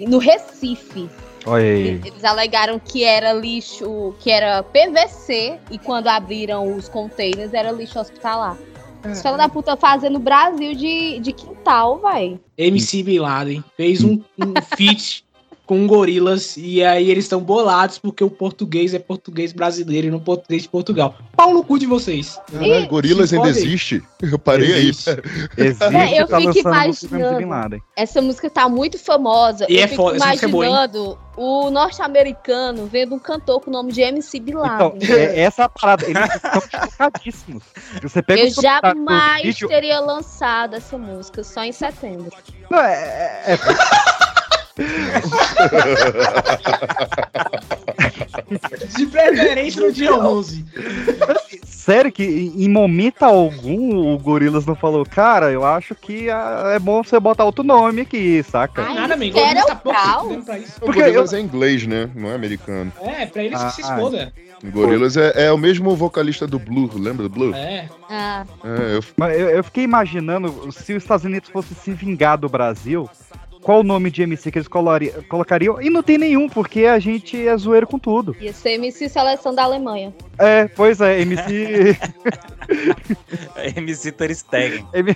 [0.00, 1.08] No Recife.
[1.46, 2.00] Aí.
[2.04, 7.98] Eles alegaram que era lixo, que era PVC, e quando abriram os containers era lixo
[7.98, 8.56] hospitalar.
[9.04, 12.40] Os filhos da puta fazendo Brasil de, de quintal, vai.
[12.56, 15.24] MC Bin Laden fez um, um feat
[15.66, 20.20] com gorilas e aí eles estão bolados porque o português é português brasileiro e não
[20.20, 21.14] português de Portugal.
[21.34, 22.38] Pau no cu de vocês.
[22.52, 24.02] Caralho, Gorilas ainda existe?
[24.20, 24.88] Eu parei aí.
[24.88, 25.10] Existe.
[25.56, 27.82] Existe, É, eu tá fico imaginando.
[27.96, 29.66] Essa música tá muito famosa.
[29.68, 30.70] E eu é fico foda, essa música é boa, hein?
[30.72, 34.92] imaginando o norte-americano vendo um cantor com o nome de MC Bin Laden.
[34.96, 36.04] Então, é, essa é a parada.
[36.04, 37.62] Eles estão chocadíssimos.
[38.02, 42.30] Você pega eu jamais vídeo- teria lançado essa música, só em setembro.
[42.70, 44.33] Não, é, é-
[48.96, 50.64] De preferência no dia 11.
[51.64, 52.24] Sério que
[52.56, 57.20] em momento algum o Gorilas não falou, cara, eu acho que ah, é bom você
[57.20, 58.82] botar outro nome aqui, saca?
[58.82, 59.38] Ai, Nada, amigo.
[59.38, 59.76] tá o
[60.28, 60.72] pouco pra isso.
[60.78, 62.08] O Porque Gorilas é inglês, né?
[62.14, 62.92] Não é americano.
[63.02, 64.32] É, pra eles que se Ah, exploda.
[64.62, 67.54] O Gorilas é, é o mesmo vocalista do Blue, lembra do Blue?
[67.54, 67.88] É.
[68.08, 72.48] Ah, É, eu eu, eu fiquei imaginando se os Estados Unidos fosse se vingar do
[72.48, 73.08] Brasil,
[73.64, 75.80] qual o nome de MC que eles colori- colocariam?
[75.80, 78.36] E não tem nenhum, porque a gente é zoeiro com tudo.
[78.40, 80.12] ia ser MC Seleção da Alemanha.
[80.38, 81.96] É, pois é, MC.
[83.76, 84.86] MC Ter Stegen.
[84.92, 85.14] M-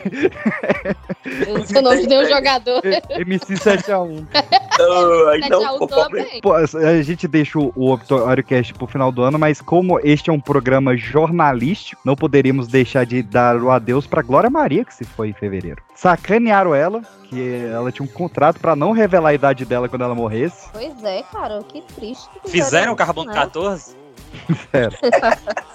[1.47, 2.81] Eu não sou nome de nenhum jogador.
[2.85, 4.27] MC 7x1.
[4.35, 6.41] Ah, então, 7x1 pô, também.
[6.41, 10.33] Pô, a gente deixa o o Obituáriocast pro final do ano, mas como este é
[10.33, 15.05] um programa jornalístico, não poderíamos deixar de dar o adeus pra Glória Maria, que se
[15.05, 15.83] foi em fevereiro.
[15.95, 20.15] Sacanearam ela, que ela tinha um contrato pra não revelar a idade dela quando ela
[20.15, 20.69] morresse.
[20.73, 22.29] Pois é, cara, que triste.
[22.43, 23.35] que Fizeram o Carbono né?
[23.35, 23.97] 14?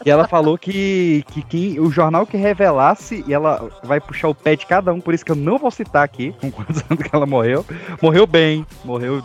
[0.05, 4.35] E ela falou que, que quem, o jornal que revelasse, e ela vai puxar o
[4.35, 7.03] pé de cada um, por isso que eu não vou citar aqui com quantos anos
[7.03, 7.65] que ela morreu.
[8.01, 9.23] Morreu bem, morreu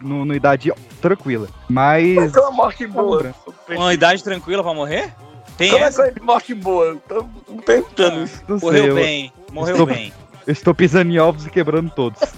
[0.00, 1.48] no, no idade tranquila.
[1.68, 2.14] Mas.
[2.14, 3.34] Mas é uma morte boa.
[3.68, 5.12] Uma idade tranquila pra morrer?
[5.56, 6.10] Tem Como é essa?
[6.10, 6.84] que é morte boa?
[6.86, 7.24] Eu tô
[7.64, 10.12] perguntando sei, Morreu eu- bem, morreu Estou- bem.
[10.46, 12.20] Estou pisando em ovos e quebrando todos.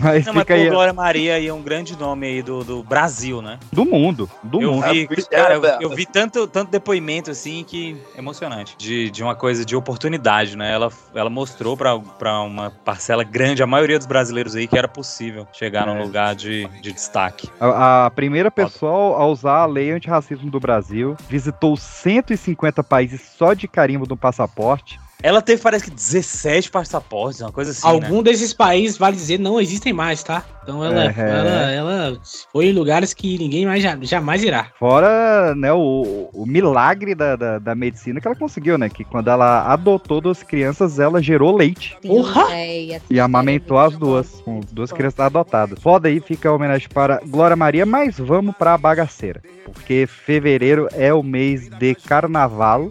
[0.00, 0.68] Mas Não, mas fica pô, aí.
[0.70, 3.58] Glória Maria aí é um grande nome aí do, do Brasil, né?
[3.72, 4.28] Do mundo.
[4.42, 4.86] Do eu mundo.
[4.92, 8.74] vi, Ah, cara, eu, é, eu vi tanto, tanto depoimento assim que emocionante.
[8.78, 10.72] De, de uma coisa de oportunidade, né?
[10.72, 14.88] Ela, ela mostrou pra, pra uma parcela grande, a maioria dos brasileiros aí, que era
[14.88, 15.92] possível chegar É.
[15.94, 17.48] num lugar de, de destaque.
[17.60, 23.52] A, a primeira pessoa a usar a lei antirracismo do Brasil visitou 150 países só
[23.54, 24.98] de carimbo do passaporte.
[25.22, 27.86] Ela teve, parece que 17 passaportes, uma coisa assim.
[27.86, 27.92] né?
[27.92, 30.42] Algum desses países, vale dizer, não existem mais, tá?
[30.62, 31.14] Então ela, É.
[31.18, 32.20] ela, ela
[32.52, 34.68] foi em lugares que ninguém mais ja- jamais irá.
[34.78, 38.88] Fora né, o, o milagre da, da, da medicina que ela conseguiu, né?
[38.88, 41.96] Que quando ela adotou duas crianças, ela gerou leite.
[42.06, 42.52] Porra!
[42.54, 45.78] É, essa E amamentou as duas, com duas crianças adotadas.
[45.80, 49.42] Foda aí, fica a homenagem para Glória Maria, mas vamos pra bagaceira.
[49.64, 52.90] Porque fevereiro é o mês de carnaval.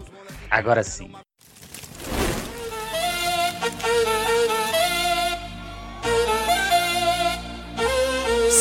[0.50, 1.10] Agora sim.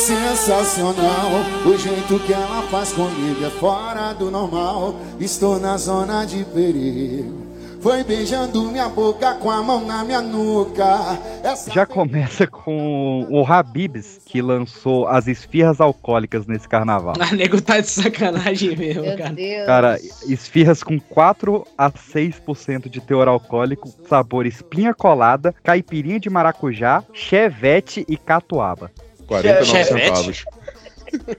[0.09, 1.29] Sensacional,
[1.63, 4.95] o jeito que ela faz comigo é fora do normal.
[5.19, 7.45] Estou na zona de perigo.
[7.79, 11.15] Foi beijando minha boca com a mão na minha nuca.
[11.43, 17.13] Essa Já começa com o Habibs, que lançou as esfirras alcoólicas nesse carnaval.
[17.19, 19.31] A nego tá de sacanagem mesmo, Meu cara.
[19.31, 19.65] Deus.
[19.67, 27.03] Cara, esfirras com 4 a 6% de teor alcoólico, sabor espinha colada, caipirinha de maracujá,
[27.13, 28.89] chevette e catuaba.
[29.29, 30.05] 49 Chevette?
[30.05, 30.45] centavos.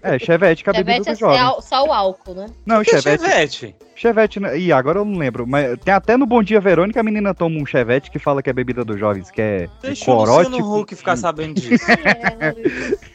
[0.03, 1.64] É, chevette que é a bebida Chevette é dos jovens.
[1.64, 2.47] só, o álcool, né?
[2.66, 3.76] Não, chevette, chevette?
[3.95, 4.59] chevette, né?
[4.59, 7.57] Ih, agora eu não lembro, mas tem até no Bom Dia Verônica a menina toma
[7.57, 10.51] um chevette que fala que é bebida dos jovens, que é Deixa o corote.
[10.51, 11.84] Luciano Huck ficar sabendo disso.
[12.41, 12.55] É,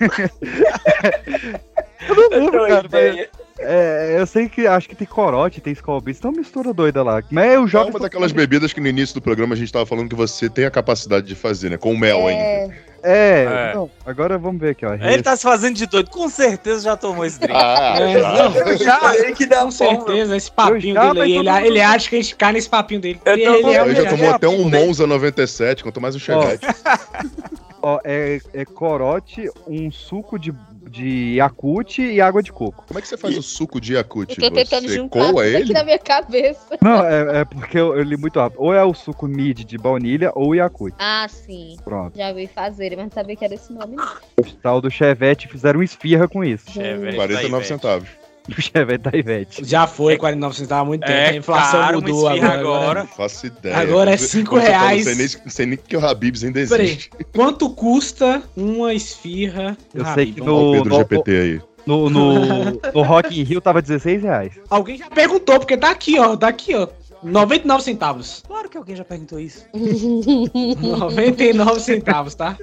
[2.07, 3.44] Eu não lembro, cara, mas-.
[3.57, 7.23] É, eu sei que acho que tem corote, tem Beats, tem uma mistura doida lá.
[7.31, 7.89] Mas é o É jovem.
[7.91, 10.65] uma daquelas bebidas que no início do programa a gente tava falando que você tem
[10.65, 11.77] a capacidade de fazer, né?
[11.77, 12.41] Com mel ainda.
[12.41, 12.69] é,
[13.01, 13.75] É, é.
[13.75, 14.93] Não, agora vamos ver aqui, ó.
[14.95, 17.55] Ele tá se fazendo de doido, com certeza já tomou esse drink.
[17.55, 21.67] Ah, é, não, já, ele que dá com certeza, esse papinho já, dele aí, ele,
[21.67, 23.21] ele acha que a gente cai nesse papinho dele.
[23.23, 26.65] Eu, ele, ele, é, já tomou até um Monza 97, quanto mais um Chevette.
[27.81, 30.51] Ó, é, é corote, um suco de
[30.89, 32.85] de Yakut e água de coco.
[32.87, 34.41] Como é que você faz o suco de Yakut?
[34.41, 35.63] Eu tô tentando você juntar coa ele?
[35.63, 36.77] aqui na minha cabeça.
[36.81, 38.61] Não, é, é porque eu, eu, li muito rápido.
[38.61, 40.95] Ou é o suco mid de baunilha ou Yakut.
[40.99, 41.77] Ah, sim.
[41.83, 42.17] Pronto.
[42.17, 43.95] Já vi fazer, mas não sabia que era esse nome.
[43.95, 44.15] Não.
[44.39, 46.71] O tal do Chevette fizeram esfirra com isso.
[46.71, 48.09] Chevette 49 centavos.
[48.47, 49.65] O Chevette da Ivete.
[49.65, 51.13] Já foi 49 centavos há muito tempo.
[51.13, 52.53] É, a inflação caro, mudou agora.
[52.53, 52.99] agora.
[53.01, 53.77] Não faço ideia.
[53.77, 55.05] Agora é 5 reais.
[55.05, 57.09] Não sei, nem, sei nem que o Habibs ainda existe.
[57.09, 59.75] Peraí, quanto custa uma esfirra?
[59.93, 61.61] Eu sei que no, Pedro no, GPT aí.
[61.85, 62.45] No, no,
[62.93, 64.53] no Rock in Rio tava 16 reais.
[64.69, 66.37] Alguém já perguntou, porque tá aqui, ó.
[66.37, 66.87] Tá aqui, ó.
[67.23, 68.43] 99 centavos.
[68.45, 69.65] Claro que alguém já perguntou isso.
[69.73, 72.55] 99 centavos, tá?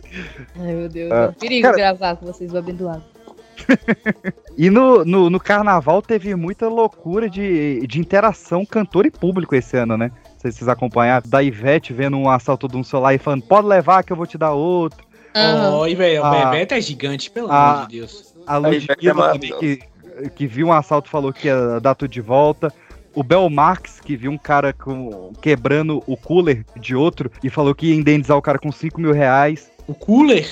[0.56, 1.10] Ai, meu Deus.
[1.10, 1.76] É perigo cara...
[1.76, 3.11] gravar com vocês bebendo água.
[4.57, 9.76] e no, no, no, carnaval teve muita loucura de, de interação cantor e público esse
[9.76, 10.11] ano, né?
[10.32, 11.28] Não sei se vocês acompanharam.
[11.28, 14.26] Da Ivete vendo um assalto de um celular e falando, pode levar que eu vou
[14.26, 15.05] te dar outro.
[15.34, 15.80] Uhum.
[15.80, 18.34] Oh, velho, a Ivete é gigante, pelo a, amor de Deus.
[18.46, 19.80] A Ludmilla é também, que,
[20.34, 22.72] que viu um assalto falou que ia dar tudo de volta.
[23.14, 27.74] O Bel Marx, que viu um cara com, quebrando o cooler de outro e falou
[27.74, 29.70] que ia indenizar o cara com 5 mil reais.
[29.86, 30.48] O cooler?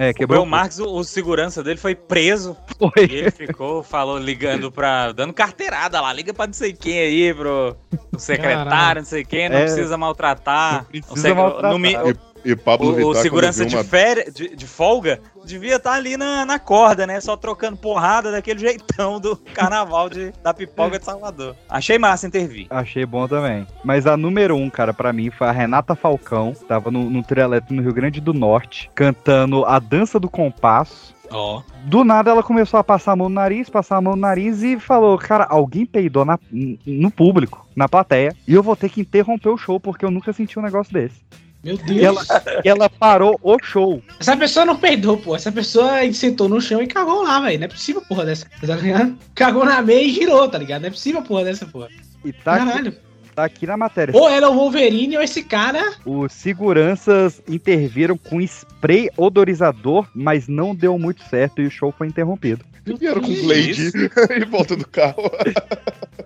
[0.00, 0.42] É, quebrou.
[0.42, 2.56] O Marx, o, o, segurança dele foi preso.
[2.78, 3.04] Foi.
[3.04, 5.12] E ele ficou, falou, ligando pra.
[5.12, 6.10] dando carteirada lá.
[6.10, 7.76] Liga pra não sei quem aí, pro,
[8.10, 8.94] pro secretário, Caramba.
[8.94, 10.86] não sei quem, não é, precisa maltratar.
[10.94, 11.78] Não precisa maltratar.
[11.78, 13.84] No, e Pablo o, Vittar, o segurança de, uma...
[13.84, 17.20] férias, de, de, folga devia estar tá ali na, na corda, né?
[17.20, 21.56] Só trocando porrada daquele jeitão do carnaval de, da pipoca de Salvador.
[21.68, 22.66] Achei massa intervir.
[22.70, 23.66] Achei bom também.
[23.84, 26.52] Mas a número um, cara, para mim foi a Renata Falcão.
[26.68, 31.14] Tava no, no trio elétrico no Rio Grande do Norte, cantando a dança do compasso.
[31.32, 31.62] Oh.
[31.84, 34.62] Do nada ela começou a passar a mão no nariz, passar a mão no nariz
[34.62, 39.00] e falou: Cara, alguém peidou na, no público, na plateia, e eu vou ter que
[39.00, 41.20] interromper o show porque eu nunca senti um negócio desse.
[41.62, 41.90] Meu Deus.
[41.90, 42.22] E ela,
[42.64, 44.02] e ela parou o show.
[44.18, 45.36] Essa pessoa não perdoou, pô.
[45.36, 47.58] Essa pessoa sentou no chão e cagou lá, velho.
[47.58, 48.46] Não é possível, porra, dessa.
[48.66, 49.18] Tá ligado?
[49.34, 50.82] Cagou na meia e girou, tá ligado?
[50.82, 51.88] Não é possível, porra, dessa, porra.
[52.24, 52.96] E tá Caralho.
[53.34, 54.16] Tá aqui na matéria.
[54.16, 55.94] Ou era o Wolverine ou esse cara.
[56.04, 62.08] Os seguranças interviram com spray odorizador, mas não deu muito certo e o show foi
[62.08, 62.64] interrompido.
[62.86, 63.92] E vieram com Blade
[64.34, 65.30] em volta do carro.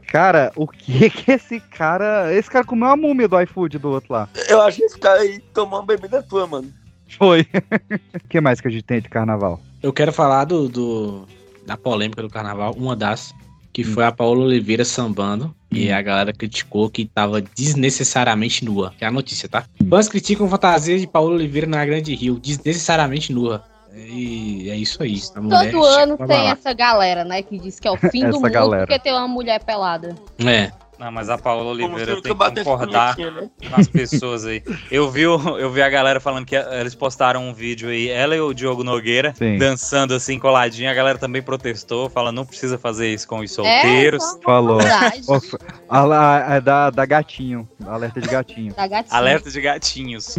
[0.07, 2.33] Cara, o que que esse cara.
[2.33, 4.29] Esse cara comeu a múmia do iFood do outro lá.
[4.49, 6.73] Eu acho que esse cara aí tomou uma bebida tua, mano.
[7.19, 7.41] Foi.
[7.43, 9.61] O que mais que a gente tem de carnaval?
[9.83, 11.27] Eu quero falar do, do
[11.67, 13.35] da polêmica do carnaval, uma das,
[13.73, 13.93] que hum.
[13.93, 15.55] foi a Paola Oliveira sambando.
[15.75, 18.93] E a galera criticou que tava desnecessariamente nua.
[18.99, 19.65] Que é a notícia, tá?
[19.89, 23.65] Fãs criticam fantasia de Paola Oliveira na Grande Rio, desnecessariamente nua.
[23.97, 25.21] E é isso aí.
[25.33, 27.43] Todo ano tem essa galera, né?
[27.43, 28.87] Que diz que é o fim do mundo galera.
[28.87, 30.17] porque tem uma mulher pelada.
[30.45, 30.73] É.
[30.99, 33.51] Não, mas a Paola Oliveira tem que concordar né?
[33.69, 34.63] com as pessoas aí.
[34.91, 38.41] Eu vi, eu vi a galera falando que eles postaram um vídeo aí, ela e
[38.41, 39.59] o Diogo Nogueira, Sim.
[39.59, 40.91] dançando assim, coladinho.
[40.91, 44.23] A galera também protestou, falando não precisa fazer isso com os é, solteiros.
[44.23, 44.79] É, Falou.
[45.89, 48.75] a, a, da, da gatinho, alerta de gatinho.
[48.75, 49.17] Da gatinho.
[49.17, 50.39] Alerta de gatinhos.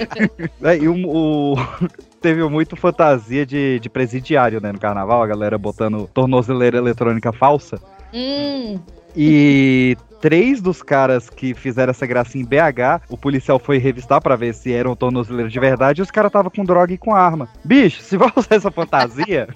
[0.62, 1.56] é, e o, o
[2.20, 7.80] teve muito fantasia de, de presidiário, né, no carnaval, a galera botando tornozeleira eletrônica falsa.
[8.12, 8.78] Hum.
[9.16, 14.36] E três dos caras que fizeram essa gracinha em BH, o policial foi revistar para
[14.36, 17.48] ver se eram tornozeleiros de verdade e os caras estavam com droga e com arma.
[17.64, 19.48] Bicho, se vai usar essa fantasia,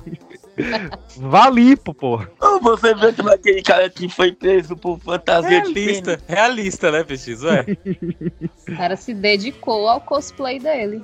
[1.16, 2.20] vá limpo, pô.
[2.62, 7.42] Você vê como aquele cara que foi preso por fantasia realista, de Realista, né, PX?
[7.42, 7.66] Ué.
[8.68, 11.02] O cara se dedicou ao cosplay dele.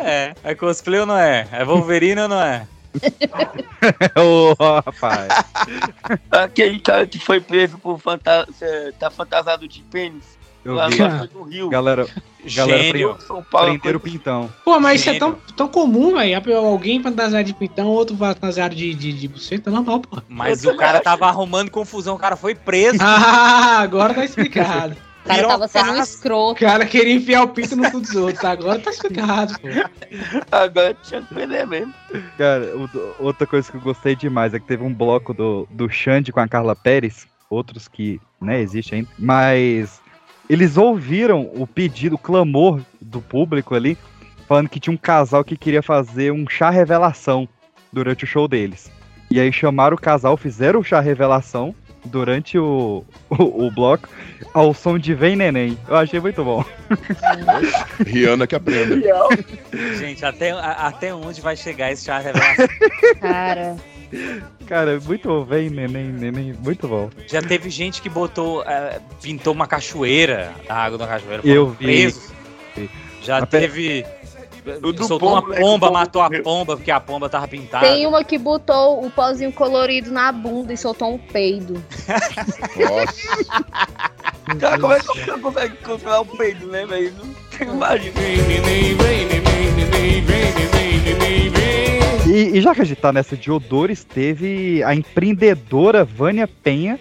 [0.00, 1.48] É, é cosplay ou não é?
[1.50, 2.66] É Wolverine ou não é?
[4.16, 5.28] Ô, oh, rapaz.
[6.30, 8.46] Aquele cara que foi preso por fanta
[8.98, 10.38] tá fantasiado de pênis.
[10.64, 10.98] Eu lá vi.
[11.34, 11.68] no Rio.
[11.68, 12.06] Galera,
[12.54, 13.16] galera Gênio.
[13.26, 14.52] São Paulo, prenderam pintão.
[14.64, 15.16] Pô, mas Gênio.
[15.16, 16.56] isso é tão, tão comum, velho.
[16.58, 20.20] Alguém fantasiado de pintão, outro fantasiado de, de, de buceta, normal, pô.
[20.28, 22.98] Mas o cara tava arrumando confusão, o cara foi preso.
[23.10, 24.96] Ah, agora tá explicado
[25.28, 26.64] cara tava sendo um escroto.
[26.64, 28.44] O cara queria enfiar o pinto no cu dos outros.
[28.44, 29.68] Agora tá explicado, pô.
[30.50, 31.94] Agora tinha que perder mesmo.
[32.36, 32.72] Cara,
[33.18, 36.40] outra coisa que eu gostei demais é que teve um bloco do, do Xande com
[36.40, 37.26] a Carla Pérez.
[37.50, 39.10] Outros que, né, existem ainda.
[39.18, 40.00] Mas
[40.48, 43.96] eles ouviram o pedido, o clamor do público ali,
[44.46, 47.48] falando que tinha um casal que queria fazer um chá revelação
[47.92, 48.90] durante o show deles.
[49.30, 51.74] E aí chamaram o casal, fizeram o chá revelação
[52.04, 54.08] durante o, o, o, bloco
[54.54, 55.78] ao som de Vem Neném.
[55.88, 56.64] Eu achei muito bom.
[58.06, 58.96] Rihanna que aprenda.
[59.98, 62.68] Gente, até, até onde vai chegar esse chá revelação?
[63.20, 63.76] Cara.
[64.66, 67.10] Cara, muito bom, vem, neném, neném, muito bom.
[67.26, 71.42] Já teve gente que botou, uh, pintou uma cachoeira, a água da cachoeira.
[71.44, 71.84] Eu vi.
[71.84, 72.32] Presos.
[73.22, 74.06] Já teve
[74.80, 77.86] do soltou pombo, uma né, pomba, matou a pomba, porque a pomba tava pintada.
[77.86, 81.82] Tem uma que botou o pozinho colorido na bunda e soltou um peido.
[82.76, 83.64] Nossa.
[84.58, 87.14] Cara, como é que você consegue controlar o peido, né, velho?
[87.60, 88.14] Imagina.
[92.26, 97.00] E, e já que a gente tá nessa de odores, teve a empreendedora Vânia Penha,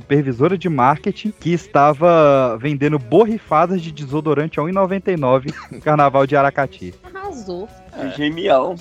[0.00, 6.94] supervisora de marketing, que estava vendendo borrifadas de desodorante a 1,99 no carnaval de Aracati.
[7.02, 7.68] Arrasou.
[7.96, 8.10] É.
[8.16, 8.76] Genial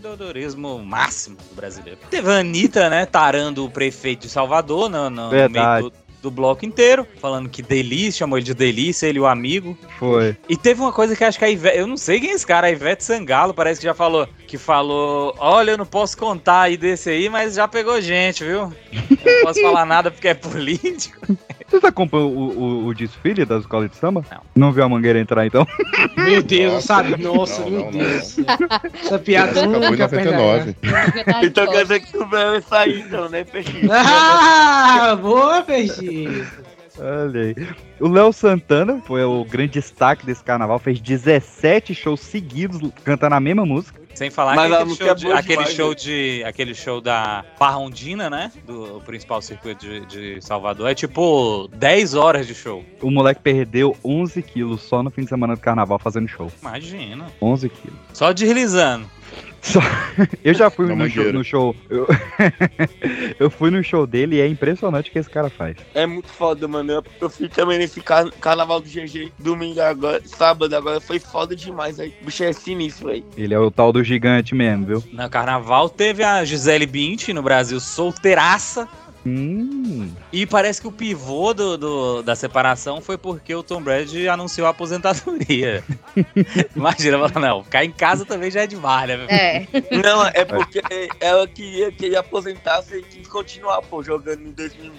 [0.00, 1.98] empreendedorismo máximo do brasileiro.
[2.10, 5.92] Teve a Anitta, né, tarando o prefeito de Salvador no, no, no meio do,
[6.22, 9.76] do, bloco inteiro, falando que delícia, chamou ele de delícia, ele o amigo.
[9.98, 10.36] Foi.
[10.48, 12.46] E teve uma coisa que acho que a Ivete, eu não sei quem é esse
[12.46, 16.62] cara, a Ivete Sangalo, parece que já falou, que falou, olha, eu não posso contar
[16.62, 18.72] aí desse aí, mas já pegou gente, viu?
[18.92, 21.18] Não posso falar nada porque é político.
[21.70, 24.24] Você acompanhou o, o, o, desfile das escolas de samba?
[24.30, 24.40] Não.
[24.56, 25.66] Não viu a mangueira entrar, então?
[26.16, 27.16] Meu Deus, sabe?
[27.22, 28.36] Nossa, não, meu não, Deus.
[28.38, 28.46] Não.
[29.00, 30.76] Essa piada nunca Acabou em 99.
[31.44, 33.88] então quer dizer que tu vai sair, então, né, Peixinho?
[33.92, 36.46] Ah, boa, Peixinho.
[37.00, 37.54] Olha aí.
[37.98, 43.40] O Léo Santana foi o grande destaque desse carnaval, fez 17 shows seguidos cantando a
[43.40, 44.00] mesma música.
[44.14, 45.94] Sem falar Mas aquele, show, é de, aquele demais, show né?
[45.94, 46.44] de.
[46.44, 48.52] Aquele show da Barrondina, né?
[48.66, 50.90] Do principal circuito de, de, Salvador.
[50.90, 52.84] É tipo 10 horas de show.
[53.00, 56.50] O moleque perdeu 11 quilos só no fim de semana do carnaval fazendo show.
[56.60, 57.26] Imagina.
[57.40, 57.98] 11 quilos.
[58.12, 59.08] Só deslizando.
[59.60, 59.80] Só...
[60.42, 61.76] Eu já fui no show, no show.
[61.88, 62.06] Eu...
[63.38, 63.50] eu...
[63.50, 65.76] fui no show dele e é impressionante o que esse cara faz.
[65.94, 67.02] É muito foda, mano.
[67.20, 68.30] Eu, fui também nesse car...
[68.40, 71.00] carnaval do GG domingo agora, sábado agora.
[71.00, 72.14] Foi foda demais aí.
[72.22, 73.24] O bicho é sinistro, aí.
[73.36, 75.04] Ele é o tal do gigante mesmo, viu?
[75.12, 78.88] No carnaval teve a Gisele Bint no Brasil, solteiraça.
[79.24, 80.10] Hum.
[80.32, 84.66] E parece que o pivô do, do, da separação foi porque o Tom Brady anunciou
[84.66, 85.84] a aposentadoria.
[86.74, 89.26] Imagina, não, ficar em casa também já é demais, né?
[89.28, 89.66] É.
[89.96, 90.80] Não, é porque
[91.20, 94.92] ela queria que ele aposentasse e quis continuar, pô, jogando em 2000.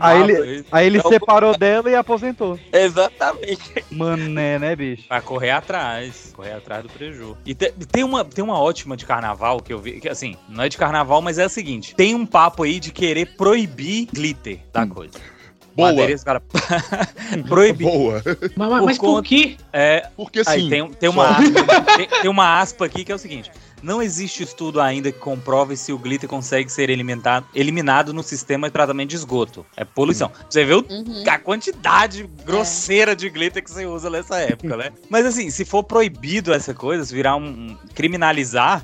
[0.00, 2.58] Aí ele, aí ele separou dela e aposentou.
[2.72, 3.84] Exatamente.
[3.90, 5.06] Mané, né, bicho?
[5.06, 6.32] Pra correr atrás.
[6.34, 7.36] Correr atrás do preju.
[7.44, 10.00] E te, tem, uma, tem uma ótima de carnaval que eu vi.
[10.00, 12.90] Que, assim, não é de carnaval, mas é a seguinte: tem um papo aí de
[12.90, 14.88] querer proibir glitter da hum.
[14.88, 15.34] coisa.
[15.76, 15.92] Boa.
[16.24, 16.40] cara,
[17.48, 17.84] proibir.
[17.84, 18.22] Boa.
[18.56, 19.56] Mas, mas por, por quê?
[19.72, 20.50] É, Porque sim.
[20.50, 23.50] Aí, tem, tem, uma aspa, tem, tem, uma aspa aqui que é o seguinte:
[23.84, 28.68] não existe estudo ainda que comprove se o glitter consegue ser eliminado, eliminado no sistema
[28.68, 29.64] de tratamento de esgoto.
[29.76, 30.28] É poluição.
[30.28, 30.44] Uhum.
[30.48, 31.22] Você o, uhum.
[31.28, 33.14] a quantidade grosseira é.
[33.14, 34.90] de glitter que você usa nessa época, né?
[35.10, 38.82] Mas assim, se for proibido essa coisa, se virar um, um criminalizar,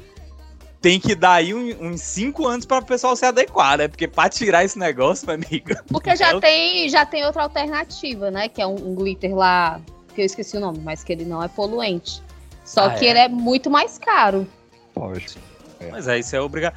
[0.83, 3.89] tem que dar aí uns 5 anos para o pessoal se adequar, né?
[3.89, 5.71] Porque para tirar esse negócio, meu amigo.
[5.89, 8.49] Porque já, é tem, já tem outra alternativa, né?
[8.49, 9.81] Que é um, um, glitter lá,
[10.15, 12.23] que eu esqueci o nome, mas que ele não é poluente.
[12.65, 13.11] Só ah, que é?
[13.11, 14.47] ele é muito mais caro.
[14.97, 15.41] Lógico.
[15.81, 15.91] É.
[15.91, 16.75] Mas aí você é obrigado.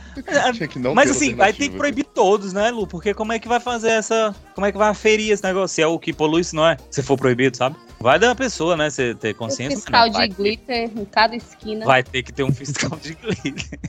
[0.95, 2.87] Mas assim, vai ter que proibir todos, né, Lu?
[2.87, 4.33] Porque como é que vai fazer essa.
[4.55, 5.75] Como é que vai aferir esse negócio?
[5.75, 6.77] Se é o que polui, se não é?
[6.89, 7.75] Se for proibido, sabe?
[7.99, 8.89] Vai da pessoa, né?
[8.89, 9.77] Você ter consciência.
[9.77, 10.99] Um fiscal não, de glitter ter...
[11.01, 11.85] em cada esquina.
[11.85, 13.79] Vai ter que ter um fiscal de glitter.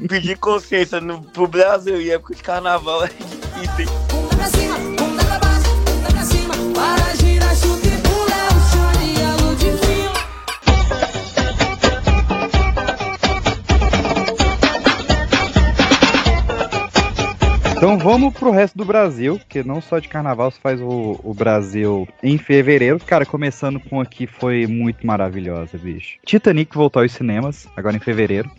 [0.08, 3.08] Pedir consciência no, pro Brasil e época de carnaval é
[3.60, 3.94] difícil.
[17.80, 21.32] Então vamos pro resto do Brasil, que não só de carnaval se faz o, o
[21.32, 23.00] Brasil em fevereiro.
[23.00, 26.18] Cara, começando com aqui foi muito maravilhosa, bicho.
[26.26, 28.50] Titanic voltou aos cinemas, agora em fevereiro.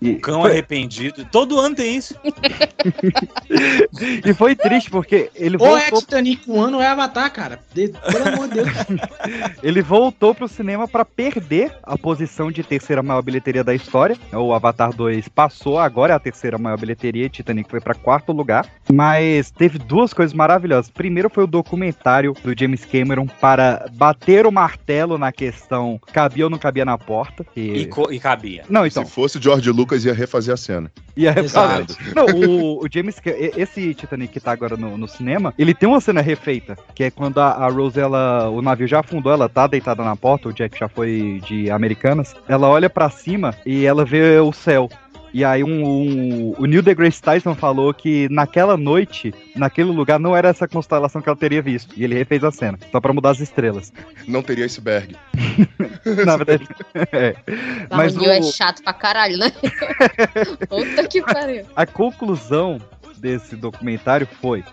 [0.00, 0.50] E o cão foi...
[0.50, 1.24] arrependido.
[1.26, 2.14] Todo ano tem isso.
[4.24, 5.76] e foi triste porque ele voltou.
[5.76, 7.60] Ou é Titanic um ano ou é Avatar, cara.
[7.72, 7.88] De...
[7.88, 8.68] Pelo amor de Deus.
[9.62, 14.16] ele voltou pro cinema para perder a posição de terceira maior bilheteria da história.
[14.32, 17.28] O Avatar 2 passou, agora é a terceira maior bilheteria.
[17.28, 18.66] Titanic foi para quarto lugar.
[18.92, 20.90] Mas teve duas coisas maravilhosas.
[20.90, 26.50] Primeiro foi o documentário do James Cameron para bater o martelo na questão cabia ou
[26.50, 27.44] não cabia na porta.
[27.56, 28.64] E, e cabia.
[28.76, 29.04] Não, então.
[29.06, 30.92] Se fosse o George Lucas, ia refazer a cena.
[31.16, 31.86] Ia refazer.
[32.14, 33.16] Não, o, o, James,
[33.56, 37.10] esse Titanic que tá agora no, no, cinema, ele tem uma cena refeita, que é
[37.10, 40.52] quando a, a, Rose, ela, o navio já afundou, ela tá deitada na porta, o
[40.52, 44.90] Jack já foi de Americanas, ela olha para cima e ela vê o céu.
[45.36, 50.34] E aí um, um, o Neil deGrasse Tyson falou que naquela noite, naquele lugar, não
[50.34, 51.92] era essa constelação que ela teria visto.
[51.94, 53.92] E ele refez a cena, só pra mudar as estrelas.
[54.26, 55.14] Não teria iceberg.
[56.24, 56.66] Na verdade,
[57.12, 57.36] é.
[57.90, 59.52] Mas o Neil é chato pra caralho, né?
[60.70, 61.66] Puta que pariu.
[61.76, 62.80] A conclusão
[63.18, 64.64] desse documentário foi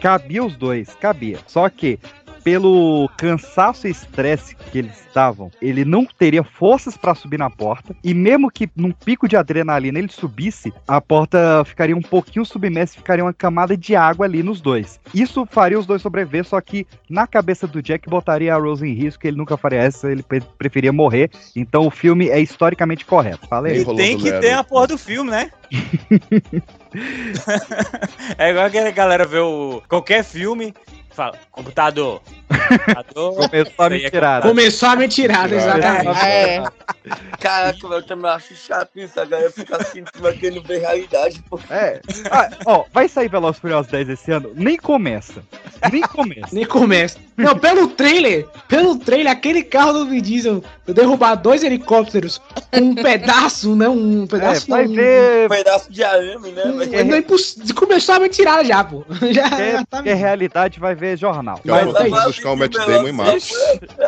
[0.00, 1.38] cabia os dois, cabia.
[1.46, 1.98] Só que
[2.42, 7.94] pelo cansaço e estresse que eles estavam, ele não teria forças para subir na porta.
[8.04, 12.94] E mesmo que num pico de adrenalina ele subisse, a porta ficaria um pouquinho submersa
[12.94, 15.00] e ficaria uma camada de água ali nos dois.
[15.12, 18.92] Isso faria os dois sobreviver, só que na cabeça do Jack botaria a Rose em
[18.92, 20.24] risco, ele nunca faria essa, ele
[20.58, 21.30] preferia morrer.
[21.56, 23.46] Então o filme é historicamente correto.
[23.48, 23.80] Falei.
[23.80, 25.50] E tem que ter a porra do filme, né?
[28.38, 30.74] é igual que a galera vê o, qualquer filme,
[31.18, 32.22] fala, computador.
[32.48, 34.48] computador Começou a mentirada.
[34.48, 36.24] Começou a mentirada, exatamente.
[36.24, 36.64] É.
[37.40, 40.04] Caraca, eu também acho chato isso, a galera fica assim,
[40.62, 41.42] ver realidade.
[41.50, 41.58] Pô.
[41.70, 42.00] É.
[42.30, 44.52] Ah, ó, vai sair Velozes Furiosos 10 esse ano?
[44.54, 45.42] Nem começa.
[45.90, 46.54] Nem começa.
[46.54, 47.18] Nem começa.
[47.36, 52.40] Não, pelo trailer, pelo trailer, aquele carro do Vin Diesel derrubar dois helicópteros
[52.72, 53.88] com um pedaço, né?
[53.88, 54.66] Um pedaço.
[54.66, 55.46] É, vai não, ver.
[55.46, 56.64] Um pedaço de arame, né?
[56.64, 57.74] Um, é, não é impossível.
[57.74, 59.04] Começou a mentirada já, pô.
[59.32, 61.60] Já, é, já tá realidade vai ver jornal.
[61.64, 63.54] Eu vou é buscar o Matt Damon em março.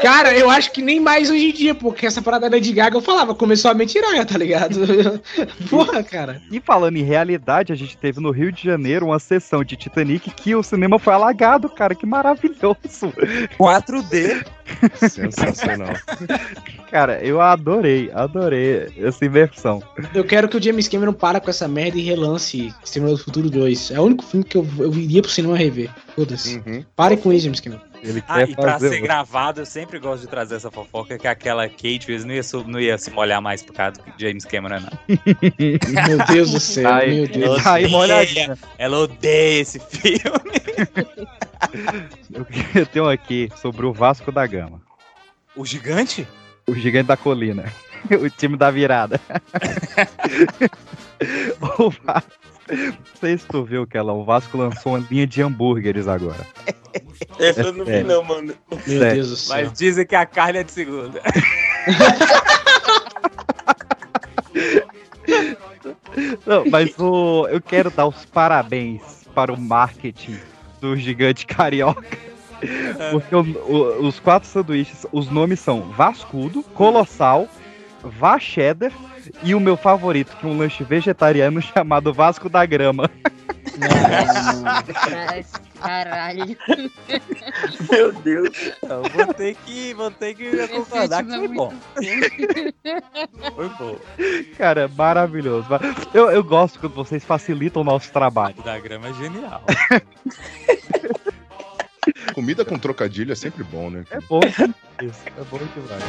[0.03, 2.97] Cara, eu acho que nem mais hoje em dia, porque essa parada da de Gaga
[2.97, 4.81] eu falava, começou a mentirada, tá ligado?
[5.69, 6.41] Porra, cara.
[6.51, 10.31] E falando em realidade, a gente teve no Rio de Janeiro uma sessão de Titanic
[10.31, 11.95] que o cinema foi alagado, cara.
[11.95, 13.13] Que maravilhoso.
[13.59, 14.45] 4D.
[15.09, 15.95] Sensacional.
[16.91, 19.83] Cara, eu adorei, adorei essa imersão.
[20.15, 23.51] Eu quero que o James Cameron para com essa merda e relance Exterminador do Futuro
[23.51, 23.93] 2.
[23.93, 25.91] É o único filme que eu, eu iria pro cinema rever.
[26.15, 26.63] Foda-se.
[26.67, 26.85] Uhum.
[26.97, 27.91] Pare com isso, James Cameron.
[28.03, 31.69] Ele ah, e pra ser gravado, eu sempre gosto de trazer essa fofoca que aquela
[31.69, 34.91] Kate não ia, não ia se molhar mais por causa do James Cameron, não.
[36.09, 37.65] meu Deus do céu, Ai, meu Deus.
[37.67, 40.21] Ela odeia, ela odeia esse filme.
[42.75, 44.81] eu tenho aqui sobre o Vasco da Gama.
[45.57, 46.27] O gigante?
[46.67, 47.73] O gigante da colina.
[48.11, 49.21] O time da virada.
[51.79, 52.31] o Vasco.
[52.71, 56.47] Não sei se tu viu que ela, o Vasco lançou uma linha de hambúrgueres agora.
[57.39, 58.55] Essa eu não vi não, mano.
[58.87, 59.57] Meu Deus do céu.
[59.57, 61.21] Mas dizem que a carne é de segunda.
[66.47, 69.03] Não, mas o, eu quero dar os parabéns
[69.35, 70.39] para o marketing
[70.81, 72.19] do gigante carioca.
[73.11, 77.49] Porque o, o, os quatro sanduíches, os nomes são Vascudo, Colossal,
[78.03, 78.93] Vachedder
[79.43, 83.11] e o meu favorito, que é um lanche vegetariano chamado Vasco da Grama.
[83.79, 86.57] Nossa, caralho.
[87.91, 88.73] Meu Deus.
[88.83, 91.73] Eu vou ter que, vou ter que concordar que foi bom.
[93.55, 93.99] foi bom.
[94.57, 95.67] Cara, maravilhoso.
[96.13, 98.63] Eu, eu gosto quando vocês facilitam o nosso trabalho.
[98.63, 99.63] Da grama é genial.
[102.35, 104.05] Comida com trocadilho é sempre bom, né?
[104.11, 104.41] É bom.
[105.03, 106.03] Isso, é bom demais.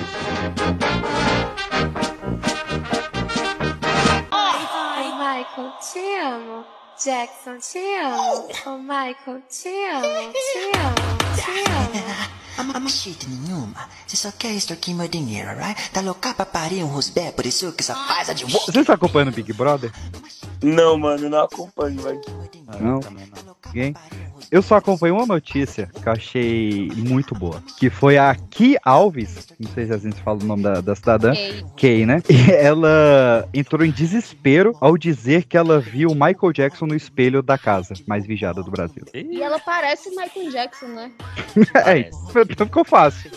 [5.22, 6.81] Michael, te amo.
[7.04, 8.48] Jackson, te amo.
[8.68, 12.76] Oh, Michael, te amo, te amo, te amo.
[12.76, 13.90] Ama shit nenhuma.
[14.06, 15.90] Você só quer extorquir meu dinheiro, right?
[15.92, 18.94] Tá louca pra parir um rosbé, por isso que só faz a de Você tá
[18.94, 19.92] acompanhando Big Brother?
[20.62, 22.22] Não, mano, não acompanho, velho.
[22.80, 23.00] Não?
[23.74, 23.96] Ninguém?
[24.52, 27.64] Eu só acompanhei uma notícia que eu achei muito boa.
[27.80, 30.94] Que foi a Ki Alves, não sei se a gente fala o nome da, da
[30.94, 31.32] cidadã.
[31.34, 31.66] Kay.
[31.78, 32.22] Kay, né?
[32.30, 37.42] E ela entrou em desespero ao dizer que ela viu o Michael Jackson no espelho
[37.42, 39.06] da casa mais vigiada do Brasil.
[39.14, 41.12] E ela parece Michael Jackson, né?
[41.86, 43.32] é, isso ficou fácil.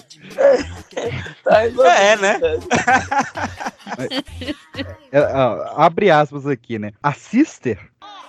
[1.47, 2.41] é, né?
[5.13, 5.25] É, é,
[5.77, 6.93] abre aspas aqui, né?
[7.01, 7.79] A Sister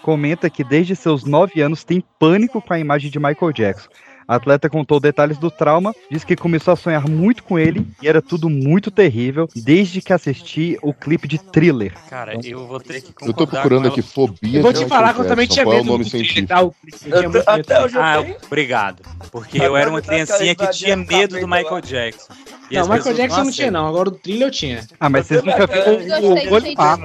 [0.06, 3.89] comenta que desde seus 9 anos tem pânico com a imagem de Michael Jackson.
[4.28, 8.07] A atleta contou detalhes do trauma, disse que começou a sonhar muito com ele e
[8.07, 11.93] era tudo muito terrível desde que assisti o clipe de Thriller.
[12.09, 14.59] Cara, então, eu vou ter que Eu tô procurando aqui fobia.
[14.59, 16.09] Eu vou te falar que eu também tinha Qual é medo o nome?
[16.09, 16.61] Thriller, tá?
[16.61, 17.99] O clipe, eu muito medo.
[17.99, 19.03] Ah, obrigado.
[19.32, 22.34] Porque eu era uma criancinha que tinha medo do Michael Jackson.
[22.69, 23.86] E Não, Michael Jackson não tinha, não.
[23.86, 24.84] Agora o thriller eu tinha.
[24.99, 26.99] Ah, mas vocês nunca viram Eu o, o de Golimar?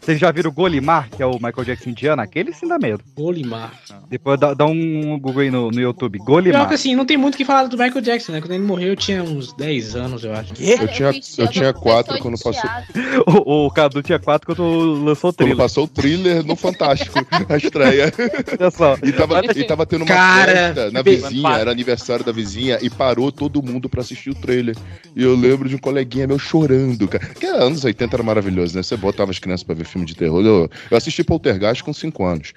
[0.00, 2.22] Vocês já viram o Golimar, que é o Michael Jackson indiano?
[2.22, 3.02] Aquele sim dá medo.
[3.16, 3.72] Golimar.
[4.08, 6.18] Depois dá, dá um Google aí no, no YouTube.
[6.18, 6.51] Golimar.
[6.52, 8.40] Pior que assim, não tem muito o que falar do Michael Jackson, né?
[8.40, 10.52] Quando ele morreu, eu tinha uns 10 anos, eu acho.
[10.58, 12.62] Eu tinha, eu tinha 4 quando passou.
[13.26, 15.56] O, o Cadu tinha 4 quando lançou o thriller.
[15.56, 18.12] Quando passou o thriller no Fantástico, a estreia.
[18.58, 18.96] Olha só.
[19.02, 22.90] E tava, e tava tendo uma Cara, festa na vizinha, era aniversário da vizinha, e
[22.90, 24.76] parou todo mundo pra assistir o trailer.
[25.14, 27.26] E eu lembro de um coleguinha meu chorando, cara.
[27.26, 28.82] Que anos 80 era maravilhoso, né?
[28.82, 30.44] Você botava as crianças pra ver filme de terror.
[30.44, 32.52] Eu, eu assisti Poltergeist com 5 anos.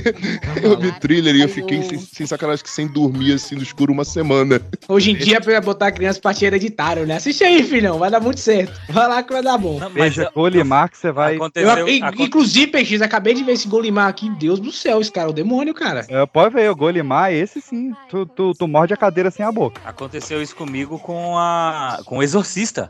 [0.62, 3.92] eu vi thriller e eu fiquei sem, sem sacanagem que sem dormir assim no escuro
[3.92, 4.60] uma semana.
[4.88, 7.16] Hoje em dia, pra botar a criança pra tirar hereditário, né?
[7.16, 8.72] Assiste aí, filhão, vai dar muito certo.
[8.88, 9.78] Vai lá que vai dar bom.
[9.92, 11.36] Veja, Golimar que você vai.
[11.54, 14.30] Eu, in- inclusive, PX, acabei de ver esse Golimar aqui.
[14.38, 16.04] Deus do céu, esse cara é o demônio, cara.
[16.08, 17.92] É, pode ver, o Golimar, esse sim.
[18.08, 19.80] Tu, tu, tu morde a cadeira sem a boca.
[19.84, 22.88] Aconteceu isso comigo com a com o Exorcista.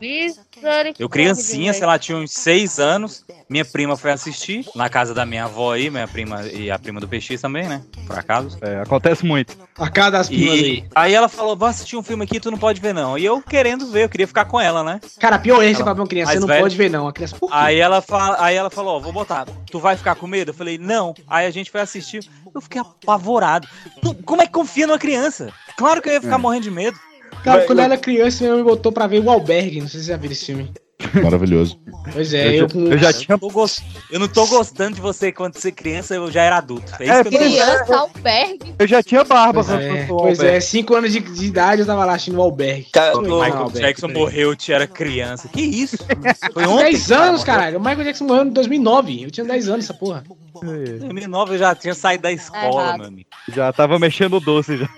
[0.97, 3.25] Eu criancinha, sei lá, tinha uns seis anos.
[3.49, 6.99] Minha prima foi assistir na casa da minha avó aí, minha prima e a prima
[6.99, 7.81] do PX também, né?
[8.05, 8.57] Por acaso.
[8.61, 9.57] É, acontece muito.
[9.77, 10.85] A cara E aí.
[10.95, 13.17] aí ela falou: Vou assistir um filme aqui, tu não pode ver, não.
[13.17, 14.99] E eu querendo ver, eu queria ficar com ela, né?
[15.19, 16.61] Cara, pior é esse pra uma criança, você não velha.
[16.61, 17.07] pode ver, não.
[17.07, 17.55] A criança, por quê?
[17.57, 20.51] Aí ela, fala, aí ela falou, ó, vou botar, tu vai ficar com medo?
[20.51, 21.13] Eu falei, não.
[21.27, 23.67] Aí a gente foi assistir, eu fiquei apavorado.
[24.01, 25.51] Tu- como é que confia numa criança?
[25.77, 26.39] Claro que eu ia ficar É.
[26.39, 26.97] morrendo de medo.
[27.43, 29.79] Cara, quando eu era criança, minha mãe me botou pra ver o Albergue.
[29.81, 30.71] Não sei se você já viu esse filme.
[31.23, 31.79] Maravilhoso.
[32.11, 34.95] Pois é, eu, Eu já- eu já Eu não tô gos- Eu não tô gostando
[34.95, 36.91] de você quando você é criança, eu já era adulto.
[36.99, 38.75] É É, que eu não Criança, albergue.
[38.79, 40.65] Eu já tinha barba Pois quando é, eu pois é, Alberto.
[40.67, 42.87] 5 anos de, de idade eu tava lá assistindo o Albergue.
[42.93, 45.47] Sonhei o Michael Albergue, Jackson morreu, eu tinha era criança.
[45.47, 45.97] Que isso?
[46.53, 46.85] Foi ontem.
[46.85, 47.77] 10 anos, caralho.
[47.77, 49.23] O Michael Jackson morreu em 2009.
[49.23, 50.23] Eu tinha 10 anos, essa porra.
[50.63, 53.29] Em 2009 eu já tinha saído da escola, meu amigo.
[53.53, 54.89] Já tava mexendo o doce já.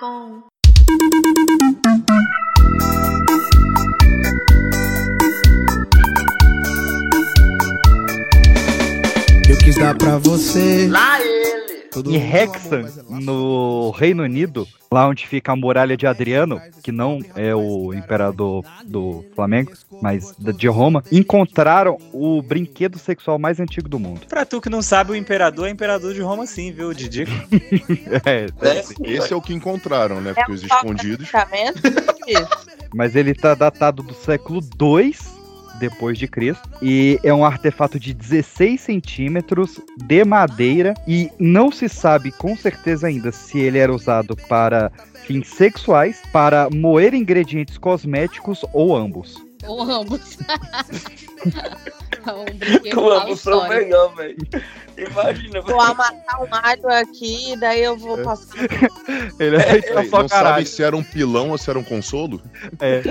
[0.05, 0.43] Michael.
[9.49, 10.87] Eu quis dar pra você.
[10.87, 11.74] Lá ele.
[11.95, 16.91] Todo Em Hexham, é no Reino Unido, lá onde fica a muralha de Adriano, que
[16.91, 19.71] não é o imperador do Flamengo,
[20.01, 24.27] mas de Roma, encontraram o brinquedo sexual mais antigo do mundo.
[24.27, 27.25] Pra tu que não sabe, o imperador é imperador de Roma sim, viu, Didi?
[28.25, 30.33] É, É, Esse é o que encontraram, né?
[30.33, 31.29] Porque os toque escondidos.
[32.93, 35.15] Mas ele tá datado do século II
[35.79, 41.89] depois de Cristo e é um artefato de 16 centímetros de madeira e não se
[41.89, 44.91] sabe com certeza ainda se ele era usado para
[45.25, 49.43] fins sexuais, para moer ingredientes cosméticos ou ambos.
[49.65, 50.37] Ou ambos.
[52.33, 54.37] um brinquedo fala é são melhor, velho.
[54.97, 58.55] Imagina, Vou amassar um alho aqui e daí eu vou passar.
[59.39, 60.55] Ele é só não caralho.
[60.55, 62.41] sabe se era um pilão ou se era um consolo?
[62.79, 63.01] É.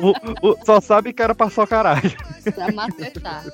[0.00, 2.10] O- o- só sabe que era pra só caralho.
[2.56, 3.44] Pra macetar.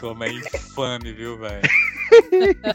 [0.00, 1.62] Como é infame, viu, velho?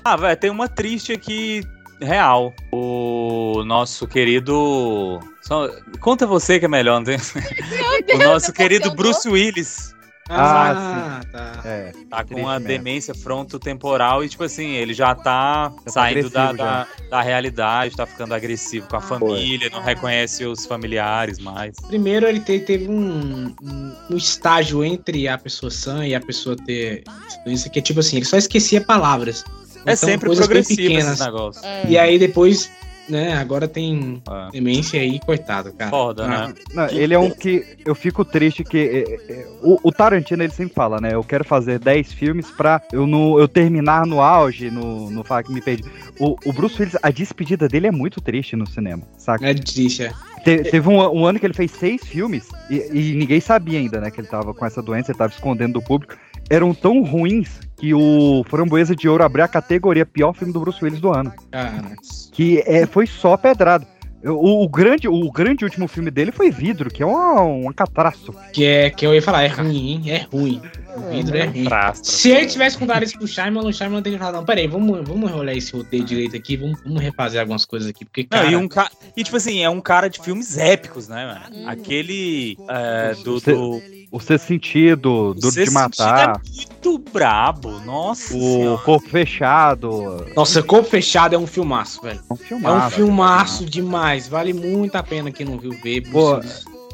[0.04, 1.64] ah, velho, tem uma triste aqui
[2.02, 2.54] real.
[2.72, 5.20] O nosso querido.
[5.41, 5.70] só-
[6.00, 7.18] Conta você que é melhor, não tem?
[8.16, 9.93] o nosso querido Bruce Willis.
[10.32, 11.62] Ah, tá.
[11.66, 11.91] É.
[12.08, 12.68] Tá com Triste a mesmo.
[12.68, 18.06] demência frontotemporal e, tipo assim, ele já tá tá saindo da, da, da realidade, tá
[18.06, 21.76] ficando agressivo com a família, não reconhece os familiares mais.
[21.88, 26.56] Primeiro, ele te- teve um, um, um estágio entre a pessoa sã e a pessoa
[26.56, 27.04] ter
[27.43, 29.43] doença que é tipo assim, ele só esquecia palavras.
[29.86, 31.66] É Então, sempre progressivo esse negócio.
[31.66, 31.84] É.
[31.88, 32.70] E aí depois,
[33.08, 34.52] né, agora tem É.
[34.52, 35.90] demência aí, coitado, cara.
[35.90, 36.54] Foda, Ah, né?
[36.74, 40.54] Não, ele é um que eu fico triste que é, é, o, o Tarantino ele
[40.54, 41.14] sempre fala, né?
[41.14, 45.44] Eu quero fazer 10 filmes pra eu, no, eu terminar no auge, no, no Falar
[45.44, 45.84] que me pede.
[46.20, 49.50] O, o Bruce Willis, a despedida dele é muito triste no cinema, saca?
[49.50, 50.12] É triste, é.
[50.44, 54.00] Te- teve um, um ano que ele fez seis filmes e, e ninguém sabia ainda,
[54.00, 54.12] né?
[54.12, 56.16] Que ele tava com essa doença, ele tava escondendo do público.
[56.50, 60.84] Eram tão ruins que o Framboesa de Ouro abriu a categoria pior filme do Bruce
[60.84, 61.32] Willis do ano.
[61.52, 61.95] Cara,
[62.32, 63.86] Que é, foi só pedrado.
[64.22, 68.52] O, o grande, o grande último filme dele foi Vidro, que é uma, uma catástrofe.
[68.52, 70.12] que é que eu ia falar, é ruim, hein?
[70.12, 70.62] É ruim.
[70.93, 71.64] O vidro é ruim.
[71.64, 72.12] Frastra.
[72.12, 75.32] Se ele tivesse contado isso pro Shyamalan, o Shyamalan teria falado, não, peraí, vamos, vamos
[75.32, 78.52] olhar esse roteiro direito aqui, vamos, vamos refazer algumas coisas aqui, porque, Não, cara...
[78.52, 78.91] e, um ca...
[79.16, 81.56] e, tipo assim, é um cara de filmes épicos, né, mano?
[81.56, 81.70] Uhum.
[81.70, 83.82] Aquele é, do, do
[84.12, 88.82] O Sexto Sentido, Duro Sexto de Matar, Sentido É muito brabo, nossa o senhora.
[88.82, 90.26] Corpo Fechado.
[90.36, 92.20] Nossa, Corpo Fechado é um filmaço, velho.
[92.30, 92.88] É um É filmaço.
[92.88, 96.01] um filmaço demais, vale muito a pena quem não viu ver.
[96.12, 96.38] Pô.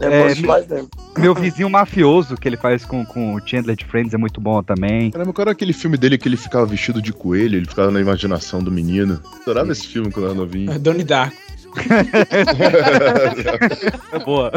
[0.01, 0.89] É, É, bom demais mesmo.
[1.18, 4.61] Meu vizinho mafioso que ele faz com, com o Chandler de Friends é muito bom
[4.61, 5.09] também.
[5.09, 8.01] Caramba, qual era aquele filme dele que ele ficava vestido de coelho, ele ficava na
[8.01, 9.22] imaginação do menino.
[9.41, 10.78] Adorava esse filme quando eu era novinho.
[10.78, 11.38] Donnie Darko.
[14.13, 14.51] É Boa.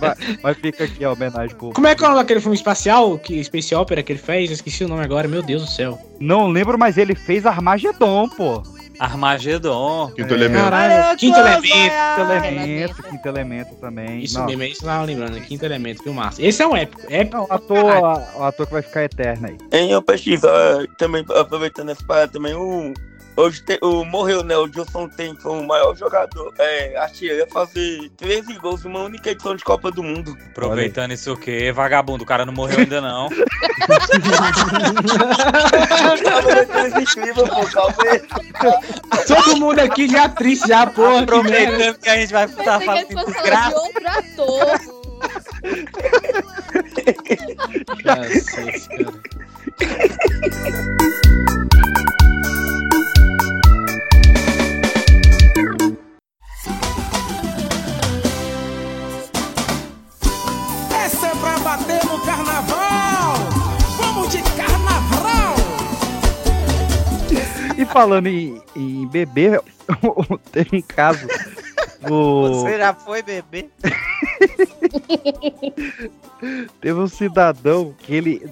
[0.00, 1.70] Mas, mas fica aqui a homenagem pro.
[1.72, 4.50] Como é que é o nome daquele filme espacial, que Space Opera que ele fez?
[4.50, 5.98] Eu esqueci o nome agora, meu Deus do céu.
[6.20, 8.62] Não lembro, mas ele fez Armagedon, pô.
[8.98, 10.10] Armagedon.
[10.16, 10.64] Quinto elemento.
[10.64, 11.62] Caralho, quinto elemento.
[11.70, 14.24] Quinto elemento, quinto elemento também.
[14.24, 14.46] Isso Não.
[14.46, 15.40] mesmo, é isso tava lembrando.
[15.40, 16.42] Quinto elemento, filmaço.
[16.42, 17.02] Esse é um épico.
[17.08, 17.36] épico.
[17.36, 19.56] Não, o ator, a- o ator que vai ficar eterno aí.
[19.72, 22.92] Em eu pesquisa, eh, também aproveitando essa parada também, o,
[23.38, 24.56] hoje tem- o, morreu, né?
[24.56, 29.00] O Gilson tem, foi o maior jogador, é, artilheiro, a fazer 13 gols em uma
[29.00, 30.36] única edição de Copa do Mundo.
[30.50, 31.72] Aproveitando isso o quê?
[31.72, 33.28] Vagabundo, o cara não morreu ainda não.
[39.26, 41.18] Todo mundo aqui já triste, já, porra.
[41.18, 41.22] que.
[41.24, 43.70] Aproveitando que a gente vai estar que ele falando desgraça.
[44.00, 44.80] de ator.
[48.02, 49.12] Cacete, cara.
[62.18, 63.34] no carnaval!
[63.96, 65.54] Vamos de carnaval!
[67.76, 69.60] E falando em, em bebê,
[70.50, 71.26] teve um caso
[72.00, 72.48] do.
[72.64, 73.68] Você já foi bebê?
[76.80, 78.48] Teve um cidadão que ele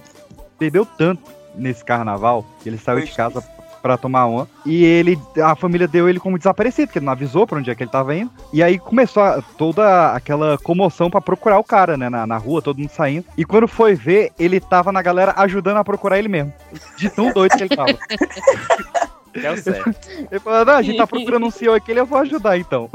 [0.59, 1.23] bebeu tanto
[1.55, 3.41] nesse carnaval que ele saiu de casa
[3.87, 7.47] pra tomar uma e ele a família deu ele como desaparecido, porque ele não avisou
[7.47, 8.31] pra onde é que ele tava indo.
[8.53, 12.61] E aí começou a- toda aquela comoção pra procurar o cara, né, na, na rua,
[12.61, 13.25] todo mundo saindo.
[13.37, 16.53] E quando foi ver, ele tava na galera ajudando a procurar ele mesmo.
[16.97, 17.97] De tão doido que ele tava.
[19.37, 19.95] É o certo.
[20.31, 22.89] Ele falou: "Não, a gente tá procurando um senhor aqui, eu vou ajudar então".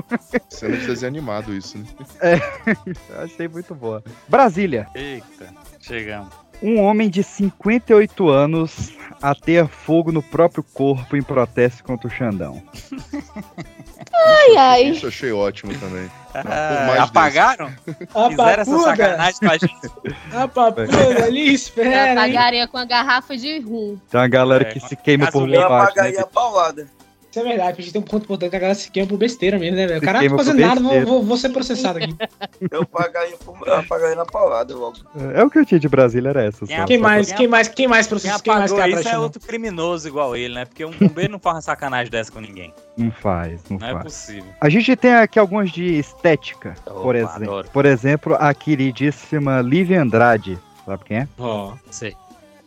[0.50, 1.86] Cena de desenho animado isso, né?
[2.20, 2.36] É,
[3.16, 4.04] eu achei muito boa.
[4.28, 4.88] Brasília.
[4.96, 6.30] Eita, chegamos.
[6.62, 8.92] Um homem de 58 anos
[9.22, 12.62] ateia fogo no próprio corpo em protesto contra o Xandão.
[14.14, 14.84] Ai, ai.
[14.90, 16.10] Isso eu achei ótimo também.
[16.34, 17.72] Ah, apagaram?
[18.30, 19.92] Fizeram essa sacanagem com a gente.
[20.34, 22.18] A papuda ali, Eu espera, hein?
[22.18, 23.98] apagaria com a garrafa de rum.
[24.10, 25.86] Tem uma galera É, que se queima por gasolina bobagem.
[25.90, 26.24] apagaria Né?
[26.24, 26.88] a paulada.
[27.32, 29.18] Isso é verdade, a gente tem um ponto importante que a galera se queima por
[29.18, 30.02] besteira mesmo, né, velho?
[30.02, 32.14] O cara não tá fazendo nada, vou, vou, vou ser processado aqui.
[32.70, 34.98] Eu por- eu apagaria na paulada logo.
[35.34, 36.66] É o que eu tinha de Brasília, era essa.
[36.66, 36.86] Quem.
[36.86, 38.44] Quem mais, Quem quem mais, quem mais Quem processa?
[38.44, 40.66] Quem mais quer isso é outro criminoso igual ele, né?
[40.66, 42.74] Porque um bombeiro não faz uma sacanagem dessa com ninguém.
[42.98, 44.04] Não faz, não, Não é faz.
[44.04, 44.52] possível.
[44.60, 46.76] A gente tem aqui alguns de estética.
[46.84, 47.44] por, exemplo.
[47.44, 47.70] adoro.
[47.72, 50.60] por exemplo, a queridíssima Lívia Andrade.
[50.86, 51.28] Sabe quem é?
[51.40, 52.16] Ó, Sei.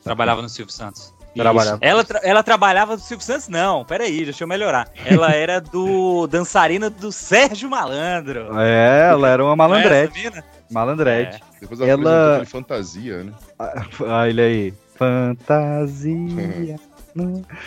[0.02, 1.13] Trabalhava no Silvio Santos.
[1.42, 1.78] Trabalhava.
[1.80, 3.48] Ela, tra- ela trabalhava do Silvio Santos?
[3.48, 4.88] Não, peraí, deixa eu melhorar.
[5.04, 8.58] Ela era do dançarina do Sérgio Malandro.
[8.60, 10.30] É, ela era uma Não é malandrete.
[10.70, 11.42] Malandrete.
[11.60, 13.32] Depois ela, Ela- aquele fantasia, né?
[13.58, 14.74] Ah, ele aí.
[14.96, 16.76] Fantasia.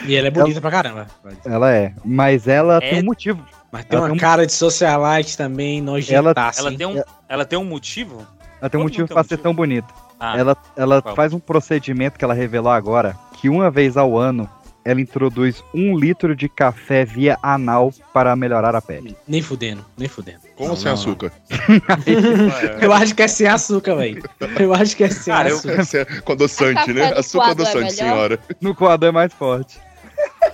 [0.05, 1.07] E ela é bonita pra caramba.
[1.45, 1.93] Ela é.
[2.03, 2.89] Mas ela É.
[2.89, 3.41] tem um motivo.
[3.71, 6.59] Mas tem Ela uma tem um- cara de socialite também, nojentaça.
[6.59, 6.77] Ela hein?
[6.77, 8.27] tem um, ela tem um motivo?
[8.61, 9.43] Ela tem um motivo pra ser motivo.
[9.43, 9.87] tão bonita.
[10.19, 11.15] Ah, ela ela qual?
[11.15, 14.49] faz um procedimento que ela revelou agora, que uma vez ao ano
[14.83, 19.17] ela introduz um litro de café via anal para melhorar a pele.
[19.27, 20.39] Nem fudendo, nem fudendo.
[20.55, 21.31] Com Não, sem não, açúcar?
[22.81, 24.23] Eu acho que é sem açúcar, velho.
[24.57, 26.21] Eu acho que é sem Cara, eu- açúcar.
[26.23, 27.13] Com adoçante, né?
[27.13, 27.91] Açúcar é adoçante, melhor?
[27.91, 28.39] senhora.
[28.61, 29.77] No quadro é mais forte.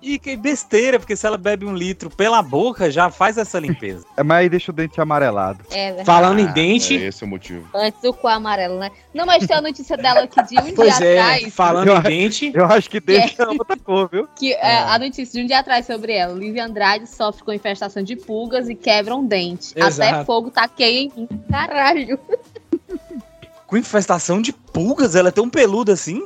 [0.00, 4.04] E que besteira, porque se ela bebe um litro pela boca, já faz essa limpeza.
[4.16, 5.60] É, Mas deixa o dente amarelado.
[5.70, 6.06] É, verdade.
[6.06, 7.68] Falando em É dente, esse o motivo.
[7.74, 8.90] Antes do cu amarelo, né?
[9.12, 11.54] Não, mas tem a notícia dela aqui de um pois dia é, atrás.
[11.54, 14.28] falando Eu em acho- dente, Eu acho que dente Que é outra cor, viu?
[14.36, 16.32] Que é, a notícia de um dia atrás sobre ela.
[16.34, 19.72] Lívia Andrade sofre com infestação de pulgas e quebra um dente.
[19.72, 20.24] Até Exato.
[20.24, 21.28] fogo taqueia em mim.
[21.50, 22.18] Caralho.
[23.66, 26.24] Com infestação de pulgas, ela é tão peluda assim?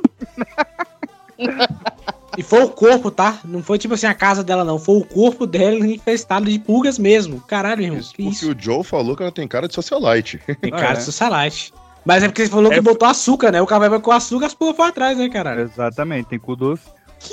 [2.37, 3.39] e foi o corpo, tá?
[3.45, 4.79] Não foi tipo assim a casa dela, não.
[4.79, 7.39] Foi o corpo dela infestado de pulgas mesmo.
[7.41, 7.99] Caralho, irmão.
[7.99, 8.51] Isso Que porque isso?
[8.51, 10.39] o Joe falou que ela tem cara de socialite.
[10.61, 10.97] Tem Ah, cara é.
[10.97, 11.73] de socialite.
[12.05, 13.61] Mas é porque você falou que É, botou açúcar, né?
[13.61, 15.61] O cara vai com açúcar, as pulgas pra trás, né, caralho?
[15.61, 16.83] Exatamente, tem cu doce.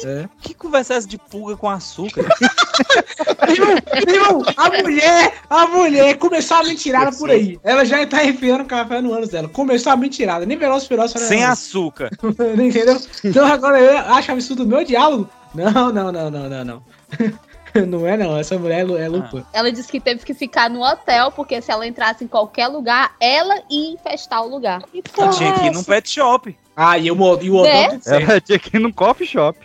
[0.04, 0.28] É.
[0.40, 2.24] Que conversa é essa de pulga com açúcar?
[3.48, 3.76] Irmão,
[4.06, 7.58] irmão, a mulher, a mulher começou a mentirada por aí.
[7.62, 9.48] Ela já tá enfiando café no ânus dela.
[9.48, 10.46] Começou a mentirada.
[10.46, 11.50] Nem Veloz Feroz Sem não.
[11.50, 12.10] açúcar.
[12.22, 13.00] Entendeu?
[13.24, 15.28] Então agora eu acho absurdo o meu diálogo.
[15.54, 16.82] Não, não, não, não, não, não.
[17.88, 19.44] Não é não, essa mulher é lu- é loucura.
[19.52, 23.14] Ela disse que teve que ficar no hotel, porque se ela entrasse em qualquer lugar,
[23.20, 24.82] ela ia infestar o lugar.
[24.92, 26.56] E Ela tinha que ir num pet shop.
[26.74, 28.00] Ah, e e o hotel Né?
[28.06, 29.56] Ela tinha que ir num coffee shop.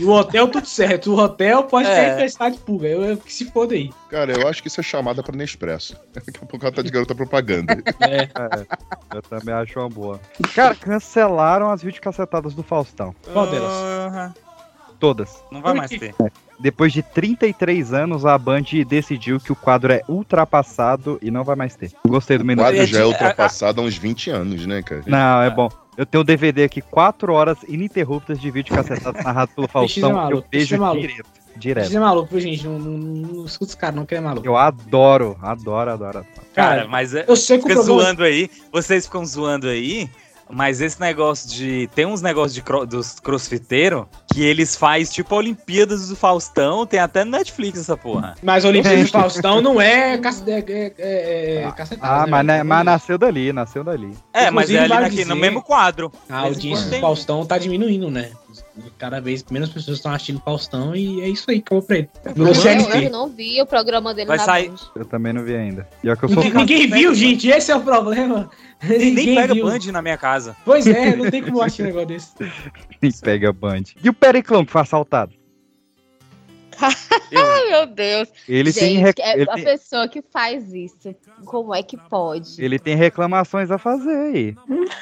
[0.00, 1.12] E o hotel tudo certo.
[1.12, 1.94] O hotel pode É.
[2.10, 2.88] ter infestado de pulga.
[2.88, 3.90] Eu, eu que se foda aí.
[4.10, 5.96] Cara, eu acho que isso é chamada pra Nespresso.
[6.12, 7.74] Daqui a pouco ela tá de garota propaganda.
[8.00, 8.22] É.
[8.24, 8.66] É,
[9.16, 10.20] eu também acho uma boa.
[10.54, 13.14] Cara, cancelaram as videocassetadas do Faustão.
[13.32, 14.32] Qual delas?
[15.00, 15.42] Todas.
[15.50, 16.14] Não vai mais ter.
[16.58, 21.56] Depois de 33 anos, a Band decidiu que o quadro é ultrapassado e não vai
[21.56, 21.90] mais ter.
[22.06, 22.62] Gostei do O menu.
[22.62, 25.02] quadro já é ultrapassado há uns 20 anos, né, cara?
[25.06, 25.68] Não, é bom.
[25.96, 30.12] Eu tenho o DVD aqui, 4 horas ininterruptas de vídeo cacetado narrado pelo é Faustão.
[30.12, 31.26] maluco, eu vejo é direto.
[31.56, 31.88] Direto.
[31.88, 32.66] Você é maluco, gente.
[32.66, 34.44] Não, não, não escuta os caras, não, que é maluco.
[34.44, 36.18] Eu adoro, adoro, adoro.
[36.18, 36.26] adoro.
[36.52, 39.68] Cara, Cara, mas é- eu sei que o fica problema- zoando aí, vocês ficam zoando
[39.68, 40.10] aí,
[40.50, 41.88] mas esse negócio de.
[41.94, 46.86] Tem uns negócios de cro- dos crossfiteiros que eles fazem tipo a Olimpíadas do Faustão,
[46.86, 48.34] tem até no Netflix essa porra.
[48.42, 52.30] Mas o Olimpíada do Faustão não é, cac- é, é, é, é cacetada, Ah, né,
[52.30, 54.12] mas, né, mas nasceu dali, nasceu dali.
[54.32, 56.12] É, mas Inclusive, é ali vale naquele- no dizer- mesmo quadro.
[56.28, 58.30] A Mas audiência do Faustão tá diminuindo, né?
[58.98, 62.08] Cada vez menos pessoas estão assistindo Faustão e é isso aí, acabou pra ele.
[62.34, 64.76] Virou Eu, eu não vi o programa dele Vai na sair- Band.
[64.96, 65.88] Eu também não vi ainda.
[66.02, 68.50] E é que eu sou Ninguém, ninguém viu, gente, esse é o problema.
[68.82, 69.66] Nem Ninguém pega viu.
[69.66, 70.56] Band na minha casa.
[70.64, 72.32] Pois é, não tem como assistir um negócio desse.
[73.00, 73.82] E pega Band.
[74.02, 75.32] E o Periclão que foi assaltado?
[76.80, 78.28] Ai, meu Deus.
[78.48, 81.14] Ele Gente, tem rec- é ele a tem- pessoa que faz isso.
[81.44, 82.62] Como é que pode?
[82.62, 84.56] Ele tem reclamações a fazer aí.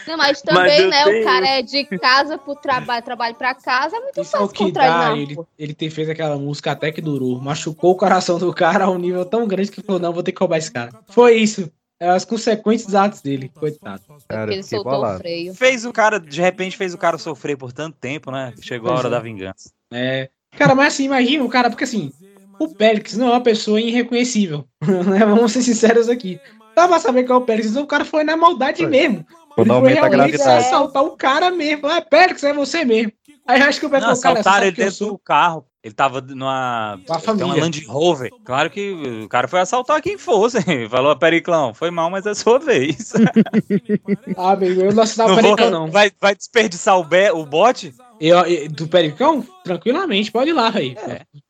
[0.07, 1.05] Não, mas também, eu né?
[1.05, 4.39] tenho- O cara é de casa pro trabalho, trabalho pra casa, é muito Isso é
[4.41, 5.33] o fácil que contra ele.
[5.33, 7.41] Ele, ele ter fez aquela música até que durou.
[7.41, 10.33] Machucou o coração do cara a um nível tão grande que falou: não, vou ter
[10.33, 10.91] que roubar esse cara.
[11.09, 11.71] Foi isso.
[12.01, 13.49] É as consequências dos atos dele.
[13.55, 14.03] Coitado.
[14.29, 15.19] Cara, Porque ele eu soltou o bolado.
[15.21, 15.55] freio.
[15.55, 18.53] Fez o cara, de repente fez o cara sofrer por tanto tempo, né?
[18.61, 19.11] Chegou a hora é.
[19.13, 19.71] da vingança.
[19.93, 20.29] É.
[20.57, 22.13] Cara, mas assim, imagina o cara, porque assim,
[22.59, 24.67] o Périx não é uma pessoa irreconhecível.
[24.81, 25.19] né?
[25.21, 26.41] Vamos ser sinceros aqui.
[26.75, 29.27] Dá pra saber qual é o Périx, então o cara foi na maldade mesmo.
[29.55, 31.87] Quando ele foi realmente assaltar o cara mesmo.
[31.87, 33.13] Ah, Périx, é você mesmo.
[33.47, 35.67] Aí eu acho que o falou, cara, assaltaram ele dentro do carro.
[35.83, 36.97] Ele tava numa.
[37.09, 37.61] Uma família.
[37.61, 38.31] Land Rover.
[38.45, 38.93] Claro que
[39.25, 40.59] o cara foi assaltar quem fosse.
[40.89, 43.13] Falou, Periclão, foi mal, mas é sua vez.
[44.37, 45.91] Ah, meu, eu não assustava o Não vou- Pericão, não.
[45.91, 47.93] Vai, vai desperdiçar o, be, o bote?
[48.25, 49.45] Eu, eu- do Pericão?
[49.65, 50.95] Tranquilamente, pode ir lá, velho.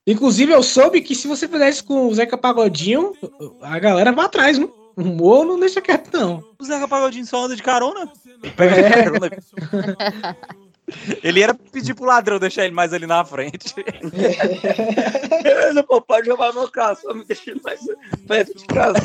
[0.07, 3.12] Inclusive, eu soube que se você fizesse com o Zeca Pagodinho,
[3.61, 4.73] a galera vai atrás, não?
[4.97, 6.43] O Moro não deixa quieto, não.
[6.59, 8.11] O Zeca Pagodinho só anda de carona.
[8.43, 9.03] É.
[9.03, 9.31] Carona.
[11.23, 13.73] Ele era pedir pro ladrão deixar ele mais ali na frente.
[15.43, 17.81] Beleza, pô, pode roubar meu carro, só me deixa mais
[18.27, 18.99] perto de casa.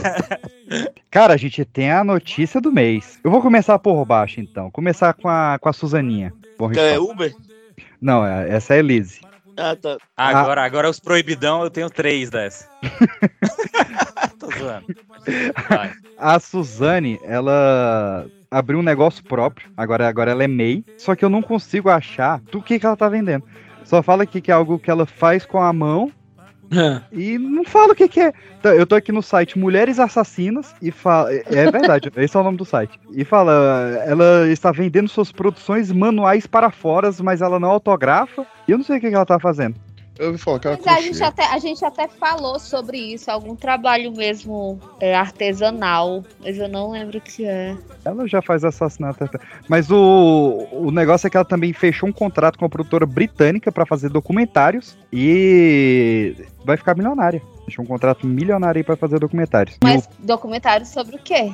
[1.09, 3.19] Cara, a gente tem a notícia do mês.
[3.23, 4.69] Eu vou começar por baixo, então.
[4.71, 6.33] Começar com a, com a Suzaninha.
[6.57, 6.99] Bom, Que é.
[6.99, 7.33] Uber?
[8.01, 9.21] Não, é- essa é a Elise.
[9.57, 9.97] Ah, tá.
[10.15, 12.67] Agora, agora os proibidão, eu tenho três dessa.
[14.39, 14.85] Tô zoando.
[15.67, 15.91] Vai.
[16.17, 19.67] A Suzane, ela abriu um negócio próprio.
[19.75, 20.85] Agora, agora ela é MEI.
[20.97, 23.43] Só que eu não consigo achar do que, que ela tá vendendo.
[23.83, 26.11] Só fala aqui que é algo que ela faz com a mão
[27.11, 28.33] e não fala o que, que é.
[28.59, 31.31] Então, Eu tô aqui no site Mulheres Assassinas e fala.
[31.33, 32.99] É é verdade, esse é o nome do site.
[33.13, 33.51] E fala:
[34.05, 38.45] ela está vendendo suas produções manuais para fora, mas ela não autografa.
[38.67, 39.75] E eu não sei o que, que ela tá fazendo.
[40.19, 43.29] Eu ouvi falar que era Mas a gente, até, a gente até falou sobre isso,
[43.29, 47.75] algum trabalho mesmo é, artesanal, mas eu não lembro o que é.
[48.03, 49.29] Ela já faz assassinato.
[49.67, 53.71] Mas o, o negócio é que ela também fechou um contrato com a produtora britânica
[53.71, 56.35] para fazer documentários e
[56.65, 57.41] vai ficar milionária.
[57.65, 59.77] Fechou um contrato milionário aí pra fazer documentários.
[59.83, 61.53] Mas documentário sobre o quê?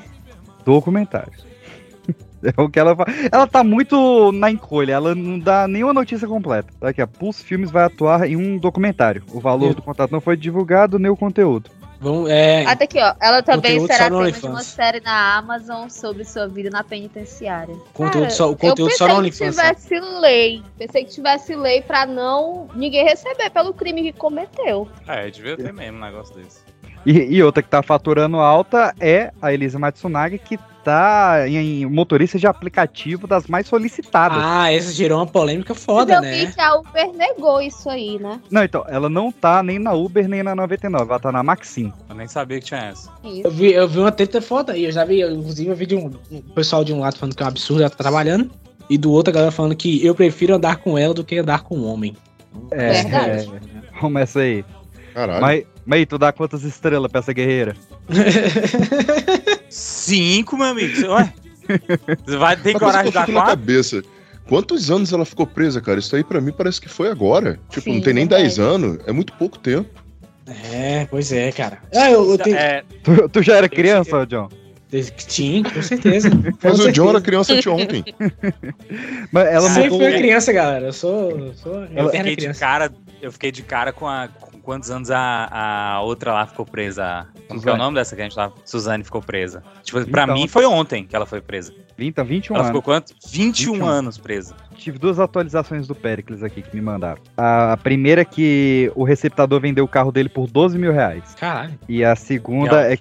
[0.64, 1.53] o documentários.
[2.58, 3.10] É o que ela fala.
[3.32, 6.68] Ela tá muito na encolha, ela não dá nenhuma notícia completa.
[6.80, 9.24] Tá aqui, a Pulse Filmes vai atuar em um documentário.
[9.32, 11.72] O valor do contrato não foi divulgado, nem o conteúdo.
[12.02, 13.14] Vamos, é, Até aqui, ó.
[13.22, 14.66] Ela também será tema de uma OnlyFans.
[14.66, 17.74] série na Amazon sobre sua vida na penitenciária.
[17.94, 19.56] Conteúdo Cara, só- o conteúdo eu só no pensei que OnlyFans,
[19.86, 20.62] tivesse lei.
[20.78, 24.86] Pensei que tivesse lei pra não ninguém receber pelo crime que cometeu.
[25.08, 26.60] É, devia ter mesmo um negócio desse.
[27.06, 32.38] E, e outra que tá faturando alta é a Elisa Matsunaga, que tá em motorista
[32.38, 34.38] de aplicativo das mais solicitadas.
[34.42, 36.32] Ah, essa gerou uma polêmica foda, eu né?
[36.32, 38.40] vi que a Uber negou isso aí, né?
[38.50, 41.92] Não, então, ela não tá nem na Uber nem na 99, ela tá na Maxim.
[42.10, 43.12] Eu nem sabia que tinha essa.
[43.24, 43.42] Isso.
[43.44, 45.86] Eu vi, eu vi uma treta foda aí, eu já vi, eu, inclusive eu vi
[45.86, 48.52] de um, um pessoal de um lado falando que é um absurdo ela tá trabalhando,
[48.90, 51.62] e do outro a galera falando que eu prefiro andar com ela do que andar
[51.64, 52.16] com um homem.
[52.72, 53.52] É, Verdade.
[53.56, 54.64] é, começa aí.
[55.14, 55.42] Caralho.
[55.42, 57.76] Mas, mas tu dá quantas estrelas pra essa guerreira?
[59.70, 61.08] Cinco, meu amigo.
[61.14, 61.34] Ué?
[62.26, 63.50] Você vai ter coragem de eu dar quatro?
[63.52, 64.02] cabeça.
[64.48, 66.00] Quantos anos ela ficou presa, cara?
[66.00, 67.60] Isso aí pra mim parece que foi agora.
[67.70, 68.44] Tipo, Sim, não tem nem verdade.
[68.44, 68.98] 10 anos.
[69.08, 69.90] É muito pouco tempo.
[70.72, 71.80] É, pois é, cara.
[71.96, 72.58] Ah, eu, eu tenho.
[72.58, 74.50] É, Tu, tu já era criança, ô John?
[75.18, 76.30] Sim, com certeza.
[76.62, 77.22] Mas Com o John era certeza.
[77.22, 78.04] criança anteontem.
[79.32, 80.08] Mas ela Sempre mudou.
[80.08, 80.86] uma criança, galera.
[80.88, 82.60] Eu sou, sou eu fiquei de criança.
[82.60, 82.92] cara,
[83.22, 85.50] eu fiquei de cara com a com quantos anos a,
[85.96, 87.28] a outra lá ficou presa?
[87.48, 88.54] Como que é o nome dessa que a gente tava?
[88.66, 89.62] Suzane ficou presa.
[89.84, 91.74] Tipo, pra Então- mim foi ontem que ela foi presa.
[91.98, 92.70] 20, 21 Ela anos.
[92.70, 93.14] ficou quanto?
[93.30, 93.86] 21, 21.
[93.88, 94.56] anos presa.
[94.76, 97.22] Tive duas atualizações do Pericles aqui que me mandaram.
[97.38, 101.36] A primeira é que o receptador vendeu o carro dele por 12 mil reais.
[101.40, 101.78] Caralho.
[101.88, 102.92] E a segunda Real.
[102.94, 102.98] é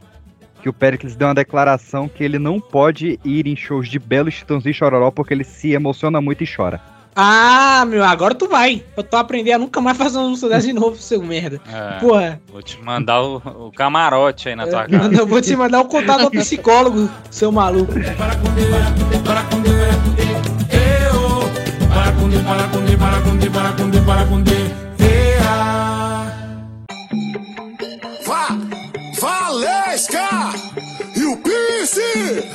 [0.61, 4.31] que o Pericles deu uma declaração que ele não pode ir em shows de Belo,
[4.31, 6.81] Chitãozinho e Chororó porque ele se emociona muito e chora.
[7.15, 8.83] Ah, meu, agora tu vai.
[8.95, 11.61] Pra tu aprender a nunca mais fazer uma música dessa de novo, seu merda.
[11.71, 12.41] É, Porra.
[12.51, 13.37] Vou te mandar o,
[13.67, 15.15] o camarote aí na tua Eu, casa.
[15.15, 17.93] eu vou te mandar o contato do psicólogo, seu maluco.
[17.93, 19.61] Para com de, para com de, para com
[23.37, 24.53] de, para com de, para com de.
[25.05, 26.33] Ea.
[28.27, 28.49] Va
[29.21, 30.29] Valesca
[31.15, 32.51] e o Pisse!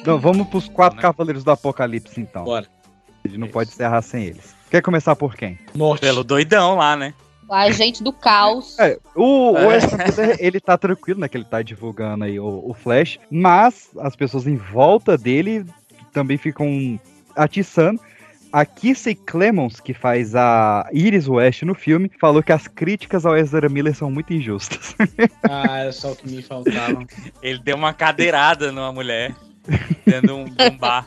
[0.00, 2.44] Então, vamos pros quatro cavaleiros do apocalipse, então.
[2.44, 2.66] Bora.
[3.24, 4.54] A gente não pode encerrar sem eles.
[4.70, 5.58] Quer começar por quem?
[5.74, 6.02] Morte.
[6.02, 7.14] Pelo doidão lá, né?
[7.48, 8.78] O agente do caos.
[8.78, 9.76] É, o, o É.
[9.76, 11.28] Ezra Miller, ele tá tranquilo, né?
[11.28, 15.64] Que ele tá divulgando aí o, o Flash, mas as pessoas em volta dele
[16.12, 16.98] também ficam
[17.36, 18.00] atiçando.
[18.52, 23.36] A Kissy Clemons, que faz a Iris West no filme, falou que as críticas ao
[23.36, 24.94] Ezra Miller são muito injustas.
[25.42, 27.04] Ah, é só o que me faltava.
[27.42, 29.34] Ele deu uma cadeirada numa mulher
[30.06, 31.06] de um, um bar.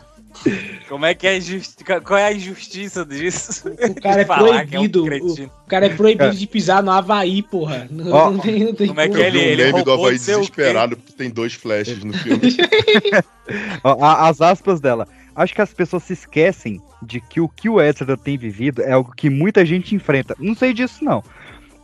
[0.88, 1.84] Como é que é a injusti...
[1.84, 3.68] Qual é a injustiça disso?
[3.70, 4.26] O cara é
[4.66, 5.46] que é um proibido.
[5.46, 6.36] o cara é proibido Cara.
[6.36, 7.88] de pisar no Havaí, porra.
[7.92, 9.92] Não, Ó, não tem, não tem como é que é ele- um ele meme do
[9.92, 12.56] Havaí desesperado porque tem dois flashes no filme.
[13.84, 15.08] As aspas dela.
[15.36, 18.92] Acho que as pessoas se esquecem de que o que o Ezra tem vivido é
[18.94, 20.36] algo que muita gente enfrenta.
[20.40, 21.24] Não sei disso, não.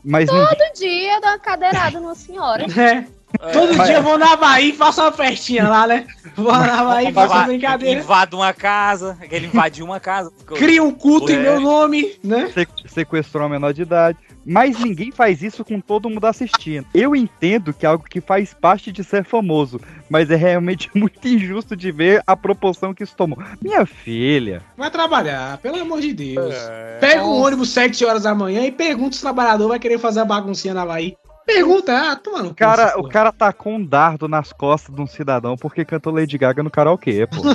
[0.03, 2.65] Mas ninguém Todo dia eu dou uma cadeirada numa senhora.
[2.79, 3.05] É.
[3.51, 6.05] Todo dia eu vou na Havaí e faço uma festinha lá, né?
[6.35, 7.99] Vou na Havaí e faço uma brincadeira.
[7.99, 9.17] Invade uma casa.
[9.29, 10.31] Ele invadiu uma casa.
[10.45, 11.39] Cria um culto em É.
[11.39, 12.49] meu nome, né?
[12.53, 14.17] se- sequestrou a menor de idade.
[14.45, 16.85] Mas ninguém faz isso com todo mundo assistindo.
[16.93, 19.79] Eu entendo que é algo que faz parte de ser famoso,
[20.09, 23.39] mas é realmente muito injusto de ver a proporção que isso tomou.
[23.61, 24.61] Minha filha.
[24.77, 26.53] Vai trabalhar, pelo amor de Deus.
[26.55, 26.97] É.
[26.99, 30.19] Pega um ônibus 7 horas da manhã e pergunta se o trabalhador vai querer fazer
[30.19, 31.15] a baguncinha na Havaí.
[31.45, 35.01] Pergunta, ah, toma no O cu, cara, o cara tacou um dardo nas costas de
[35.01, 37.37] um cidadão porque cantou Lady Gaga no karaokê, pô.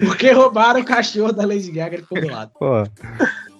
[0.00, 2.50] Porque roubaram o cachorro da Lady Gaga, ele ficou do lado.
[2.58, 2.84] pô.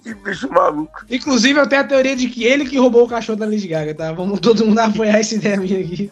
[0.03, 1.05] Que bicho maluco.
[1.09, 3.95] Inclusive, eu tenho a teoria de que ele que roubou o cachorro da Lady Gaga,
[3.95, 4.11] tá?
[4.11, 6.11] Vamos todo mundo apoiar essa ideia minha aqui.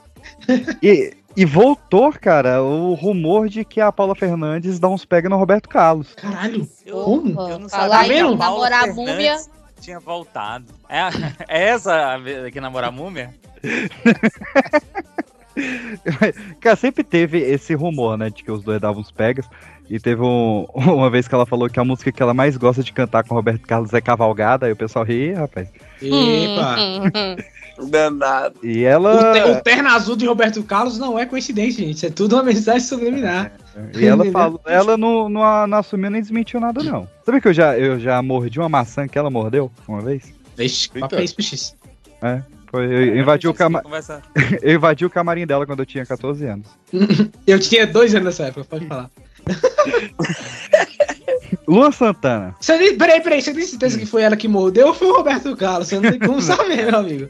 [0.82, 5.38] E, e voltou, cara, o rumor de que a Paula Fernandes dá uns pega no
[5.38, 6.14] Roberto Carlos.
[6.16, 7.30] Caralho, Eu, como?
[7.50, 9.38] eu não Falar sabia a Paula namorar a múmia.
[9.84, 10.66] Tinha voltado.
[10.88, 11.00] É,
[11.50, 13.34] é essa a que namora a múmia?
[16.60, 19.48] Cara, sempre teve esse rumor, né, de que os dois davam uns pegas.
[19.90, 22.82] E teve um- uma vez que ela falou que a música que ela mais gosta
[22.82, 24.66] de cantar com o Roberto Carlos é Cavalgada.
[24.66, 25.70] Aí o pessoal ri, rapaz.
[26.02, 26.76] Epa.
[27.90, 28.60] Danado.
[28.64, 29.34] E O, ela.
[29.34, 31.96] te- o terno azul de Roberto Carlos não é coincidência, gente.
[31.98, 33.52] Isso é tudo uma mensagem subliminar.
[33.96, 37.08] E ela falou, ela não, não, não assumiu nem desmentiu nada, não.
[37.26, 40.34] Sabe que eu já, eu já mordi uma maçã que ela mordeu uma vez?
[40.56, 42.42] Vixe, papo é.
[42.68, 44.22] Foi, eu, invadi o cama, Conversa.
[44.64, 46.68] eu invadi o camarim dela quando eu tinha 14 anos.
[47.46, 49.12] Eu tinha dois anos nessa época, pode falar.
[51.68, 52.56] Luan Santana.
[52.60, 55.16] Você tem, peraí, peraí, você tem certeza que foi ela que mordeu ou foi o
[55.18, 55.88] Roberto Carlos?
[55.88, 57.30] Você não tem como saber, meu amigo.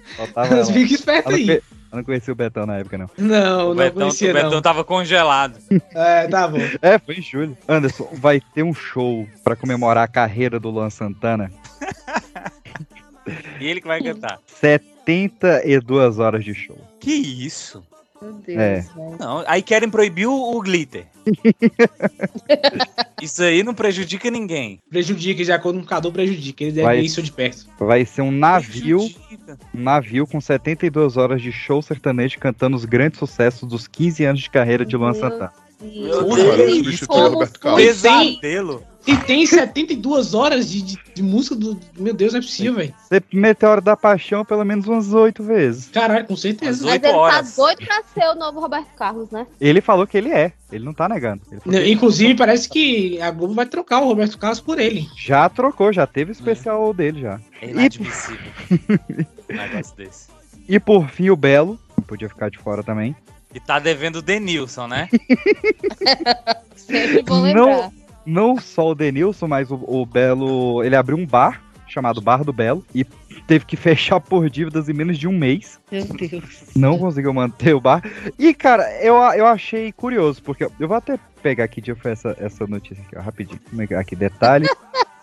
[0.73, 1.49] Fica esperto Ela aí.
[1.49, 1.61] eu
[1.91, 3.10] não conhecia o Betão na época, não.
[3.18, 4.61] Não, O não Betão, conhecia, o Betão não.
[4.61, 5.57] tava congelado.
[5.93, 6.57] É, tá bom.
[6.81, 7.55] É, foi em julho.
[7.68, 11.51] Anderson, vai ter um show pra comemorar a carreira do Luan Santana.
[13.60, 14.38] E ele que vai cantar.
[14.60, 16.77] 72 horas de show.
[16.99, 17.81] Que isso?
[18.23, 18.79] Meu Deus, É.
[18.81, 19.17] velho.
[19.19, 21.05] Não, aí querem proibir o, o glitter.
[23.21, 24.79] Isso aí não prejudica ninguém.
[24.89, 26.63] Prejudica, de acordo com o Cadu, prejudica.
[26.63, 26.97] Ele deve Vai.
[26.97, 27.65] ver isso de perto.
[27.79, 29.57] Vai ser um navio, Prejudica.
[29.73, 34.41] um navio com 72 horas de show sertanejo cantando os grandes sucessos dos 15 anos
[34.41, 35.51] de carreira de Luan Santana.
[35.81, 36.99] Meu Deus.
[36.99, 37.07] Foi?
[37.07, 37.51] Carlos.
[37.75, 38.83] Pesadelo.
[39.05, 41.77] E tem 72 horas de, de, de música do.
[41.97, 42.93] Meu Deus, não é possível, velho.
[43.09, 45.89] Você Meteoro da Paixão pelo menos umas 8 vezes.
[45.89, 46.85] Caralho, com certeza.
[46.85, 47.55] Mas Mas Oito ele horas.
[47.55, 49.45] tá doido pra ser o novo Roberto Carlos, né?
[49.59, 51.41] Ele falou que ele é, ele não tá negando.
[51.45, 55.09] Falou que Inclusive, parece que a Globo vai trocar o Roberto Carlos por ele.
[55.17, 57.41] já trocou, já teve o especial dele já.
[57.61, 58.51] É inadmissível.
[59.51, 60.27] um negócio desse.
[60.67, 63.13] E por fim o Belo, não podia ficar de fora também.
[63.53, 65.09] E tá devendo o Denilson, né?
[66.75, 67.43] Sempre vou Não.
[67.43, 67.65] lembrar.
[67.65, 68.02] Não
[68.59, 72.83] só o Denilson, mas o, o Belo, ele abriu um bar chamado Bar do Belo
[72.95, 73.03] e
[73.47, 75.79] teve que fechar por dívidas em menos de um mês.
[75.91, 76.71] Meu Deus.
[76.75, 78.01] Não conseguiu manter o bar.
[78.39, 82.35] E, cara, eu, eu achei curioso, porque eu vou até pegar aqui, dia foi essa,
[82.39, 83.59] essa notícia aqui, ó, rapidinho.
[83.77, 84.67] É que- Aqui, detalhe.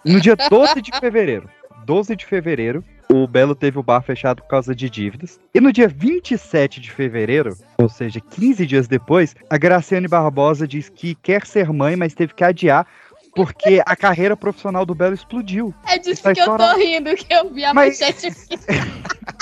[0.05, 1.49] No dia 12 de fevereiro.
[1.85, 5.41] 12 de fevereiro, o Belo teve o bar fechado por causa de dívidas.
[5.53, 10.89] E no dia 27 de fevereiro, ou seja, 15 dias depois, a Graciane Barbosa diz
[10.89, 12.87] que quer ser mãe, mas teve que adiar
[13.35, 15.75] porque a carreira profissional do Belo explodiu.
[15.87, 18.01] É disso que eu tô rindo, que eu vi a Mas...
[18.01, 18.29] manchete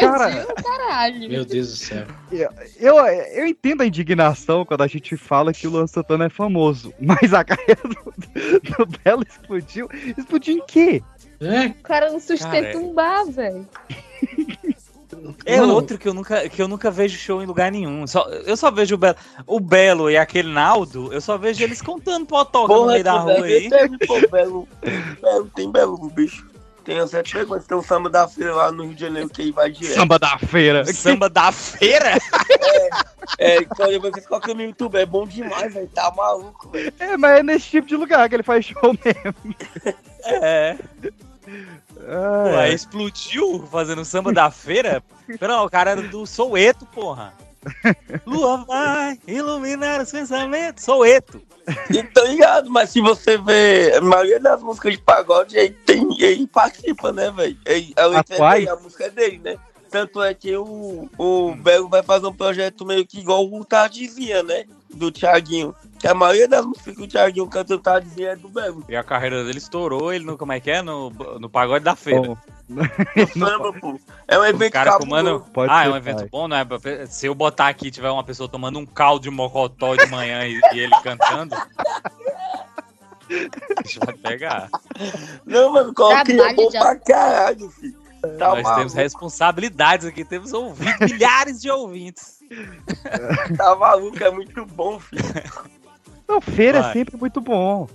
[0.00, 1.28] Cara, caralho.
[1.28, 2.06] Meu Deus do céu.
[2.32, 6.28] Eu, eu, eu, entendo a indignação quando a gente fala que o Luan Santana é
[6.28, 9.88] famoso, mas a carreira do, do Belo explodiu.
[10.16, 11.02] Explodiu em quê?
[11.40, 11.66] É?
[11.66, 13.68] O cara não sustenta cara, um bar, velho.
[15.46, 15.74] É Mano.
[15.74, 18.04] outro que eu, nunca, que eu nunca vejo show em lugar nenhum.
[18.04, 21.80] Só, eu só vejo o Belo, o Belo e aquele Naldo, eu só vejo eles
[21.80, 23.70] contando potoca no meio da rua aí.
[24.06, 24.68] Pô, Belo,
[25.20, 26.46] Belo, tem Belo, bicho.
[26.84, 27.66] Tem as sete perguntas.
[27.66, 29.94] Tem um samba da feira lá no Rio de Janeiro que aí vai direto.
[29.94, 30.84] Samba da feira.
[30.92, 32.18] Samba da feira?
[33.38, 35.88] É, é quando vocês colocam no YouTube, é bom demais, velho.
[35.88, 36.92] Tá maluco, velho.
[36.98, 39.54] É, mas é nesse tipo de lugar que ele faz show mesmo.
[40.24, 40.76] É.
[42.06, 42.72] Ah, Pô, é.
[42.72, 45.02] explodiu fazendo samba da feira?
[45.40, 47.32] Não, o cara era do Soueto, porra.
[48.26, 50.84] Lua vai iluminar os pensamentos.
[50.84, 51.40] Soueto.
[51.90, 56.46] Então, ligado, mas se você vê a maioria das músicas de pagode, ele, tem, ele
[56.46, 57.56] participa, né, velho?
[57.96, 59.56] A, a música é dele, né?
[59.94, 64.42] Tanto é que o, o Belo vai fazer um projeto meio que igual o Tardezinha,
[64.42, 64.64] né?
[64.92, 65.72] Do Thiaguinho.
[66.00, 68.84] Que a maioria das músicas que o Thiaguinho canta o Tardezinha é do Belo.
[68.88, 70.82] E a carreira dele estourou, ele no, como é que é?
[70.82, 72.22] No, no pagode da feira.
[72.22, 72.36] Bom.
[73.38, 73.98] Samba, pô.
[74.26, 75.44] É um evento cara tomando...
[75.68, 76.28] Ah, é um evento pai.
[76.30, 76.66] bom, não é?
[77.06, 80.60] Se eu botar aqui tiver uma pessoa tomando um caldo de mocotó de manhã e,
[80.72, 81.54] e ele cantando.
[81.54, 81.68] a
[83.84, 84.70] gente vai pegar.
[85.44, 88.04] Não, mano, coloca é bom pra caralho, filho.
[88.38, 88.76] Tá Nós maluco.
[88.76, 92.38] temos responsabilidades aqui, temos ouvintes, milhares de ouvintes.
[93.56, 95.22] Tá maluco, é muito bom, filho.
[96.26, 96.90] Não, feira é Vai.
[96.90, 97.86] é sempre muito bom.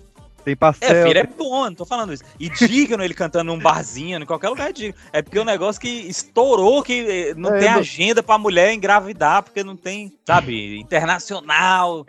[0.43, 0.89] Tem pastel.
[0.89, 2.23] É, feira é bom, não tô falando isso.
[2.39, 4.95] E digno ele cantando num barzinho, em qualquer lugar é digno.
[5.11, 7.79] É porque o é um negócio que estourou, que eh, não é, tem não...
[7.79, 12.05] agenda pra mulher engravidar, porque não tem, sabe, internacional.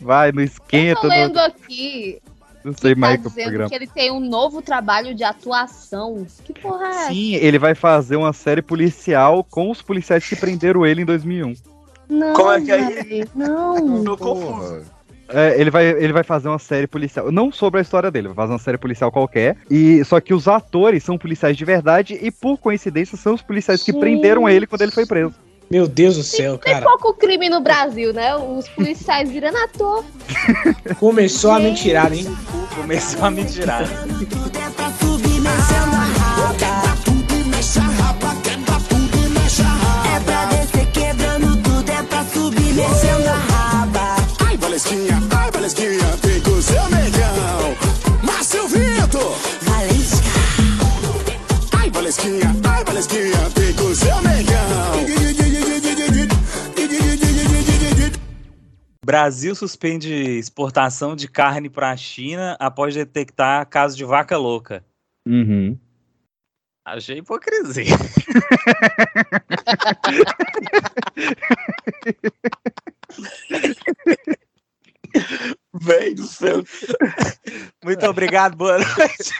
[0.00, 0.98] Vai, não esquenta.
[0.98, 1.40] Eu tô lendo no...
[1.40, 2.20] aqui
[2.66, 3.68] não sei mais tá que o programa.
[3.68, 6.26] que ele tem um novo trabalho de atuação.
[6.44, 7.08] Que porra é essa?
[7.12, 11.54] Sim, ele vai fazer uma série policial com os policiais que prenderam ele em 2001.
[12.08, 13.24] Não, Como é que é?
[13.36, 14.02] Não.
[14.02, 14.95] Tô confuso.
[15.28, 17.30] É, ele, vai, ele vai fazer uma série policial.
[17.32, 19.56] Não sobre a história dele, vai fazer uma série policial qualquer.
[19.70, 23.82] E Só que os atores são policiais de verdade e, por coincidência, são os policiais
[23.82, 25.34] que prenderam ele quando ele foi preso.
[25.68, 26.84] Meu Deus do céu, tem, cara.
[26.84, 28.36] Tem pouco crime no Brasil, né?
[28.36, 30.04] Os policiais virando ator.
[31.00, 32.24] Começou a mentirar, hein?
[32.76, 33.82] Começou a mentirar.
[45.66, 47.74] Valesquinha, tem com o seu negão.
[48.22, 49.36] Márcio Vitor.
[49.62, 50.28] Valesca.
[51.76, 54.92] Ai, Valesquinha, ai, Valesquinha, tem com o seu negão.
[59.04, 64.84] Brasil suspende exportação de carne para a China após detectar caso de vaca louca.
[65.26, 65.76] Uhum.
[66.84, 67.86] Achei hipocrisia.
[75.74, 76.64] Véi do céu.
[77.84, 79.32] Muito obrigado, boa noite.